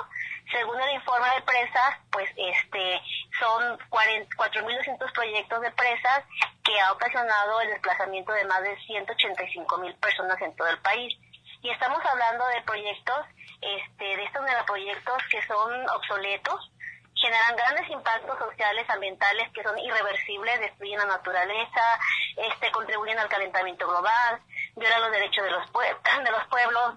según 0.51 0.79
el 0.81 0.95
informe 0.95 1.27
de 1.35 1.41
presas, 1.41 1.97
pues 2.11 2.29
este 2.35 3.01
son 3.39 3.77
4.200 3.89 5.11
proyectos 5.13 5.61
de 5.61 5.71
presas 5.71 6.23
que 6.63 6.79
ha 6.79 6.91
ocasionado 6.91 7.61
el 7.61 7.69
desplazamiento 7.69 8.31
de 8.33 8.45
más 8.45 8.61
de 8.61 8.77
185.000 8.77 9.99
personas 9.99 10.41
en 10.41 10.55
todo 10.55 10.67
el 10.67 10.79
país. 10.79 11.17
Y 11.61 11.69
estamos 11.69 11.99
hablando 12.05 12.45
de 12.47 12.61
proyectos, 12.61 13.25
este, 13.61 14.17
de 14.17 14.23
estos 14.23 14.43
megaproyectos 14.43 15.23
que 15.29 15.45
son 15.47 15.89
obsoletos, 15.89 16.71
generan 17.19 17.55
grandes 17.55 17.89
impactos 17.89 18.37
sociales, 18.39 18.89
ambientales 18.89 19.49
que 19.53 19.63
son 19.63 19.77
irreversibles, 19.77 20.59
destruyen 20.59 20.99
la 20.99 21.05
naturaleza, 21.05 21.99
este, 22.37 22.71
contribuyen 22.71 23.19
al 23.19 23.29
calentamiento 23.29 23.87
global, 23.87 24.41
violan 24.75 25.01
los 25.01 25.11
derechos 25.11 25.43
de 25.43 25.51
los, 25.51 25.71
de 26.23 26.31
los 26.31 26.47
pueblos, 26.47 26.95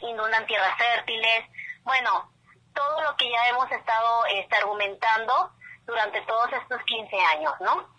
inundan 0.00 0.46
tierras 0.46 0.76
fértiles. 0.76 1.44
Bueno, 1.82 2.30
todo 2.74 3.02
lo 3.02 3.16
que 3.16 3.30
ya 3.30 3.48
hemos 3.48 3.70
estado 3.70 4.26
este, 4.26 4.56
argumentando 4.56 5.52
durante 5.86 6.20
todos 6.22 6.52
estos 6.52 6.82
15 6.82 7.16
años, 7.36 7.52
¿no? 7.60 7.93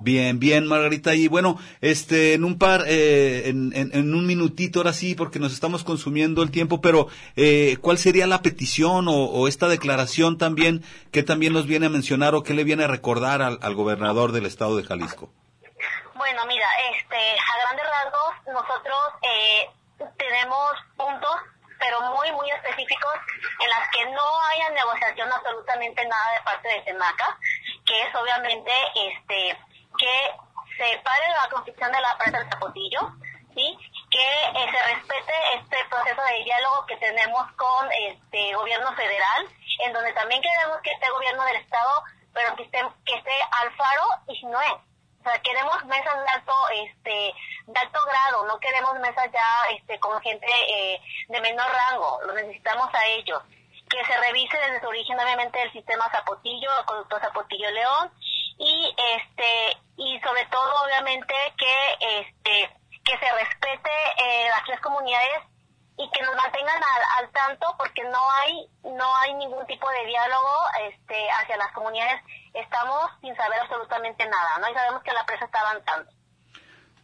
Bien, 0.00 0.38
bien, 0.38 0.66
Margarita. 0.66 1.14
Y 1.14 1.26
bueno, 1.26 1.58
este, 1.80 2.34
en 2.34 2.44
un 2.44 2.58
par, 2.58 2.84
eh, 2.86 3.48
en, 3.48 3.72
en, 3.74 4.14
un 4.14 4.26
minutito 4.26 4.78
ahora 4.78 4.92
sí, 4.92 5.14
porque 5.14 5.40
nos 5.40 5.52
estamos 5.52 5.82
consumiendo 5.82 6.42
el 6.42 6.52
tiempo, 6.52 6.80
pero 6.80 7.08
eh, 7.36 7.78
¿cuál 7.80 7.98
sería 7.98 8.26
la 8.28 8.40
petición 8.40 9.06
o, 9.08 9.48
esta 9.48 9.66
declaración 9.66 10.38
también 10.38 10.84
que 11.10 11.22
también 11.22 11.52
nos 11.52 11.66
viene 11.66 11.86
a 11.86 11.90
mencionar 11.90 12.34
o 12.34 12.42
qué 12.42 12.54
le 12.54 12.64
viene 12.64 12.84
a 12.84 12.88
recordar 12.88 13.42
al, 13.42 13.58
al 13.60 13.74
gobernador 13.74 14.30
del 14.32 14.46
estado 14.46 14.76
de 14.76 14.84
Jalisco? 14.84 15.32
Bueno, 16.14 16.46
mira, 16.46 16.66
este, 16.94 17.16
a 17.16 17.64
grandes 17.64 17.86
rasgos, 17.86 18.54
nosotros 18.54 18.98
eh, 19.22 19.68
tenemos 20.16 20.72
puntos 20.96 21.36
pero 21.78 22.00
muy, 22.12 22.30
muy 22.32 22.50
específicos 22.50 23.14
en 23.60 23.70
las 23.70 23.88
que 23.90 24.04
no 24.06 24.42
haya 24.42 24.70
negociación 24.70 25.32
absolutamente 25.32 26.04
nada 26.06 26.32
de 26.32 26.42
parte 26.42 26.68
de 26.68 26.80
Temaca, 26.80 27.38
que 27.86 28.02
es 28.02 28.14
obviamente 28.14 28.72
este 28.94 29.58
que 29.96 30.32
se 30.76 30.98
pare 30.98 31.28
la 31.30 31.48
construcción 31.50 31.90
de 31.92 32.00
la 32.00 32.16
presa 32.18 32.38
del 32.38 32.50
Zapotillo, 32.50 33.12
¿sí? 33.54 33.78
que 34.10 34.18
eh, 34.18 34.70
se 34.70 34.94
respete 34.94 35.32
este 35.56 35.84
proceso 35.90 36.22
de 36.22 36.44
diálogo 36.44 36.86
que 36.86 36.96
tenemos 36.96 37.52
con 37.52 37.88
este 37.92 38.54
gobierno 38.54 38.92
federal, 38.94 39.48
en 39.84 39.92
donde 39.92 40.12
también 40.12 40.40
queremos 40.40 40.78
que 40.82 40.92
esté 40.92 41.10
gobierno 41.10 41.44
del 41.44 41.56
estado, 41.56 42.04
pero 42.32 42.56
que 42.56 42.62
esté, 42.62 42.80
que 43.04 43.14
esté 43.14 43.32
al 43.62 43.74
faro 43.76 44.04
y 44.28 44.38
es. 44.38 44.88
O 45.20 45.30
sea, 45.30 45.42
queremos 45.42 45.84
mesas 45.86 46.14
de 46.22 46.28
alto, 46.28 46.52
este, 46.74 47.34
de 47.66 47.80
alto 47.80 47.98
grado, 48.06 48.46
no 48.46 48.58
queremos 48.60 48.98
mesas 49.00 49.28
ya 49.32 49.68
este, 49.76 49.98
con 49.98 50.20
gente 50.22 50.46
eh, 50.68 51.00
de 51.28 51.40
menor 51.40 51.66
rango, 51.70 52.20
lo 52.24 52.34
necesitamos 52.34 52.88
a 52.94 53.06
ellos. 53.06 53.42
Que 53.90 54.04
se 54.04 54.16
revise 54.18 54.56
desde 54.56 54.80
su 54.80 54.86
origen, 54.86 55.18
obviamente, 55.18 55.60
el 55.62 55.72
sistema 55.72 56.10
Zapotillo, 56.10 56.70
el 56.78 56.84
conducto 56.84 57.18
Zapotillo-León, 57.18 58.12
y 58.58 58.94
este 59.16 59.78
y 59.96 60.20
sobre 60.20 60.44
todo 60.46 60.84
obviamente 60.84 61.34
que 61.56 62.20
este 62.20 62.70
que 63.04 63.18
se 63.18 63.32
respete 63.32 63.90
eh, 64.18 64.48
las 64.50 64.64
tres 64.64 64.80
comunidades 64.80 65.44
y 65.96 66.08
que 66.10 66.22
nos 66.22 66.36
mantengan 66.36 66.76
al, 66.76 67.24
al, 67.24 67.32
tanto 67.32 67.74
porque 67.78 68.04
no 68.04 68.30
hay 68.30 68.68
no 68.82 69.16
hay 69.16 69.34
ningún 69.34 69.66
tipo 69.66 69.88
de 69.90 70.06
diálogo 70.06 70.56
este 70.90 71.30
hacia 71.30 71.56
las 71.56 71.72
comunidades. 71.72 72.22
Estamos 72.54 73.10
sin 73.20 73.34
saber 73.36 73.60
absolutamente 73.60 74.26
nada 74.26 74.58
no 74.58 74.68
y 74.68 74.74
sabemos 74.74 75.02
que 75.02 75.12
la 75.12 75.24
presa 75.24 75.44
está 75.44 75.60
avanzando 75.60 76.17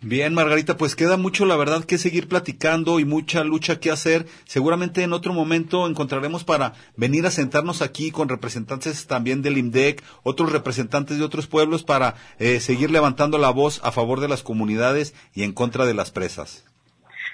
Bien, 0.07 0.35
Margarita, 0.35 0.77
pues 0.77 0.97
queda 0.97 1.17
mucho, 1.17 1.47
la 1.47 1.57
verdad, 1.57 1.83
que 1.87 1.97
seguir 1.97 2.29
platicando 2.29 3.01
y 3.01 3.07
mucha 3.07 3.43
lucha 3.43 3.81
que 3.81 3.91
hacer. 3.91 4.27
Seguramente 4.45 5.03
en 5.03 5.15
otro 5.15 5.33
momento 5.33 5.87
encontraremos 5.87 6.45
para 6.45 6.75
venir 6.95 7.25
a 7.25 7.31
sentarnos 7.31 7.81
aquí 7.81 8.11
con 8.11 8.29
representantes 8.29 9.07
también 9.07 9.41
del 9.41 9.57
IMDEC, 9.57 10.05
otros 10.23 10.53
representantes 10.53 11.17
de 11.17 11.25
otros 11.25 11.47
pueblos 11.47 11.85
para 11.85 12.17
eh, 12.39 12.61
seguir 12.61 12.91
levantando 12.91 13.39
la 13.39 13.49
voz 13.49 13.81
a 13.83 13.93
favor 13.93 14.21
de 14.21 14.29
las 14.29 14.43
comunidades 14.43 15.15
y 15.33 15.43
en 15.43 15.55
contra 15.55 15.87
de 15.87 15.95
las 15.95 16.11
presas. 16.11 16.67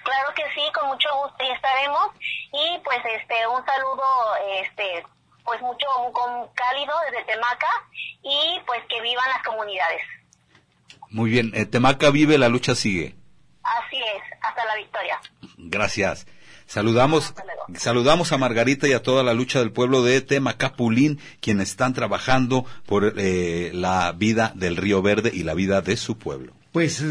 Claro 0.05 0.33
que 0.37 0.45
sí, 0.55 0.63
con 0.73 0.91
mucho 0.91 1.09
gusto 1.25 1.43
y 1.43 1.51
estaremos. 1.51 2.11
Y 2.53 2.79
pues 2.85 3.01
este 3.21 3.49
un 3.49 3.67
saludo 3.67 4.05
este 4.63 5.05
pues 5.45 5.61
mucho 5.61 5.89
con 6.13 6.47
cálido 6.55 6.95
desde 7.11 7.25
Temaca 7.25 7.85
y 8.23 8.61
pues 8.65 8.81
que 8.89 9.01
vivan 9.01 9.29
las 9.29 9.43
comunidades. 9.43 10.03
Muy 11.11 11.31
bien, 11.31 11.51
eh, 11.55 11.67
Temaca 11.67 12.11
vive, 12.11 12.39
la 12.39 12.49
lucha 12.49 12.75
sigue. 12.75 13.17
Así 13.63 13.97
es, 13.97 14.39
hasta 14.43 14.65
la 14.65 14.77
victoria. 14.77 15.21
Gracias. 15.59 16.27
Saludamos, 16.67 17.35
saludamos 17.75 18.31
a 18.31 18.39
Margarita 18.39 18.87
y 18.87 18.93
a 18.93 19.03
toda 19.03 19.25
la 19.25 19.35
lucha 19.35 19.59
del 19.59 19.73
pueblo 19.73 20.05
de 20.05 20.21
Temacapulín, 20.21 21.19
quienes 21.41 21.71
están 21.71 21.95
trabajando 21.95 22.65
por 22.87 23.15
eh, 23.17 23.73
la 23.75 24.13
vida 24.13 24.53
del 24.55 24.77
Río 24.77 25.03
Verde 25.03 25.33
y 25.35 25.43
la 25.43 25.55
vida 25.55 25.83
de 25.83 25.97
su 25.97 26.17
pueblo. 26.17 26.53
Pues 26.71 27.03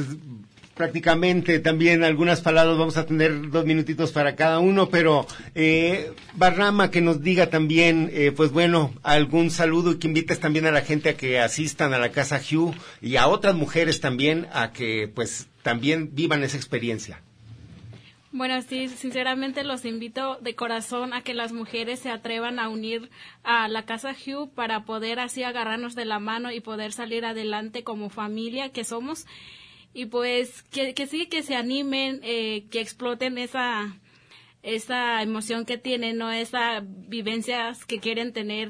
prácticamente 0.80 1.60
también 1.60 2.06
algunas 2.06 2.40
palabras, 2.40 2.78
vamos 2.78 2.96
a 2.96 3.06
tener 3.06 3.50
dos 3.50 3.66
minutitos 3.66 4.14
para 4.14 4.38
cada 4.38 4.60
uno, 4.60 4.88
pero 4.88 5.28
eh, 5.54 6.14
Barrama 6.36 6.90
que 6.90 7.02
nos 7.02 7.22
diga 7.22 7.50
también, 7.50 8.10
eh, 8.14 8.32
pues 8.32 8.54
bueno, 8.54 8.94
algún 9.04 9.52
saludo 9.52 9.92
y 9.92 10.00
que 10.00 10.08
invites 10.08 10.40
también 10.40 10.66
a 10.66 10.72
la 10.72 10.80
gente 10.80 11.10
a 11.10 11.18
que 11.18 11.38
asistan 11.38 11.94
a 11.94 12.00
la 12.00 12.14
Casa 12.14 12.40
Hugh 12.40 12.74
y 13.02 13.18
a 13.18 13.28
otras 13.28 13.56
mujeres 13.56 14.00
también 14.00 14.48
a 14.54 14.72
que 14.72 15.12
pues 15.14 15.50
también 15.64 16.12
vivan 16.16 16.44
esa 16.44 16.56
experiencia. 16.56 17.22
Bueno, 18.32 18.62
sí, 18.62 18.88
sinceramente 18.88 19.66
los 19.66 19.84
invito 19.84 20.38
de 20.40 20.56
corazón 20.56 21.14
a 21.14 21.24
que 21.24 21.34
las 21.34 21.52
mujeres 21.52 22.00
se 22.00 22.10
atrevan 22.10 22.58
a 22.58 22.70
unir 22.70 23.10
a 23.44 23.68
la 23.68 23.84
Casa 23.84 24.16
Hugh 24.16 24.50
para 24.54 24.86
poder 24.86 25.20
así 25.20 25.44
agarrarnos 25.44 25.94
de 25.94 26.06
la 26.06 26.20
mano 26.20 26.54
y 26.54 26.62
poder 26.62 26.94
salir 26.94 27.26
adelante 27.26 27.84
como 27.84 28.10
familia 28.10 28.70
que 28.70 28.86
somos 28.86 29.26
y 29.94 30.06
pues 30.06 30.64
que, 30.64 30.94
que 30.94 31.08
sí, 31.08 31.28
que 31.28 31.44
se 31.44 31.56
animen, 31.56 32.20
eh, 32.24 32.66
que 32.70 32.82
exploten 32.82 33.38
esa, 33.38 33.98
esa 34.64 35.22
emoción 35.22 35.66
que 35.66 35.78
tienen, 35.78 36.18
¿no? 36.18 36.32
Esas 36.32 36.84
vivencias 36.86 37.86
que 37.86 38.00
quieren 38.00 38.34
tener 38.34 38.70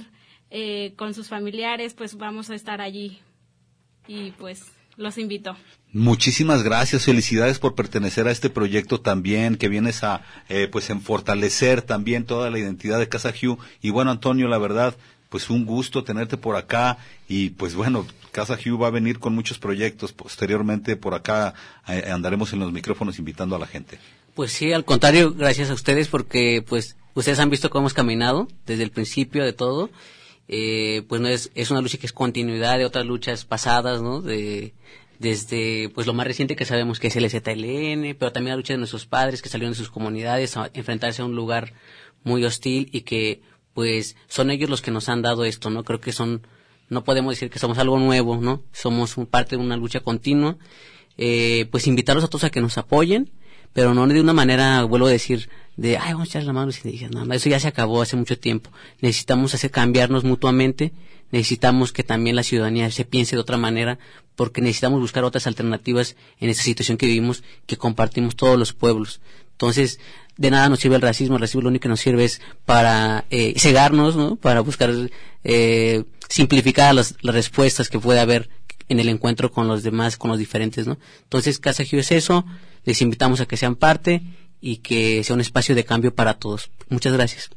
eh, 0.50 0.94
con 0.96 1.14
sus 1.14 1.28
familiares, 1.28 1.94
pues 1.94 2.16
vamos 2.16 2.50
a 2.50 2.56
estar 2.56 2.82
allí. 2.82 3.20
Y 4.08 4.32
pues 4.32 4.64
los 4.98 5.18
invito. 5.18 5.56
Muchísimas 5.92 6.62
gracias, 6.62 7.06
felicidades 7.06 7.58
por 7.58 7.74
pertenecer 7.74 8.28
a 8.28 8.32
este 8.32 8.52
proyecto 8.52 9.02
también, 9.02 9.56
que 9.56 9.70
vienes 9.70 10.04
a, 10.04 10.22
eh, 10.48 10.68
pues, 10.72 10.92
en 10.92 11.02
fortalecer 11.02 11.82
también 11.82 12.26
toda 12.26 12.52
la 12.52 12.60
identidad 12.60 13.00
de 13.00 13.10
Casa 13.10 13.34
Hugh. 13.34 13.58
Y 13.82 13.90
bueno, 13.90 14.12
Antonio, 14.12 14.48
la 14.48 14.60
verdad, 14.60 14.96
pues 15.30 15.50
un 15.50 15.66
gusto 15.66 16.04
tenerte 16.04 16.38
por 16.38 16.56
acá 16.56 16.98
y 17.28 17.52
pues 17.52 17.76
bueno, 17.76 18.06
Casa 18.32 18.56
Hugh 18.56 18.82
va 18.82 18.88
a 18.88 18.92
venir 18.92 19.20
con 19.20 19.34
muchos 19.34 19.60
proyectos. 19.60 20.12
Posteriormente 20.12 20.96
por 20.96 21.14
acá 21.14 21.54
eh, 21.88 22.10
andaremos 22.12 22.52
en 22.54 22.60
los 22.60 22.72
micrófonos 22.72 23.20
invitando 23.20 23.56
a 23.56 23.60
la 23.60 23.68
gente. 23.68 24.00
Pues 24.34 24.52
sí, 24.52 24.74
al 24.74 24.86
contrario, 24.86 25.34
gracias 25.34 25.70
a 25.70 25.74
ustedes 25.74 26.08
porque 26.08 26.64
pues 26.68 26.98
ustedes 27.14 27.40
han 27.40 27.50
visto 27.50 27.70
cómo 27.70 27.84
hemos 27.84 27.94
caminado 27.94 28.48
desde 28.66 28.84
el 28.84 28.92
principio 28.92 29.44
de 29.44 29.54
todo. 29.54 29.90
Eh, 30.48 31.04
pues 31.08 31.22
no 31.22 31.28
es, 31.28 31.52
es 31.54 31.70
una 31.70 31.82
lucha 31.82 32.00
que 32.00 32.08
es 32.08 32.14
continuidad 32.14 32.80
de 32.80 32.86
otras 32.86 33.06
luchas 33.06 33.46
pasadas, 33.46 34.02
¿no? 34.02 34.22
De, 34.22 34.74
desde 35.20 35.90
pues 35.90 36.08
lo 36.08 36.14
más 36.14 36.26
reciente 36.26 36.56
que 36.56 36.66
sabemos 36.66 37.00
que 37.00 37.08
es 37.08 37.16
el 37.16 37.30
ZLN, 37.30 38.16
pero 38.18 38.32
también 38.32 38.54
la 38.54 38.58
lucha 38.58 38.74
de 38.74 38.80
nuestros 38.80 39.06
padres 39.06 39.42
que 39.44 39.50
salieron 39.50 39.74
de 39.74 39.78
sus 39.78 39.92
comunidades 39.92 40.58
a 40.58 40.72
enfrentarse 40.74 41.22
a 41.22 41.26
un 41.26 41.36
lugar 41.36 41.74
muy 42.24 42.44
hostil 42.46 42.90
y 42.92 43.02
que 43.02 43.42
pues 43.80 44.18
son 44.28 44.52
ellos 44.52 44.70
los 44.70 44.82
que 44.82 44.92
nos 44.92 45.08
han 45.08 45.22
dado 45.22 45.46
esto, 45.46 45.70
¿no? 45.70 45.86
Creo 45.86 46.02
que 46.02 46.12
son, 46.12 46.46
no 46.90 47.06
podemos 47.06 47.34
decir 47.34 47.50
que 47.50 47.60
somos 47.60 47.78
algo 47.78 47.98
nuevo, 47.98 48.36
¿no? 48.36 48.62
Somos 48.74 49.16
parte 49.32 49.56
de 49.56 49.62
una 49.62 49.78
lucha 49.78 50.02
continua. 50.02 50.58
Eh, 51.18 51.66
pues 51.72 51.88
invitarlos 51.88 52.26
a 52.26 52.28
todos 52.28 52.44
a 52.44 52.50
que 52.50 52.60
nos 52.60 52.78
apoyen, 52.78 53.32
pero 53.72 53.94
no 53.94 54.06
de 54.06 54.20
una 54.20 54.34
manera, 54.34 54.84
vuelvo 54.84 55.08
a 55.08 55.12
decir, 55.12 55.50
de, 55.78 55.98
ay, 55.98 56.12
vamos 56.12 56.28
a 56.28 56.32
echar 56.32 56.44
la 56.44 56.52
mano 56.52 56.74
no, 57.10 57.34
eso 57.34 57.48
ya 57.48 57.58
se 57.62 57.70
acabó 57.70 58.02
hace 58.02 58.18
mucho 58.18 58.38
tiempo. 58.38 58.70
Necesitamos 59.00 59.56
hacer 59.56 59.72
cambiarnos 59.72 60.26
mutuamente, 60.26 60.92
necesitamos 61.32 61.94
que 61.94 62.04
también 62.04 62.36
la 62.36 62.44
ciudadanía 62.44 62.92
se 62.92 63.06
piense 63.06 63.38
de 63.38 63.42
otra 63.42 63.56
manera, 63.56 63.98
porque 64.36 64.60
necesitamos 64.60 65.00
buscar 65.00 65.24
otras 65.24 65.48
alternativas 65.48 66.18
en 66.42 66.50
esta 66.50 66.64
situación 66.64 66.98
que 66.98 67.06
vivimos, 67.06 67.44
que 67.66 67.78
compartimos 67.78 68.36
todos 68.36 68.60
los 68.60 68.74
pueblos. 68.74 69.22
Entonces, 69.54 70.02
de 70.40 70.52
nada 70.52 70.70
nos 70.70 70.80
sirve 70.80 70.96
el 70.96 71.02
racismo, 71.02 71.36
el 71.36 71.42
racismo 71.42 71.64
lo 71.64 71.68
único 71.68 71.84
que 71.84 71.90
nos 71.90 72.00
sirve 72.00 72.24
es 72.24 72.42
para 72.66 73.26
eh, 73.30 73.54
cegarnos, 73.58 74.16
¿no? 74.16 74.38
Para 74.38 74.62
buscar 74.62 74.90
eh, 75.44 76.06
simplificar 76.30 76.96
las, 76.96 77.16
respuestas 77.22 77.90
que 77.90 78.00
puede 78.00 78.22
haber 78.22 78.50
en 78.88 79.02
el 79.02 79.10
encuentro 79.10 79.52
con 79.52 79.68
los 79.68 79.84
demás, 79.84 80.16
con 80.16 80.32
los 80.32 80.40
diferentes, 80.40 80.88
¿no? 80.88 80.98
Entonces, 81.24 81.60
Casa 81.60 81.84
Gio 81.84 82.00
es 82.00 82.14
eso, 82.14 82.46
les 82.86 83.02
invitamos 83.02 83.42
a 83.42 83.48
que 83.48 83.58
sean 83.58 83.76
parte 83.76 84.22
y 84.62 84.78
que 84.78 85.26
sea 85.26 85.34
un 85.34 85.42
espacio 85.42 85.76
de 85.76 85.84
cambio 85.84 86.16
para 86.16 86.36
todos. 86.36 86.72
Muchas 86.88 87.12
gracias. 87.12 87.50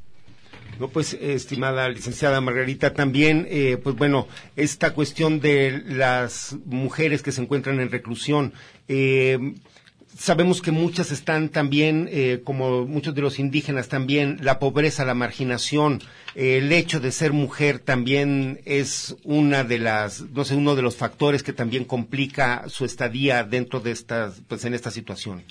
No, 0.81 0.89
pues, 0.89 1.15
estimada 1.15 1.89
licenciada 1.89 2.41
Margarita, 2.41 2.95
también, 2.95 3.47
eh, 3.49 3.79
pues 3.81 3.95
bueno, 3.95 4.27
esta 4.57 4.93
cuestión 4.93 5.39
de 5.39 5.85
las 5.87 6.57
mujeres 6.65 7.23
que 7.23 7.31
se 7.31 7.43
encuentran 7.43 7.79
en 7.79 7.93
reclusión, 7.93 8.55
eh, 8.89 9.55
sabemos 10.17 10.63
que 10.63 10.71
muchas 10.71 11.11
están 11.11 11.49
también, 11.49 12.09
eh, 12.11 12.41
como 12.45 12.87
muchos 12.87 13.15
de 13.15 13.23
los 13.23 13.39
indígenas 13.39 13.89
también, 13.89 14.39
la 14.43 14.59
pobreza, 14.59 15.05
la 15.05 15.15
marginación, 15.15 16.01
eh, 16.35 16.59
el 16.59 16.73
hecho 16.73 17.01
de 17.01 17.13
ser 17.13 17.33
mujer 17.33 17.79
también 17.79 18.61
es 18.65 19.17
una 19.25 19.65
de 19.65 19.79
las, 19.79 20.21
no 20.21 20.45
sé, 20.45 20.55
uno 20.55 20.75
de 20.75 20.83
los 20.83 20.97
factores 20.97 21.43
que 21.43 21.53
también 21.53 21.85
complica 21.85 22.65
su 22.69 22.85
estadía 22.85 23.45
dentro 23.45 23.81
de 23.81 23.93
estas, 23.93 24.43
pues 24.49 24.65
en 24.65 24.75
esta 24.75 24.91
situación. 24.91 25.45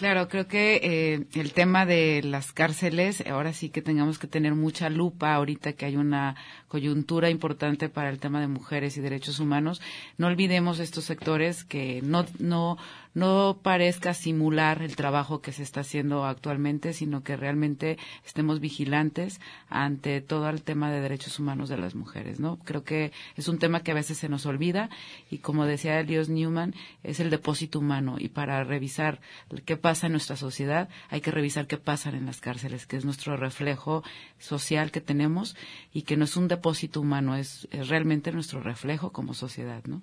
Claro, 0.00 0.28
creo 0.28 0.48
que 0.48 0.80
eh, 0.82 1.26
el 1.38 1.52
tema 1.52 1.84
de 1.84 2.22
las 2.24 2.52
cárceles, 2.52 3.22
ahora 3.26 3.52
sí 3.52 3.68
que 3.68 3.82
tengamos 3.82 4.18
que 4.18 4.26
tener 4.26 4.54
mucha 4.54 4.88
lupa 4.88 5.34
ahorita 5.34 5.74
que 5.74 5.84
hay 5.84 5.96
una 5.96 6.36
coyuntura 6.68 7.28
importante 7.28 7.90
para 7.90 8.08
el 8.08 8.18
tema 8.18 8.40
de 8.40 8.46
mujeres 8.48 8.96
y 8.96 9.02
derechos 9.02 9.40
humanos. 9.40 9.82
No 10.16 10.28
olvidemos 10.28 10.78
estos 10.78 11.04
sectores 11.04 11.64
que 11.64 12.00
no, 12.02 12.24
no, 12.38 12.78
no 13.14 13.58
parezca 13.62 14.14
simular 14.14 14.82
el 14.82 14.96
trabajo 14.96 15.40
que 15.40 15.52
se 15.52 15.62
está 15.62 15.80
haciendo 15.80 16.24
actualmente, 16.24 16.92
sino 16.92 17.22
que 17.22 17.36
realmente 17.36 17.98
estemos 18.24 18.60
vigilantes 18.60 19.40
ante 19.68 20.20
todo 20.20 20.48
el 20.48 20.62
tema 20.62 20.90
de 20.90 21.00
derechos 21.00 21.38
humanos 21.38 21.68
de 21.68 21.78
las 21.78 21.94
mujeres, 21.94 22.40
¿no? 22.40 22.58
Creo 22.58 22.84
que 22.84 23.12
es 23.36 23.48
un 23.48 23.58
tema 23.58 23.82
que 23.82 23.90
a 23.90 23.94
veces 23.94 24.18
se 24.18 24.28
nos 24.28 24.46
olvida 24.46 24.90
y 25.30 25.38
como 25.38 25.64
decía 25.64 25.98
Elios 26.00 26.28
Newman, 26.28 26.74
es 27.02 27.20
el 27.20 27.30
depósito 27.30 27.78
humano 27.78 28.16
y 28.18 28.28
para 28.28 28.62
revisar 28.64 29.20
qué 29.64 29.76
pasa 29.76 30.06
en 30.06 30.12
nuestra 30.12 30.36
sociedad 30.36 30.88
hay 31.08 31.20
que 31.20 31.30
revisar 31.30 31.66
qué 31.66 31.78
pasa 31.78 32.10
en 32.10 32.26
las 32.26 32.40
cárceles, 32.40 32.86
que 32.86 32.96
es 32.96 33.04
nuestro 33.04 33.36
reflejo 33.36 34.02
social 34.38 34.90
que 34.90 35.00
tenemos 35.00 35.56
y 35.92 36.02
que 36.02 36.16
no 36.16 36.24
es 36.24 36.36
un 36.36 36.48
depósito 36.48 37.00
humano, 37.00 37.36
es, 37.36 37.68
es 37.70 37.88
realmente 37.88 38.32
nuestro 38.32 38.60
reflejo 38.60 39.12
como 39.12 39.34
sociedad, 39.34 39.82
¿no? 39.84 40.02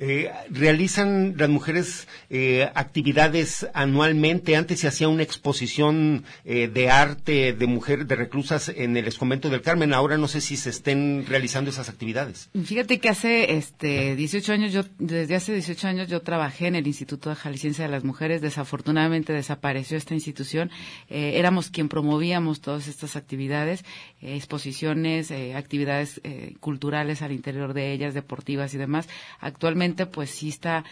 Eh, 0.00 0.30
realizan 0.48 1.34
las 1.36 1.48
mujeres 1.48 2.06
eh, 2.30 2.70
actividades 2.74 3.66
anualmente. 3.74 4.54
Antes 4.54 4.78
se 4.78 4.86
hacía 4.86 5.08
una 5.08 5.24
exposición 5.24 6.24
eh, 6.44 6.68
de 6.68 6.88
arte 6.88 7.52
de 7.52 7.66
mujeres, 7.66 8.06
de 8.06 8.14
reclusas 8.14 8.68
en 8.68 8.96
el 8.96 9.12
convento 9.16 9.50
del 9.50 9.60
Carmen. 9.60 9.92
Ahora 9.92 10.16
no 10.16 10.28
sé 10.28 10.40
si 10.40 10.56
se 10.56 10.70
estén 10.70 11.26
realizando 11.26 11.70
esas 11.70 11.88
actividades. 11.88 12.48
Fíjate 12.64 13.00
que 13.00 13.08
hace 13.08 13.56
este 13.56 14.14
18 14.14 14.52
años, 14.52 14.72
yo 14.72 14.82
desde 15.00 15.34
hace 15.34 15.52
18 15.52 15.88
años 15.88 16.08
yo 16.08 16.22
trabajé 16.22 16.68
en 16.68 16.76
el 16.76 16.86
Instituto 16.86 17.30
de 17.30 17.34
Jalisciense 17.34 17.82
de 17.82 17.88
las 17.88 18.04
Mujeres. 18.04 18.40
Desafortunadamente 18.40 19.32
desapareció 19.32 19.96
esta 19.96 20.14
institución. 20.14 20.70
Eh, 21.08 21.32
éramos 21.34 21.70
quien 21.70 21.88
promovíamos 21.88 22.60
todas 22.60 22.86
estas 22.86 23.16
actividades, 23.16 23.84
eh, 24.22 24.36
exposiciones, 24.36 25.32
actividades 25.56 26.20
culturales 26.60 27.22
al 27.22 27.32
interior 27.32 27.72
de 27.72 27.92
ellas, 27.92 28.14
deportivas 28.14 28.74
y 28.74 28.78
demás. 28.78 29.08
Actualmente, 29.40 29.87
pues 29.94 30.30
sí 30.30 30.48
está 30.48 30.84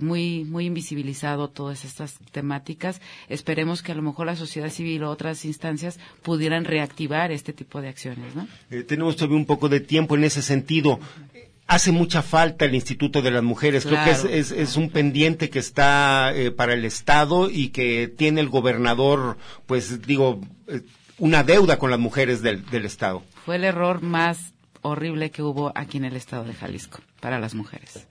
muy 0.00 0.44
muy 0.44 0.66
invisibilizado 0.66 1.48
todas 1.48 1.84
estas 1.84 2.18
temáticas. 2.32 3.00
Esperemos 3.28 3.82
que 3.82 3.92
a 3.92 3.94
lo 3.94 4.02
mejor 4.02 4.26
la 4.26 4.36
sociedad 4.36 4.70
civil 4.70 5.04
o 5.04 5.10
otras 5.10 5.44
instancias 5.44 5.98
pudieran 6.22 6.64
reactivar 6.64 7.32
este 7.32 7.52
tipo 7.52 7.80
de 7.80 7.88
acciones, 7.88 8.34
¿no? 8.34 8.46
tenemos 8.86 9.16
todavía 9.16 9.36
un 9.36 9.46
poco 9.46 9.68
de 9.68 9.80
tiempo 9.80 10.16
en 10.16 10.24
ese 10.24 10.42
sentido 10.42 10.98
hace 11.66 11.92
mucha 11.92 12.22
falta 12.22 12.64
el 12.64 12.74
Instituto 12.74 13.22
de 13.22 13.30
las 13.30 13.42
Mujeres. 13.42 13.84
Creo 13.84 14.04
que 14.04 14.10
es, 14.10 14.24
es, 14.24 14.50
es, 14.50 14.76
un 14.76 14.90
pendiente 14.90 15.50
que 15.50 15.58
está 15.58 16.32
eh, 16.34 16.50
para 16.50 16.74
el 16.74 16.84
Estado 16.84 17.50
y 17.50 17.68
que 17.68 18.08
tiene 18.08 18.40
el 18.40 18.48
gobernador, 18.48 19.38
pues 19.66 20.06
digo, 20.06 20.40
eh, 20.68 20.82
una 21.18 21.42
deuda 21.42 21.78
con 21.78 21.90
las 21.90 22.00
mujeres 22.00 22.42
del, 22.42 22.64
del 22.66 22.84
Estado. 22.84 23.22
Fue 23.44 23.56
el 23.56 23.64
error 23.64 24.02
más 24.02 24.54
horrible 24.82 25.30
que 25.30 25.42
hubo 25.42 25.72
aquí 25.74 25.98
en 25.98 26.04
el 26.04 26.16
Estado 26.16 26.44
de 26.44 26.54
Jalisco 26.54 27.00
para 27.20 27.38
las 27.38 27.54
mujeres. 27.54 28.06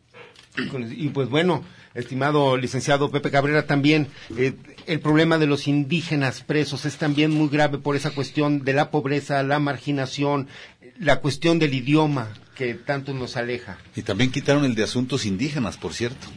Y 0.55 1.09
pues 1.09 1.29
bueno, 1.29 1.63
estimado 1.95 2.57
licenciado 2.57 3.09
Pepe 3.09 3.31
Cabrera, 3.31 3.65
también 3.65 4.07
eh, 4.37 4.53
el 4.85 4.99
problema 4.99 5.37
de 5.37 5.47
los 5.47 5.67
indígenas 5.67 6.41
presos 6.41 6.85
es 6.85 6.97
también 6.97 7.31
muy 7.31 7.49
grave 7.49 7.79
por 7.79 7.95
esa 7.95 8.11
cuestión 8.11 8.63
de 8.63 8.73
la 8.73 8.91
pobreza, 8.91 9.41
la 9.43 9.59
marginación, 9.59 10.47
la 10.99 11.21
cuestión 11.21 11.59
del 11.59 11.73
idioma 11.73 12.29
que 12.55 12.75
tanto 12.75 13.13
nos 13.13 13.35
aleja. 13.35 13.77
Y 13.95 14.03
también 14.03 14.31
quitaron 14.31 14.65
el 14.65 14.75
de 14.75 14.83
asuntos 14.83 15.25
indígenas, 15.25 15.77
por 15.77 15.93
cierto. 15.93 16.27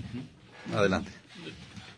Adelante. 0.74 1.10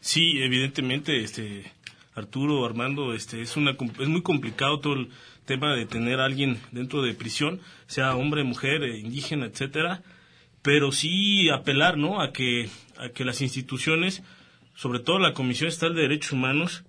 Sí, 0.00 0.40
evidentemente, 0.42 1.22
este 1.22 1.72
Arturo, 2.14 2.64
Armando, 2.66 3.14
este 3.14 3.42
es 3.42 3.56
una 3.56 3.76
es 4.00 4.08
muy 4.08 4.22
complicado 4.22 4.80
todo 4.80 4.94
el 4.94 5.10
tema 5.44 5.74
de 5.74 5.86
tener 5.86 6.20
a 6.20 6.24
alguien 6.24 6.58
dentro 6.72 7.02
de 7.02 7.14
prisión, 7.14 7.60
sea 7.86 8.16
hombre, 8.16 8.44
mujer, 8.44 8.82
eh, 8.82 8.98
indígena, 8.98 9.46
etcétera, 9.46 10.02
pero 10.68 10.92
sí 10.92 11.48
apelar, 11.48 11.96
¿no? 11.96 12.20
A 12.20 12.30
que 12.30 12.68
a 12.98 13.08
que 13.08 13.24
las 13.24 13.40
instituciones, 13.40 14.22
sobre 14.74 14.98
todo 14.98 15.18
la 15.18 15.32
Comisión 15.32 15.66
Estatal 15.68 15.96
de 15.96 16.02
Derechos 16.02 16.32
Humanos, 16.32 16.84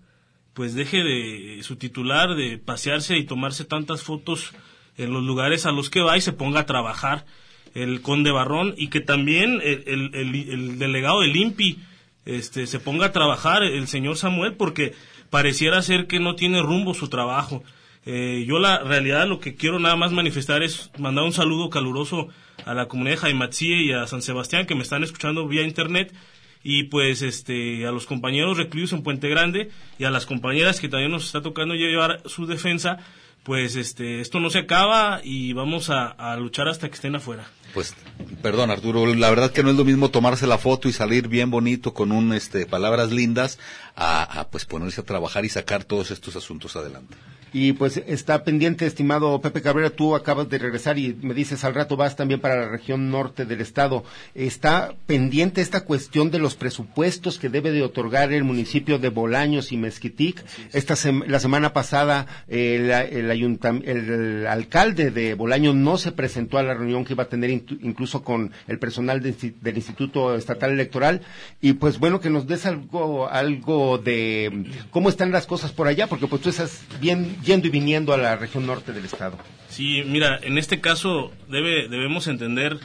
pues 0.53 0.75
deje 0.75 0.97
de 0.97 1.63
su 1.63 1.77
titular 1.77 2.35
de 2.35 2.57
pasearse 2.57 3.17
y 3.17 3.23
tomarse 3.23 3.63
tantas 3.63 4.03
fotos 4.03 4.51
en 4.97 5.13
los 5.13 5.23
lugares 5.23 5.65
a 5.65 5.71
los 5.71 5.89
que 5.89 6.01
va 6.01 6.17
y 6.17 6.21
se 6.21 6.33
ponga 6.33 6.59
a 6.59 6.65
trabajar 6.65 7.25
el 7.73 8.01
conde 8.01 8.31
Barrón 8.31 8.73
y 8.75 8.89
que 8.89 8.99
también 8.99 9.61
el, 9.63 10.11
el, 10.13 10.77
delegado 10.77 11.21
del 11.21 11.37
INPI 11.37 11.79
este, 12.25 12.67
se 12.67 12.81
ponga 12.81 13.05
a 13.05 13.11
trabajar 13.13 13.63
el 13.63 13.87
señor 13.87 14.17
Samuel 14.17 14.55
porque 14.55 14.93
pareciera 15.29 15.81
ser 15.83 16.05
que 16.05 16.19
no 16.19 16.35
tiene 16.35 16.61
rumbo 16.61 16.93
su 16.93 17.07
trabajo. 17.07 17.63
Eh, 18.05 18.45
yo 18.47 18.59
la 18.59 18.79
realidad 18.79 19.27
lo 19.27 19.39
que 19.39 19.55
quiero 19.55 19.79
nada 19.79 19.95
más 19.95 20.11
manifestar 20.11 20.63
es 20.63 20.89
mandar 20.97 21.25
un 21.25 21.33
saludo 21.33 21.69
caluroso 21.69 22.29
a 22.65 22.73
la 22.73 22.87
comunidad 22.87 23.15
de 23.15 23.21
Jaimatsie 23.21 23.83
y 23.83 23.91
a 23.91 24.07
San 24.07 24.21
Sebastián 24.21 24.65
que 24.65 24.75
me 24.75 24.83
están 24.83 25.03
escuchando 25.03 25.47
vía 25.47 25.63
internet 25.63 26.13
y 26.63 26.83
pues 26.83 27.21
este 27.21 27.85
a 27.85 27.91
los 27.91 28.05
compañeros 28.05 28.57
recluidos 28.57 28.93
en 28.93 29.03
Puente 29.03 29.29
Grande 29.29 29.69
y 29.97 30.05
a 30.05 30.11
las 30.11 30.25
compañeras 30.25 30.79
que 30.79 30.89
también 30.89 31.11
nos 31.11 31.25
está 31.25 31.41
tocando 31.41 31.75
llevar 31.75 32.21
su 32.25 32.45
defensa 32.45 32.99
pues 33.43 33.75
este, 33.75 34.21
esto 34.21 34.39
no 34.39 34.49
se 34.49 34.59
acaba 34.59 35.21
y 35.23 35.53
vamos 35.53 35.89
a, 35.89 36.35
luchar 36.37 36.67
hasta 36.67 36.87
que 36.89 36.95
estén 36.95 37.15
afuera. 37.15 37.47
Pues, 37.73 37.95
perdón 38.41 38.69
Arturo, 38.69 39.05
la 39.15 39.29
verdad 39.29 39.51
que 39.51 39.63
no 39.63 39.69
es 39.69 39.75
lo 39.75 39.85
mismo 39.85 40.09
tomarse 40.09 40.45
la 40.45 40.57
foto 40.57 40.89
y 40.89 40.93
salir 40.93 41.27
bien 41.27 41.49
bonito 41.49 41.93
con 41.93 42.11
un, 42.11 42.33
este, 42.33 42.65
palabras 42.65 43.11
lindas 43.11 43.57
a, 43.95 44.23
a 44.23 44.49
pues 44.49 44.65
ponerse 44.65 45.01
a 45.01 45.05
trabajar 45.05 45.45
y 45.45 45.49
sacar 45.49 45.83
todos 45.83 46.11
estos 46.11 46.35
asuntos 46.35 46.75
adelante. 46.75 47.15
Y 47.53 47.73
pues 47.73 47.97
está 48.07 48.43
pendiente, 48.43 48.85
estimado 48.85 49.41
Pepe 49.41 49.61
Cabrera, 49.61 49.89
tú 49.89 50.15
acabas 50.15 50.49
de 50.49 50.57
regresar 50.57 50.97
y 50.97 51.15
me 51.21 51.33
dices 51.33 51.63
al 51.63 51.73
rato 51.73 51.97
vas 51.97 52.15
también 52.15 52.39
para 52.39 52.55
la 52.55 52.69
región 52.69 53.09
norte 53.09 53.45
del 53.45 53.61
estado. 53.61 54.03
Está 54.35 54.93
pendiente 55.05 55.61
esta 55.61 55.81
cuestión 55.81 56.31
de 56.31 56.39
los 56.39 56.55
presupuestos 56.55 57.39
que 57.39 57.49
debe 57.49 57.71
de 57.71 57.81
otorgar 57.81 58.31
el 58.31 58.43
municipio 58.43 58.99
de 58.99 59.09
Bolaños 59.09 59.71
y 59.71 59.77
Mezquitic. 59.77 60.43
Esta 60.73 60.95
la 61.27 61.39
semana 61.39 61.73
pasada 61.73 62.27
el, 62.47 62.91
el, 62.91 63.31
el, 63.31 64.47
alcalde 64.47 65.11
de 65.11 65.33
Bolaños 65.33 65.75
no 65.75 65.97
se 65.97 66.11
presentó 66.11 66.57
a 66.57 66.63
la 66.63 66.73
reunión 66.73 67.05
que 67.05 67.13
iba 67.13 67.23
a 67.23 67.29
tener 67.29 67.49
incluso 67.49 68.23
con 68.23 68.51
el 68.67 68.79
personal 68.79 69.21
del 69.21 69.75
Instituto 69.75 70.35
Estatal 70.35 70.71
Electoral. 70.71 71.21
Y 71.61 71.73
pues 71.73 71.99
bueno, 71.99 72.19
que 72.19 72.29
nos 72.29 72.47
des 72.47 72.65
algo, 72.65 73.29
algo 73.29 73.97
de 73.97 74.65
cómo 74.91 75.09
están 75.09 75.31
las 75.31 75.47
cosas 75.47 75.71
por 75.71 75.87
allá, 75.87 76.07
porque 76.07 76.27
pues 76.27 76.41
tú 76.41 76.49
estás 76.49 76.81
bien 76.99 77.37
yendo 77.43 77.67
y 77.67 77.69
viniendo 77.69 78.13
a 78.13 78.17
la 78.17 78.35
región 78.35 78.65
norte 78.65 78.93
del 78.93 79.05
estado. 79.05 79.37
Sí, 79.69 80.03
mira, 80.05 80.39
en 80.41 80.57
este 80.57 80.81
caso 80.81 81.31
debe, 81.47 81.87
debemos 81.87 82.27
entender, 82.27 82.79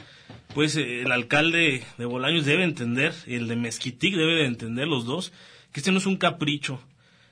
pues 0.53 0.75
el 0.75 1.11
alcalde 1.11 1.83
de 1.97 2.05
Bolaños 2.05 2.45
debe 2.45 2.63
entender, 2.63 3.13
el 3.27 3.47
de 3.47 3.55
Mezquitic 3.55 4.15
debe 4.15 4.35
de 4.35 4.45
entender 4.45 4.87
los 4.87 5.05
dos, 5.05 5.33
que 5.71 5.79
este 5.79 5.91
no 5.91 5.97
es 5.97 6.05
un 6.05 6.17
capricho 6.17 6.79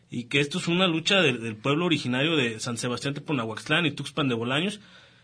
y 0.09 0.25
que 0.25 0.39
esto 0.39 0.59
es 0.59 0.67
una 0.67 0.87
lucha 0.87 1.21
del 1.21 1.55
pueblo 1.55 1.85
originario 1.85 2.35
de 2.35 2.59
San 2.59 2.77
Sebastián 2.77 3.13
de 3.13 3.21
Ponahuaxtlán 3.21 3.85
y 3.85 3.91
Tuxpan 3.91 4.27
de 4.27 4.35
Bolaños 4.35 4.79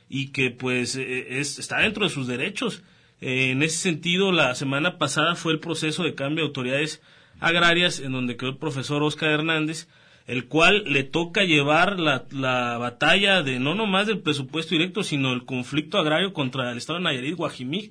y 0.09 0.29
que 0.29 0.49
pues 0.49 0.95
e, 0.95 1.39
es, 1.39 1.59
está 1.59 1.79
dentro 1.79 2.05
de 2.05 2.09
sus 2.09 2.27
derechos. 2.27 2.81
Eh, 3.21 3.51
en 3.51 3.61
ese 3.61 3.77
sentido, 3.77 4.31
la 4.31 4.55
semana 4.55 4.97
pasada 4.97 5.35
fue 5.35 5.51
el 5.51 5.59
proceso 5.59 6.03
de 6.03 6.15
cambio 6.15 6.43
de 6.43 6.47
autoridades 6.47 7.01
agrarias 7.39 7.99
en 7.99 8.11
donde 8.11 8.35
quedó 8.35 8.49
el 8.49 8.57
profesor 8.57 9.03
Oscar 9.03 9.29
Hernández 9.29 9.87
el 10.29 10.45
cual 10.45 10.83
le 10.85 11.03
toca 11.03 11.43
llevar 11.43 11.99
la, 11.99 12.25
la, 12.29 12.77
batalla 12.77 13.41
de 13.41 13.59
no 13.59 13.73
nomás 13.73 14.05
del 14.05 14.19
presupuesto 14.19 14.75
directo, 14.75 15.01
sino 15.01 15.33
el 15.33 15.43
conflicto 15.43 15.97
agrario 15.97 16.33
contra 16.33 16.71
el 16.71 16.77
Estado 16.77 16.99
de 16.99 17.05
Nayarit, 17.05 17.35
Guajimí, 17.35 17.89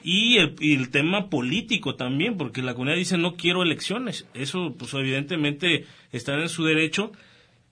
y 0.00 0.38
el, 0.38 0.90
tema 0.90 1.28
político 1.28 1.96
también, 1.96 2.36
porque 2.36 2.62
la 2.62 2.74
comunidad 2.74 2.98
dice 2.98 3.18
no 3.18 3.34
quiero 3.34 3.64
elecciones. 3.64 4.28
Eso, 4.32 4.76
pues 4.78 4.94
evidentemente, 4.94 5.86
están 6.12 6.38
en 6.38 6.48
su 6.48 6.64
derecho. 6.64 7.10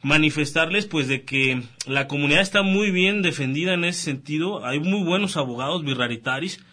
Manifestarles, 0.03 0.87
pues, 0.87 1.07
de 1.07 1.23
que 1.23 1.63
la 1.87 2.09
comunidad 2.09 2.41
está 2.41 2.63
muy 2.63 2.91
bien 2.91 3.23
defendida 3.23 3.75
en 3.75 3.85
ese 3.85 4.03
sentido. 4.03 4.67
Hay 4.67 4.81
muy 4.81 5.05
buenos 5.05 5.37
abogados 5.37 5.85
birraritaris 5.85 6.65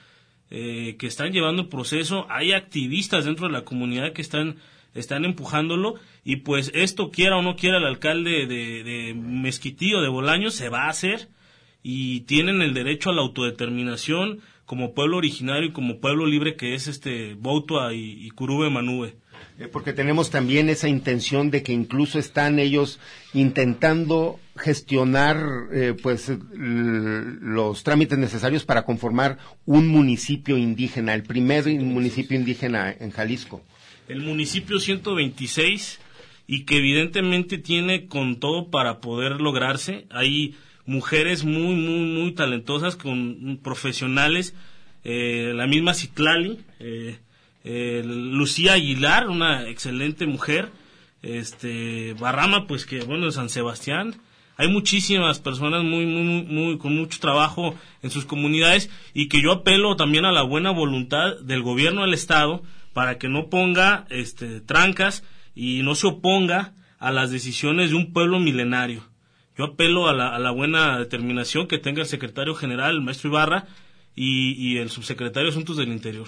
eh, 0.50 0.96
que 0.98 1.06
están 1.06 1.32
llevando 1.32 1.62
el 1.62 1.68
proceso. 1.68 2.26
Hay 2.32 2.54
activistas 2.54 3.26
dentro 3.26 3.46
de 3.46 3.54
la 3.54 3.64
comunidad 3.64 4.14
que 4.14 4.24
están 4.24 4.56
están 4.94 5.26
empujándolo 5.26 5.96
y 6.24 6.38
pues 6.38 6.72
esto 6.74 7.12
quiera 7.12 7.38
o 7.38 7.42
no 7.42 7.56
quiera 7.56 7.78
el 7.78 7.86
alcalde 7.86 8.46
de, 8.46 8.84
de 8.84 9.14
Mezquitío, 9.14 10.02
de 10.02 10.10
Bolaños, 10.10 10.54
se 10.54 10.70
va 10.70 10.86
a 10.86 10.90
hacer 10.90 11.30
y 11.84 12.22
tienen 12.22 12.62
el 12.62 12.74
derecho 12.74 13.10
a 13.10 13.14
la 13.14 13.22
autodeterminación 13.22 14.42
como 14.66 14.94
pueblo 14.94 15.18
originario 15.18 15.70
y 15.70 15.74
como 15.74 16.00
pueblo 16.00 16.26
libre 16.26 16.56
que 16.56 16.76
es 16.76 16.88
este 16.88 17.34
Boutua 17.34 17.94
y, 17.94 18.26
y 18.26 18.30
Curube 18.32 18.70
Manube. 18.70 19.16
Eh, 19.60 19.68
porque 19.68 19.94
tenemos 19.94 20.30
también 20.30 20.70
esa 20.70 20.88
intención 20.88 21.52
de 21.52 21.62
que 21.62 21.74
incluso 21.74 22.20
están 22.20 22.58
ellos 22.58 23.00
intentando 23.34 24.40
gestionar 24.58 25.38
eh, 25.72 25.96
pues 26.02 26.32
los 26.52 27.84
trámites 27.84 28.18
necesarios 28.18 28.64
para 28.64 28.84
conformar 28.84 29.38
un 29.66 29.88
municipio 29.88 30.58
indígena, 30.58 31.14
el 31.14 31.24
primer 31.24 31.66
municipio 31.80 32.38
indígena 32.38 32.92
en 32.98 33.12
Jalisco. 33.12 33.62
El 34.12 34.22
municipio 34.22 34.80
126 34.80 36.00
y 36.48 36.64
que 36.66 36.78
evidentemente 36.78 37.58
tiene 37.58 38.08
con 38.08 38.40
todo 38.40 38.70
para 38.70 39.00
poder 39.00 39.40
lograrse. 39.42 40.06
Hay 40.10 40.56
mujeres 40.86 41.44
muy, 41.46 41.76
muy, 41.76 42.00
muy 42.02 42.32
talentosas, 42.34 42.96
con 42.96 43.60
profesionales, 43.64 44.54
eh, 45.04 45.54
la 45.56 45.68
misma 45.68 45.94
Citlali, 45.94 46.60
eh, 46.80 47.20
eh, 47.64 48.02
Lucía 48.06 48.74
Aguilar, 48.74 49.30
una 49.30 49.68
excelente 49.70 50.26
mujer, 50.26 50.70
este 51.22 52.14
Barrama, 52.20 52.68
pues 52.68 52.86
que 52.86 53.02
bueno, 53.02 53.26
de 53.28 53.32
San 53.32 53.50
Sebastián. 53.50 54.16
Hay 54.58 54.68
muchísimas 54.68 55.40
personas 55.40 55.84
muy, 55.84 56.06
muy, 56.06 56.24
muy, 56.24 56.44
muy- 56.44 56.78
con 56.78 56.96
mucho 56.96 57.20
trabajo 57.20 57.74
en 58.04 58.12
sus 58.12 58.26
comunidades 58.26 58.90
y 59.14 59.28
que 59.28 59.42
yo 59.42 59.52
apelo 59.52 59.96
también 59.96 60.26
a 60.26 60.32
la 60.32 60.44
buena 60.44 60.72
voluntad 60.72 61.40
del 61.42 61.64
gobierno 61.64 62.02
del 62.02 62.14
estado 62.14 62.62
para 62.94 63.18
que 63.18 63.30
no 63.30 63.50
ponga 63.50 64.06
este 64.10 64.62
trancas 64.62 65.24
y 65.56 65.82
no 65.84 65.96
se 65.96 66.08
oponga 66.08 66.74
a 67.00 67.12
las 67.12 67.32
decisiones 67.32 67.90
de 67.90 67.96
un 67.96 68.14
pueblo 68.14 68.40
milenario. 68.40 69.04
Yo 69.58 69.66
apelo 69.66 70.08
a 70.08 70.14
la, 70.14 70.52
buena 70.52 70.98
determinación 70.98 71.68
que 71.68 71.78
tenga 71.78 72.02
el 72.02 72.08
secretario 72.08 72.56
general, 72.56 72.96
el 72.96 73.02
maestro 73.02 73.30
Ibarra, 73.30 73.68
y, 74.16 74.54
y 74.54 74.78
el 74.78 74.90
subsecretario 74.90 75.48
de 75.48 75.52
Asuntos 75.52 75.78
del 75.78 75.90
Interior. 75.90 76.28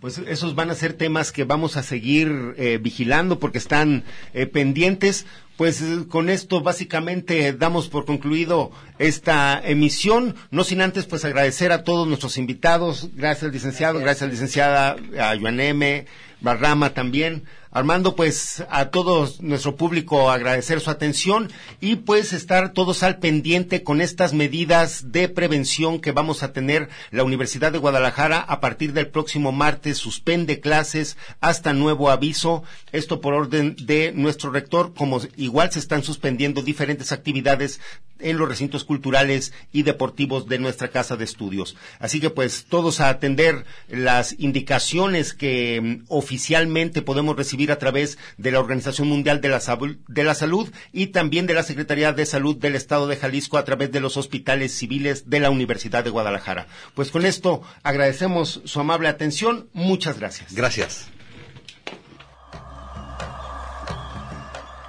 Pues 0.00 0.16
esos 0.16 0.54
van 0.54 0.70
a 0.70 0.74
ser 0.74 0.94
temas 0.94 1.30
que 1.30 1.44
vamos 1.44 1.76
a 1.76 1.82
seguir 1.82 2.54
eh, 2.56 2.78
vigilando 2.80 3.38
porque 3.38 3.58
están 3.58 4.04
eh, 4.32 4.46
pendientes. 4.46 5.26
Pues 5.58 5.82
eh, 5.82 6.06
con 6.08 6.30
esto 6.30 6.62
básicamente 6.62 7.52
damos 7.52 7.88
por 7.88 8.06
concluido 8.06 8.70
esta 8.98 9.60
emisión, 9.62 10.36
no 10.50 10.64
sin 10.64 10.80
antes 10.80 11.04
pues 11.04 11.26
agradecer 11.26 11.70
a 11.70 11.84
todos 11.84 12.08
nuestros 12.08 12.38
invitados, 12.38 13.10
gracias 13.14 13.44
al 13.44 13.52
licenciado, 13.52 13.98
gracias, 13.98 14.22
al 14.22 14.30
licenciada, 14.30 14.96
a 15.18 15.36
Joaneme, 15.38 16.06
Barrama 16.40 16.94
también. 16.94 17.44
Armando, 17.72 18.16
pues 18.16 18.64
a 18.68 18.86
todo 18.86 19.32
nuestro 19.38 19.76
público 19.76 20.28
agradecer 20.28 20.80
su 20.80 20.90
atención 20.90 21.52
y 21.80 21.96
pues 21.96 22.32
estar 22.32 22.72
todos 22.72 23.04
al 23.04 23.20
pendiente 23.20 23.84
con 23.84 24.00
estas 24.00 24.32
medidas 24.32 25.12
de 25.12 25.28
prevención 25.28 26.00
que 26.00 26.10
vamos 26.10 26.42
a 26.42 26.52
tener. 26.52 26.88
La 27.12 27.22
Universidad 27.22 27.70
de 27.70 27.78
Guadalajara 27.78 28.40
a 28.40 28.58
partir 28.58 28.92
del 28.92 29.06
próximo 29.06 29.52
martes 29.52 29.98
suspende 29.98 30.58
clases 30.58 31.16
hasta 31.40 31.72
nuevo 31.72 32.10
aviso. 32.10 32.64
Esto 32.90 33.20
por 33.20 33.34
orden 33.34 33.76
de 33.78 34.10
nuestro 34.16 34.50
rector, 34.50 34.92
como 34.92 35.20
igual 35.36 35.70
se 35.70 35.78
están 35.78 36.02
suspendiendo 36.02 36.62
diferentes 36.62 37.12
actividades 37.12 37.80
en 38.20 38.38
los 38.38 38.48
recintos 38.48 38.84
culturales 38.84 39.52
y 39.72 39.82
deportivos 39.82 40.46
de 40.48 40.58
nuestra 40.58 40.88
casa 40.88 41.16
de 41.16 41.24
estudios. 41.24 41.76
Así 41.98 42.20
que 42.20 42.30
pues 42.30 42.66
todos 42.68 43.00
a 43.00 43.08
atender 43.08 43.64
las 43.88 44.34
indicaciones 44.38 45.34
que 45.34 45.80
mm, 45.80 46.04
oficialmente 46.08 47.02
podemos 47.02 47.36
recibir 47.36 47.72
a 47.72 47.78
través 47.78 48.18
de 48.38 48.50
la 48.52 48.60
Organización 48.60 49.08
Mundial 49.08 49.40
de 49.40 49.48
la, 49.48 49.58
Sabu- 49.60 49.98
de 50.08 50.24
la 50.24 50.34
Salud 50.34 50.70
y 50.92 51.08
también 51.08 51.46
de 51.46 51.54
la 51.54 51.62
Secretaría 51.62 52.12
de 52.12 52.26
Salud 52.26 52.56
del 52.56 52.74
Estado 52.76 53.06
de 53.06 53.16
Jalisco 53.16 53.58
a 53.58 53.64
través 53.64 53.92
de 53.92 54.00
los 54.00 54.16
hospitales 54.16 54.72
civiles 54.76 55.28
de 55.30 55.40
la 55.40 55.50
Universidad 55.50 56.04
de 56.04 56.10
Guadalajara. 56.10 56.66
Pues 56.94 57.10
con 57.10 57.24
esto 57.26 57.62
agradecemos 57.82 58.60
su 58.64 58.80
amable 58.80 59.08
atención. 59.08 59.68
Muchas 59.72 60.18
gracias. 60.18 60.52
Gracias. 60.54 61.06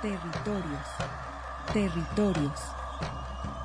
Territorios. 0.02 0.88
Territorios. 1.74 2.60